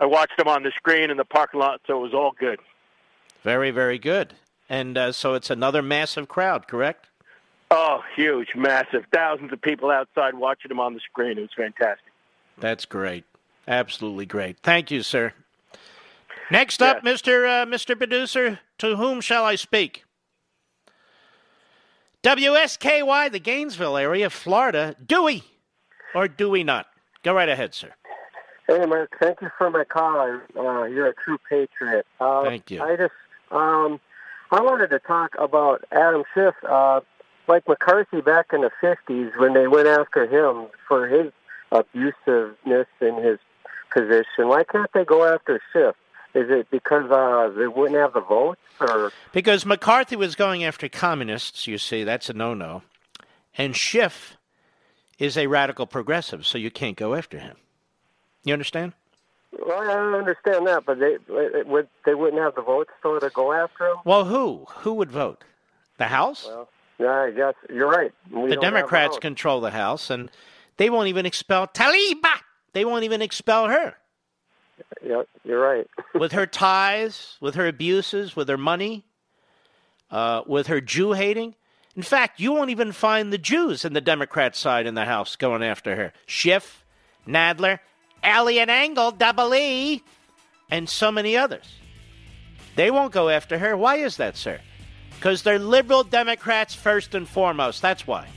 [0.00, 2.60] I watched him on the screen in the parking lot, so it was all good.
[3.42, 4.34] Very, very good.
[4.68, 7.08] And uh, so it's another massive crowd, correct?
[7.70, 9.04] Oh, huge, massive.
[9.12, 11.38] Thousands of people outside watching him on the screen.
[11.38, 12.12] It was fantastic.
[12.58, 13.24] That's great.
[13.68, 14.58] Absolutely great.
[14.60, 15.32] Thank you, sir.
[16.50, 17.22] Next up, yes.
[17.22, 17.62] Mr.
[17.62, 17.96] Uh, Mr.
[17.96, 20.04] Producer, to whom shall I speak?
[22.22, 24.94] WSKY, the Gainesville area, Florida.
[25.04, 25.42] Dewey,
[26.14, 26.86] or do we not?
[27.24, 27.92] Go right ahead, sir.
[28.68, 29.16] Hey, Mark.
[29.20, 30.40] Thank you for my call.
[30.56, 32.06] Uh, you're a true patriot.
[32.20, 32.80] Uh, Thank you.
[32.80, 33.12] I just
[33.50, 34.00] um,
[34.52, 37.00] I wanted to talk about Adam Schiff, uh,
[37.48, 41.32] like McCarthy back in the 50s when they went after him for his
[41.72, 43.38] abusiveness in his
[43.92, 44.48] position.
[44.48, 45.96] Why can't they go after Schiff?
[46.34, 48.60] Is it because uh, they wouldn't have the votes?
[48.80, 49.12] Or?
[49.32, 52.82] Because McCarthy was going after communists, you see, that's a no no.
[53.58, 54.36] And Schiff
[55.18, 57.56] is a radical progressive, so you can't go after him.
[58.44, 58.94] You understand?
[59.58, 61.18] Well, I understand that, but they
[61.64, 63.96] would they wouldn't have the votes so to go after him.
[64.06, 65.44] Well, who who would vote?
[65.98, 66.46] The House?
[66.48, 66.68] Well,
[66.98, 68.12] Yeah, yes, you're right.
[68.30, 70.30] We the Democrats control the House, and
[70.78, 72.32] they won't even expel Taliba.
[72.72, 73.96] They won't even expel her
[75.04, 75.86] Yeah, you're right.
[76.14, 79.04] with her ties, with her abuses, with her money,
[80.10, 81.54] uh, with her Jew hating.
[81.96, 85.36] In fact, you won't even find the Jews in the Democrat side in the House
[85.36, 86.12] going after her.
[86.26, 86.84] Schiff,
[87.26, 87.80] Nadler,
[88.22, 90.02] Eliot Engel, Double E,
[90.70, 91.66] and so many others.
[92.76, 93.76] They won't go after her.
[93.76, 94.60] Why is that, sir?
[95.16, 97.82] Because they're liberal Democrats first and foremost.
[97.82, 98.28] That's why.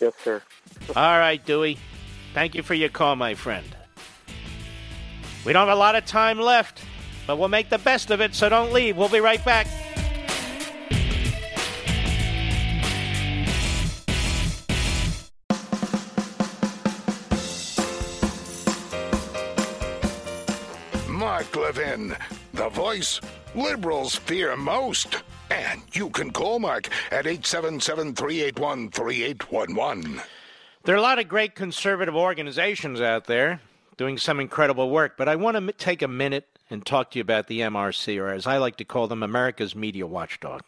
[0.00, 0.42] Yes, sir.
[0.96, 1.78] All right, Dewey.
[2.34, 3.64] Thank you for your call, my friend.
[5.44, 6.82] We don't have a lot of time left,
[7.26, 8.96] but we'll make the best of it, so don't leave.
[8.96, 9.66] We'll be right back.
[21.08, 22.16] Mark Levin,
[22.54, 23.20] the voice
[23.54, 25.22] liberals fear most.
[25.50, 30.22] And you can call Mark at 877 381 3811.
[30.84, 33.60] There are a lot of great conservative organizations out there
[33.96, 37.22] doing some incredible work, but I want to take a minute and talk to you
[37.22, 40.62] about the MRC, or as I like to call them, America's Media Watchdog.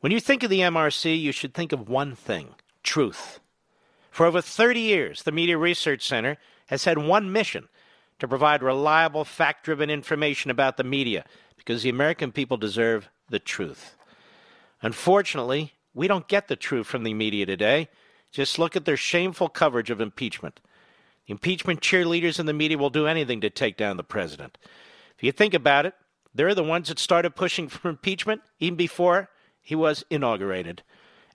[0.00, 3.40] When you think of the MRC, you should think of one thing truth.
[4.10, 7.68] For over 30 years, the Media Research Center has had one mission
[8.18, 11.24] to provide reliable, fact driven information about the media
[11.56, 13.96] because the American people deserve the truth.
[14.82, 17.88] Unfortunately, we don't get the truth from the media today.
[18.30, 20.60] Just look at their shameful coverage of impeachment.
[21.28, 24.58] Impeachment cheerleaders in the media will do anything to take down the president.
[25.16, 25.94] If you think about it,
[26.34, 29.28] they're the ones that started pushing for impeachment even before
[29.60, 30.82] he was inaugurated.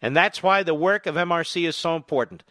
[0.02, 2.44] And that's why the work of MRC is so important.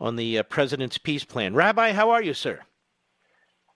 [0.00, 1.54] on the uh, president's peace plan.
[1.54, 2.60] Rabbi, how are you, sir?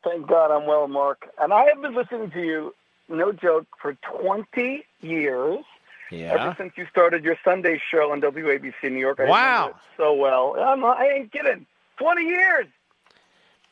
[0.02, 1.28] Thank God I'm well, Mark.
[1.40, 2.74] And I have been listening to you,
[3.08, 5.64] no joke, for 20 years.
[6.10, 6.34] Yeah.
[6.34, 9.18] Ever since you started your Sunday show on WABC New York.
[9.20, 9.74] I Wow.
[9.96, 10.54] so well.
[10.58, 11.66] I'm I ain't kidding.
[11.98, 12.66] 20 years.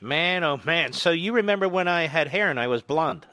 [0.01, 0.93] Man, oh man.
[0.93, 3.27] So you remember when I had hair and I was blonde?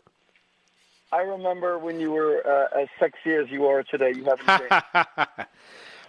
[1.11, 4.11] I remember when you were uh, as sexy as you are today.
[4.15, 4.45] You haven't
[5.07, 5.47] changed.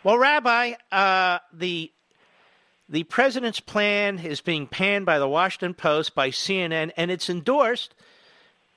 [0.03, 1.93] Well, Rabbi, uh, the
[2.89, 7.95] the president's plan is being panned by the Washington Post, by CNN, and it's endorsed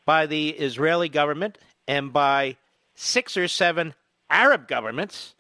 [0.06, 2.58] by the Israeli government and by
[2.94, 3.94] six or seven
[4.30, 5.34] Arab governments.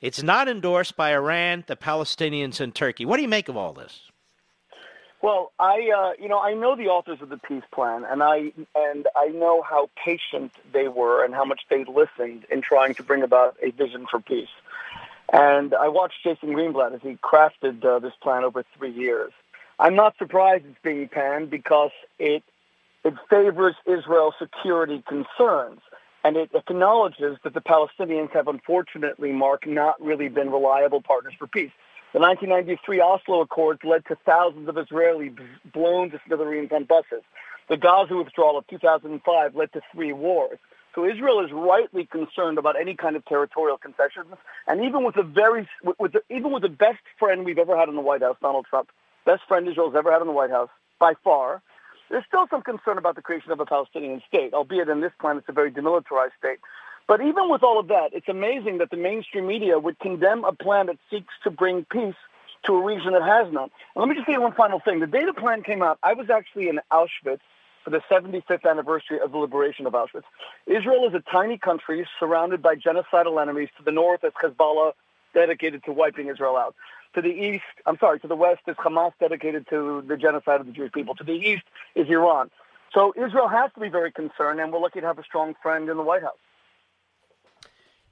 [0.00, 3.04] It's not endorsed by Iran, the Palestinians, and Turkey.
[3.04, 4.10] What do you make of all this?
[5.20, 8.52] Well, I uh, you know I know the authors of the peace plan, and I
[8.74, 13.02] and I know how patient they were and how much they listened in trying to
[13.02, 14.48] bring about a vision for peace.
[15.32, 19.32] And I watched Jason Greenblatt as he crafted uh, this plan over three years.
[19.78, 22.42] I'm not surprised it's being panned because it
[23.04, 25.80] it favors Israel's security concerns.
[26.24, 31.46] And it acknowledges that the Palestinians have unfortunately, Mark, not really been reliable partners for
[31.46, 31.70] peace.
[32.12, 35.36] The 1993 Oslo Accords led to thousands of Israelis
[35.72, 37.22] blown to smithereens on buses.
[37.68, 40.58] The Gaza withdrawal of 2005 led to three wars.
[40.96, 44.34] So Israel is rightly concerned about any kind of territorial concessions,
[44.66, 47.76] and even with the very, with, with the, even with the best friend we've ever
[47.76, 48.88] had in the White House, Donald Trump,
[49.26, 51.62] best friend Israel's ever had in the White House by far,
[52.08, 55.36] there's still some concern about the creation of a Palestinian state, albeit in this plan
[55.36, 56.60] it's a very demilitarized state.
[57.06, 60.52] But even with all of that, it's amazing that the mainstream media would condemn a
[60.52, 62.14] plan that seeks to bring peace
[62.64, 63.68] to a region that has none.
[63.94, 65.00] And let me just say one final thing.
[65.00, 67.40] The day the plan came out, I was actually in Auschwitz
[67.86, 70.24] for the 75th anniversary of the liberation of Auschwitz.
[70.66, 73.68] Israel is a tiny country surrounded by genocidal enemies.
[73.78, 74.90] To the north is Hezbollah,
[75.32, 76.74] dedicated to wiping Israel out.
[77.14, 80.66] To the east, I'm sorry, to the west is Hamas, dedicated to the genocide of
[80.66, 81.14] the Jewish people.
[81.14, 81.62] To the east
[81.94, 82.50] is Iran.
[82.92, 85.88] So Israel has to be very concerned, and we're lucky to have a strong friend
[85.88, 86.34] in the White House.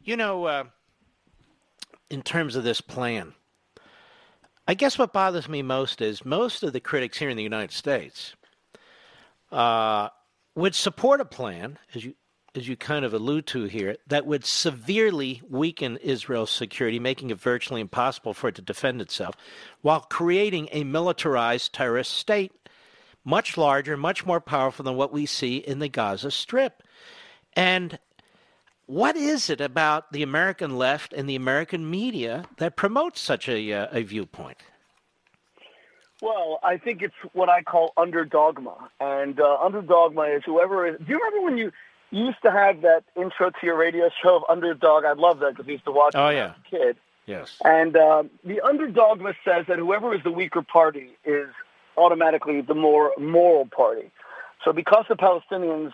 [0.05, 0.64] You know, uh,
[2.10, 3.34] in terms of this plan,
[4.68, 7.72] I guess what bothers me most is most of the critics here in the United
[7.72, 8.36] States
[9.55, 10.09] uh,
[10.56, 12.14] would support a plan, as you
[12.56, 17.40] as you kind of allude to here, that would severely weaken Israel's security, making it
[17.40, 19.35] virtually impossible for it to defend itself,
[19.82, 22.52] while creating a militarized terrorist state
[23.24, 26.82] much larger, much more powerful than what we see in the Gaza Strip.
[27.55, 27.98] And
[28.86, 33.72] what is it about the American left and the American media that promotes such a,
[33.72, 34.59] uh, a viewpoint?
[36.24, 40.96] Well, I think it's what I call underdogma, and uh, underdogma is whoever is.
[40.98, 41.70] Do you remember when you
[42.10, 45.05] used to have that intro to your radio show of Underdog?
[45.05, 46.44] I love that because I used to watch oh, it yeah.
[46.46, 46.96] as a kid.
[47.26, 47.60] Yes.
[47.62, 51.48] And uh, the underdogma says that whoever is the weaker party is
[51.98, 54.10] automatically the more moral party.
[54.64, 55.92] So because the Palestinians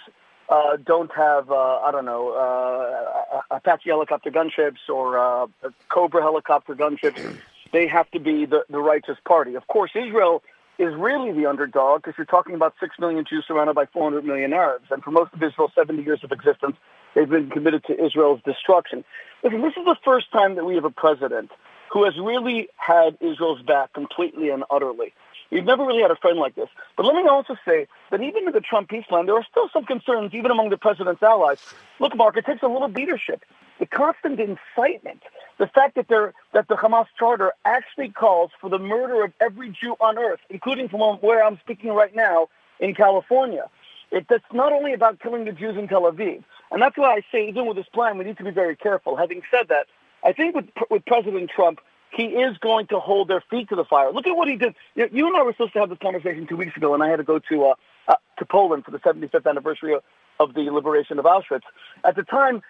[0.49, 5.47] uh, don't have, uh, I don't know, uh, Apache helicopter gunships or uh,
[5.89, 7.37] Cobra helicopter gunships,
[7.73, 9.55] they have to be the, the righteous party.
[9.55, 10.43] Of course, Israel
[10.79, 14.53] is really the underdog because you're talking about 6 million Jews surrounded by 400 million
[14.53, 14.87] Arabs.
[14.91, 16.77] And for most of Israel's 70 years of existence,
[17.15, 19.05] they've been committed to Israel's destruction.
[19.45, 21.51] Listen, this is the first time that we have a president
[21.93, 25.13] who has really had Israel's back completely and utterly.
[25.51, 26.69] We've never really had a friend like this.
[26.97, 29.69] But let me also say that even in the Trump peace plan, there are still
[29.73, 31.59] some concerns, even among the president's allies.
[31.99, 33.43] Look, Mark, it takes a little leadership.
[33.81, 35.23] The constant incitement,
[35.59, 36.09] the fact that,
[36.53, 40.89] that the Hamas charter actually calls for the murder of every Jew on earth, including
[40.91, 42.49] from where I'm speaking right now
[42.79, 43.69] in California.
[44.13, 46.45] It, that's not only about killing the Jews in Tel Aviv.
[46.71, 49.17] And that's why I say, even with this plan, we need to be very careful.
[49.17, 49.87] Having said that,
[50.23, 51.81] I think with, with President Trump,
[52.13, 54.13] he is going to hold their feet to the fire.
[54.13, 54.75] Look at what he did.
[54.95, 57.09] You, you and I were supposed to have this conversation two weeks ago, and I
[57.09, 57.75] had to go to uh,
[58.09, 60.03] uh, to Poland for the 75th anniversary of,
[60.39, 61.63] of the liberation of Auschwitz.
[62.05, 62.63] At the time,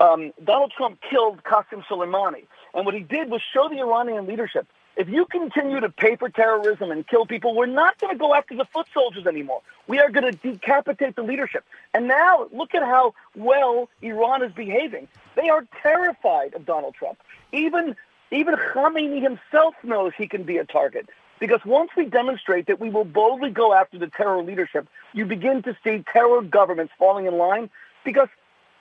[0.00, 2.44] um, Donald Trump killed Qasem Soleimani,
[2.74, 4.66] and what he did was show the Iranian leadership.
[4.96, 8.34] If you continue to pay for terrorism and kill people, we're not going to go
[8.34, 9.62] after the foot soldiers anymore.
[9.86, 11.64] We are going to decapitate the leadership.
[11.94, 15.08] And now look at how well Iran is behaving.
[15.36, 17.18] They are terrified of Donald Trump.
[17.52, 17.96] Even
[18.32, 21.08] even Khamenei himself knows he can be a target.
[21.40, 25.62] Because once we demonstrate that we will boldly go after the terror leadership, you begin
[25.62, 27.70] to see terror governments falling in line
[28.04, 28.28] because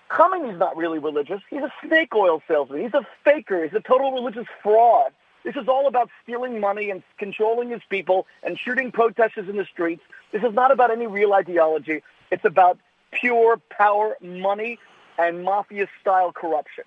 [0.09, 1.41] Khamenei's not really religious.
[1.49, 2.81] He's a snake oil salesman.
[2.81, 3.63] He's a faker.
[3.63, 5.11] He's a total religious fraud.
[5.43, 9.65] This is all about stealing money and controlling his people and shooting protesters in the
[9.65, 10.01] streets.
[10.31, 12.01] This is not about any real ideology.
[12.31, 12.77] It's about
[13.11, 14.79] pure power, money,
[15.17, 16.83] and mafia-style corruption.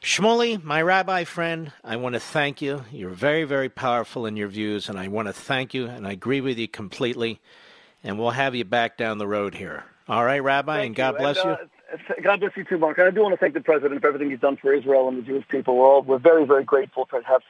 [0.00, 2.84] Shmuley, my rabbi friend, I want to thank you.
[2.92, 6.12] You're very, very powerful in your views, and I want to thank you, and I
[6.12, 7.40] agree with you completely.
[8.04, 9.84] And we'll have you back down the road here.
[10.08, 11.18] All right, Rabbi, Thank and God you.
[11.18, 11.52] bless And, you.
[11.52, 11.66] Uh,
[12.22, 12.98] God bless you too, Mark.
[12.98, 15.18] And I do want to thank the president for everything he's done for Israel and
[15.18, 15.76] the Jewish people.
[15.76, 17.42] We're all we're very, very grateful to have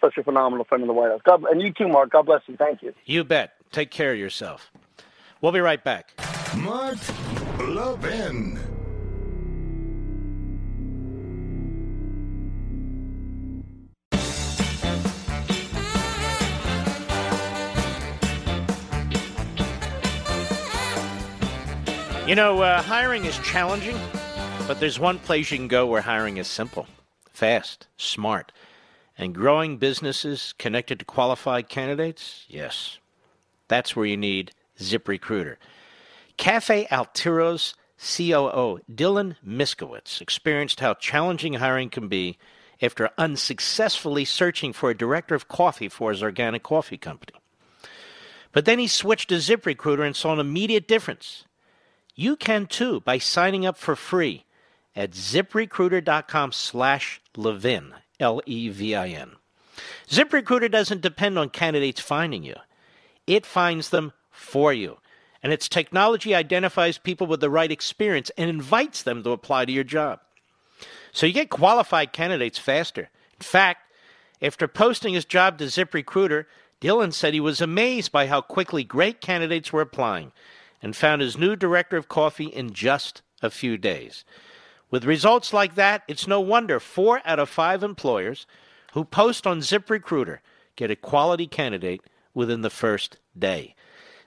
[0.00, 1.20] such a phenomenal friend in the White House.
[1.24, 2.10] God, and you too, Mark.
[2.10, 2.56] God bless you.
[2.56, 2.92] Thank you.
[3.04, 3.54] You bet.
[3.72, 4.70] Take care of yourself.
[5.40, 6.12] We'll be right back.
[6.56, 6.98] Mark
[7.58, 8.75] Levin.
[22.26, 23.96] You know, uh, hiring is challenging,
[24.66, 26.88] but there's one place you can go where hiring is simple,
[27.30, 28.50] fast, smart,
[29.16, 32.44] and growing businesses connected to qualified candidates.
[32.48, 32.98] Yes,
[33.68, 34.50] that's where you need
[34.80, 35.54] ZipRecruiter.
[36.36, 42.38] Cafe Altura's COO, Dylan Miskowitz, experienced how challenging hiring can be
[42.82, 47.38] after unsuccessfully searching for a director of coffee for his organic coffee company.
[48.50, 51.44] But then he switched to ZipRecruiter and saw an immediate difference.
[52.18, 54.44] You can too by signing up for free
[54.96, 59.32] at ziprecruiter.com slash Levin, L E V I N.
[60.08, 62.56] ZipRecruiter doesn't depend on candidates finding you,
[63.26, 64.96] it finds them for you.
[65.42, 69.72] And its technology identifies people with the right experience and invites them to apply to
[69.72, 70.20] your job.
[71.12, 73.10] So you get qualified candidates faster.
[73.38, 73.92] In fact,
[74.40, 76.46] after posting his job to ZipRecruiter,
[76.80, 80.32] Dylan said he was amazed by how quickly great candidates were applying
[80.82, 84.24] and found his new director of coffee in just a few days.
[84.90, 88.46] With results like that, it's no wonder four out of five employers
[88.92, 90.38] who post on ZipRecruiter
[90.76, 92.02] get a quality candidate
[92.34, 93.74] within the first day.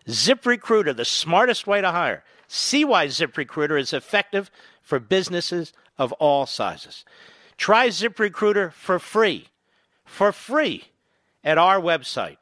[0.07, 2.23] ZipRecruiter, the smartest way to hire.
[2.47, 4.49] See why ZipRecruiter is effective
[4.81, 7.05] for businesses of all sizes.
[7.57, 9.49] Try ZipRecruiter for free,
[10.05, 10.85] for free,
[11.43, 12.37] at our website,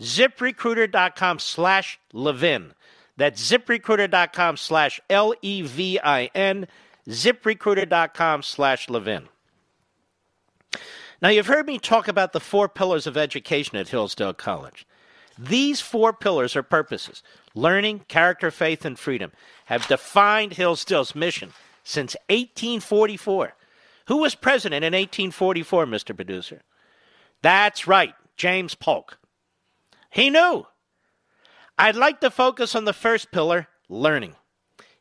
[0.00, 2.74] ziprecruiter.com slash Levin.
[3.16, 6.66] That's ziprecruiter.com slash L E V I N,
[7.08, 9.28] ziprecruiter.com slash Levin.
[11.22, 14.86] Now, you've heard me talk about the four pillars of education at Hillsdale College.
[15.38, 17.22] These four pillars or purposes
[17.54, 19.32] learning, character, faith, and freedom
[19.66, 21.52] have defined Hillsdale's mission
[21.84, 23.54] since 1844.
[24.08, 26.14] Who was president in 1844, Mr.
[26.14, 26.62] Producer?
[27.42, 29.18] That's right, James Polk.
[30.10, 30.66] He knew.
[31.78, 34.34] I'd like to focus on the first pillar learning.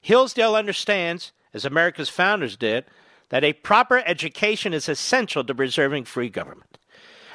[0.02, 2.86] Hillsdale understands, as America's founders did,
[3.30, 6.78] that a proper education is essential to preserving free government.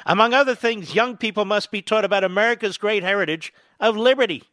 [0.05, 4.43] Among other things, young people must be taught about America's great heritage of liberty.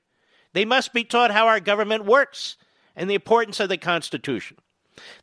[0.52, 2.56] They must be taught how our government works
[2.96, 4.56] and the importance of the Constitution.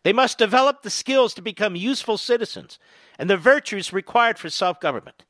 [0.03, 2.79] They must develop the skills to become useful citizens
[3.19, 5.25] and the virtues required for self government,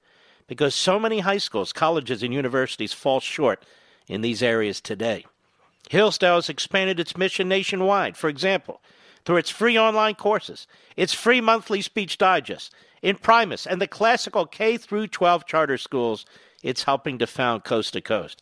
[0.47, 3.65] because so many high schools, colleges, and universities fall short
[4.07, 5.25] in these areas today.
[5.89, 8.81] Hillsdale has expanded its mission nationwide, for example,
[9.23, 12.73] through its free online courses, its free monthly speech digest,
[13.03, 16.25] Imprimis and the classical K through 12 charter schools
[16.63, 18.41] it's helping to found coast to coast.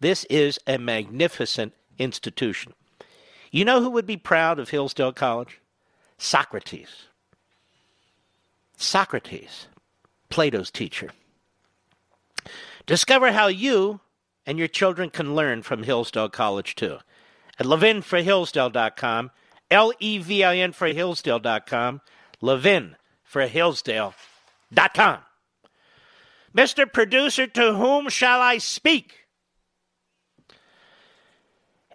[0.00, 2.72] This is a magnificent institution.
[3.52, 5.60] You know who would be proud of Hillsdale College?
[6.18, 7.06] Socrates.
[8.76, 9.68] Socrates,
[10.30, 11.10] Plato's teacher.
[12.86, 14.00] Discover how you
[14.50, 16.98] and your children can learn from Hillsdale College too.
[17.60, 19.30] At levinforhillsdale.com,
[19.70, 22.00] L E V I N for Hillsdale.com,
[22.40, 24.12] Levin for.
[26.52, 26.92] Mr.
[26.92, 29.28] Producer, to whom shall I speak?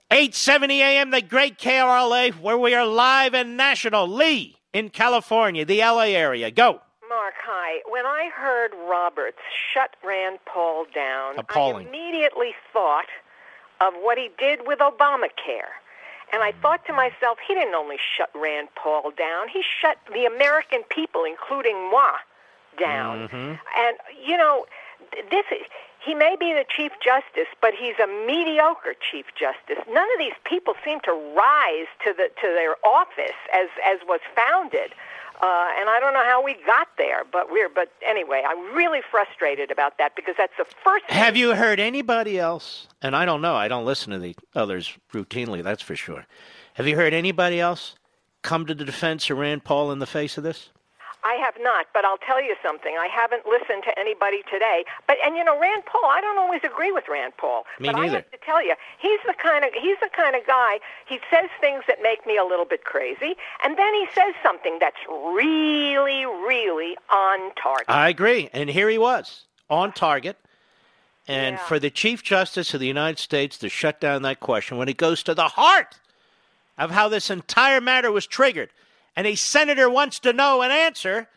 [0.09, 4.07] 870 AM, the great KRLA, where we are live and national.
[4.07, 6.49] Lee in California, the LA area.
[6.51, 6.79] Go.
[7.45, 7.81] Hi.
[7.87, 9.37] When I heard Roberts
[9.71, 11.85] shut Rand Paul down, Appalling.
[11.85, 13.05] I immediately thought
[13.81, 15.77] of what he did with Obamacare.
[16.33, 20.25] And I thought to myself, he didn't only shut Rand Paul down, he shut the
[20.25, 22.17] American people, including moi,
[22.79, 23.29] down.
[23.29, 23.59] Mhm.
[23.77, 24.65] And, you know,
[25.29, 25.67] this is.
[25.99, 29.79] He may be the Chief Justice, but he's a mediocre Chief Justice.
[29.87, 34.19] None of these people seem to rise to the to their office as as was
[34.35, 34.93] founded.
[35.45, 37.69] Uh, and I don't know how we got there, but we're.
[37.69, 41.05] But anyway, I'm really frustrated about that because that's the first.
[41.09, 42.87] Have you heard anybody else?
[43.03, 46.25] And I don't know, I don't listen to the others routinely, that's for sure.
[46.73, 47.93] Have you heard anybody else
[48.41, 50.69] come to the defense of Rand Paul in the face of this?
[51.25, 52.95] I have not, but I'll tell you something.
[52.97, 54.85] I haven't listened to anybody today.
[55.07, 57.65] But and you know, Rand Paul, I don't always agree with Rand Paul.
[57.79, 58.17] Me but I neither.
[58.17, 60.79] have to tell you, he's the kind of he's the kind of guy.
[61.07, 64.77] He says things that make me a little bit crazy, and then he says something
[64.79, 67.89] that's really, really on target.
[67.89, 68.49] I agree.
[68.53, 70.37] And here he was, on target.
[71.27, 74.87] And for the Chief Justice of the United States to shut down that question when
[74.87, 75.97] it goes to the heart
[76.77, 78.69] of how this entire matter was triggered,
[79.15, 81.27] and a senator wants to know an answer,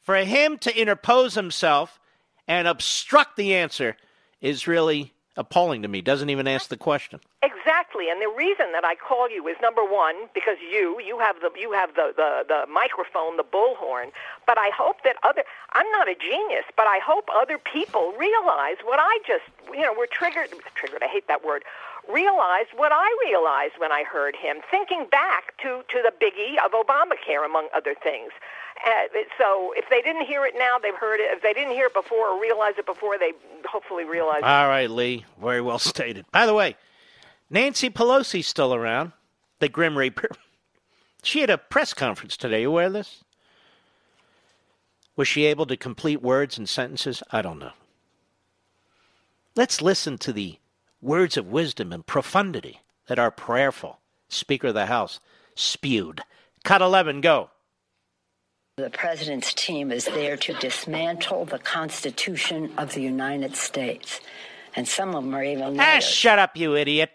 [0.00, 2.00] for him to interpose himself
[2.46, 3.96] and obstruct the answer
[4.40, 6.00] is really appalling to me.
[6.00, 7.20] Doesn't even ask the question.
[7.42, 11.36] Exactly, and the reason that I call you is number one because you you have
[11.40, 14.10] the you have the the, the microphone, the bullhorn.
[14.46, 18.76] But I hope that other I'm not a genius, but I hope other people realize
[18.84, 21.02] what I just you know we're triggered triggered.
[21.02, 21.64] I hate that word.
[22.08, 26.72] Realized what I realized when I heard him, thinking back to to the biggie of
[26.72, 28.30] Obamacare, among other things.
[28.86, 31.30] Uh, so if they didn't hear it now, they've heard it.
[31.32, 33.32] If they didn't hear it before or realize it before, they
[33.68, 34.38] hopefully realize.
[34.38, 34.44] it.
[34.44, 35.24] All right, Lee.
[35.40, 36.24] Very well stated.
[36.32, 36.76] By the way,
[37.50, 39.12] Nancy Pelosi's still around,
[39.58, 40.28] the Grim Reaper.
[41.24, 42.60] She had a press conference today.
[42.62, 43.24] You aware of this?
[45.16, 47.24] Was she able to complete words and sentences?
[47.32, 47.72] I don't know.
[49.56, 50.58] Let's listen to the
[51.00, 53.98] words of wisdom and profundity that are prayerful
[54.28, 55.20] Speaker of the House
[55.54, 56.22] spewed.
[56.64, 57.50] Cut 11, go.
[58.76, 64.20] The president's team is there to dismantle the Constitution of the United States.
[64.76, 66.04] And some of them are even Ah, lawyers.
[66.04, 67.10] shut up, you idiot.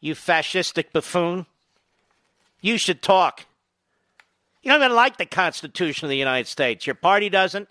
[0.00, 1.46] You fascistic buffoon.
[2.60, 3.46] You should talk.
[4.62, 6.86] You don't even like the Constitution of the United States.
[6.86, 7.68] Your party doesn't.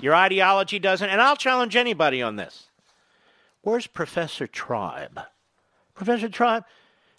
[0.00, 1.08] Your ideology doesn't.
[1.08, 2.65] And I'll challenge anybody on this.
[3.66, 5.22] Where's Professor Tribe?
[5.92, 6.62] Professor Tribe?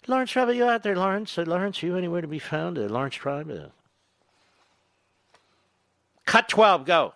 [0.08, 1.38] Laurence Tribe, are you out there, Laurence?
[1.38, 2.78] Uh, Laurence, are you anywhere to be found?
[2.78, 3.52] Uh, Laurence Tribe?
[3.52, 3.68] Uh...
[6.26, 7.14] Cut 12, go.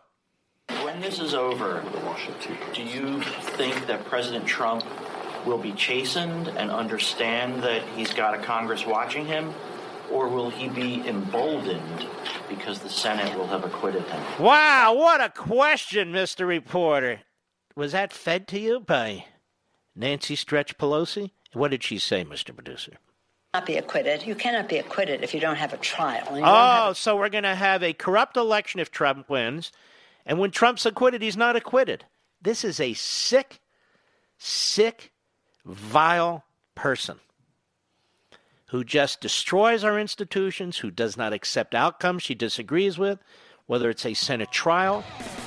[0.84, 1.82] When this is over,
[2.74, 4.84] do you think that President Trump
[5.46, 9.54] will be chastened and understand that he's got a Congress watching him?
[10.12, 12.06] Or will he be emboldened
[12.50, 14.44] because the Senate will have acquitted him?
[14.44, 16.46] Wow, what a question, Mr.
[16.46, 17.22] Reporter.
[17.76, 19.26] Was that fed to you by
[19.96, 21.32] Nancy Stretch Pelosi?
[21.54, 22.54] What did she say, Mr.
[22.54, 22.94] Producer?
[23.54, 24.26] Not be acquitted.
[24.26, 26.26] You cannot be acquitted if you don't have a trial.
[26.28, 29.72] And you have Oh, so we're going to have a corrupt election if Trump wins.
[30.26, 32.06] And when Trump's acquitted, he's not acquitted.
[32.42, 33.60] This is a sick,
[34.38, 35.12] sick,
[35.66, 36.46] vile
[36.76, 37.20] person
[38.68, 43.20] who just destroys our institutions, who does not accept outcomes she disagrees with,
[43.68, 45.02] whether it's a Senate trial,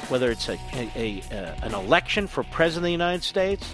[0.08, 3.72] whether it's a, a, a uh, an election for President of the United States.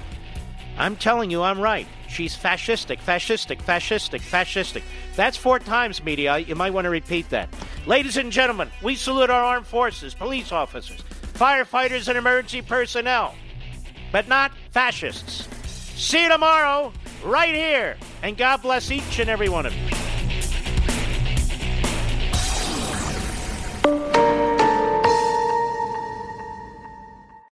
[0.78, 1.86] I'm telling you, I'm right.
[2.08, 4.82] She's fascistic, fascistic, fascistic, fascistic.
[5.14, 6.38] That's four times, media.
[6.38, 7.48] You might want to repeat that.
[7.86, 11.02] Ladies and gentlemen, we salute our armed forces, police officers,
[11.34, 13.34] firefighters, and emergency personnel,
[14.10, 15.48] but not fascists.
[16.00, 16.92] See you tomorrow,
[17.24, 19.99] right here, and God bless each and every one of you.
[23.90, 24.49] Thank you.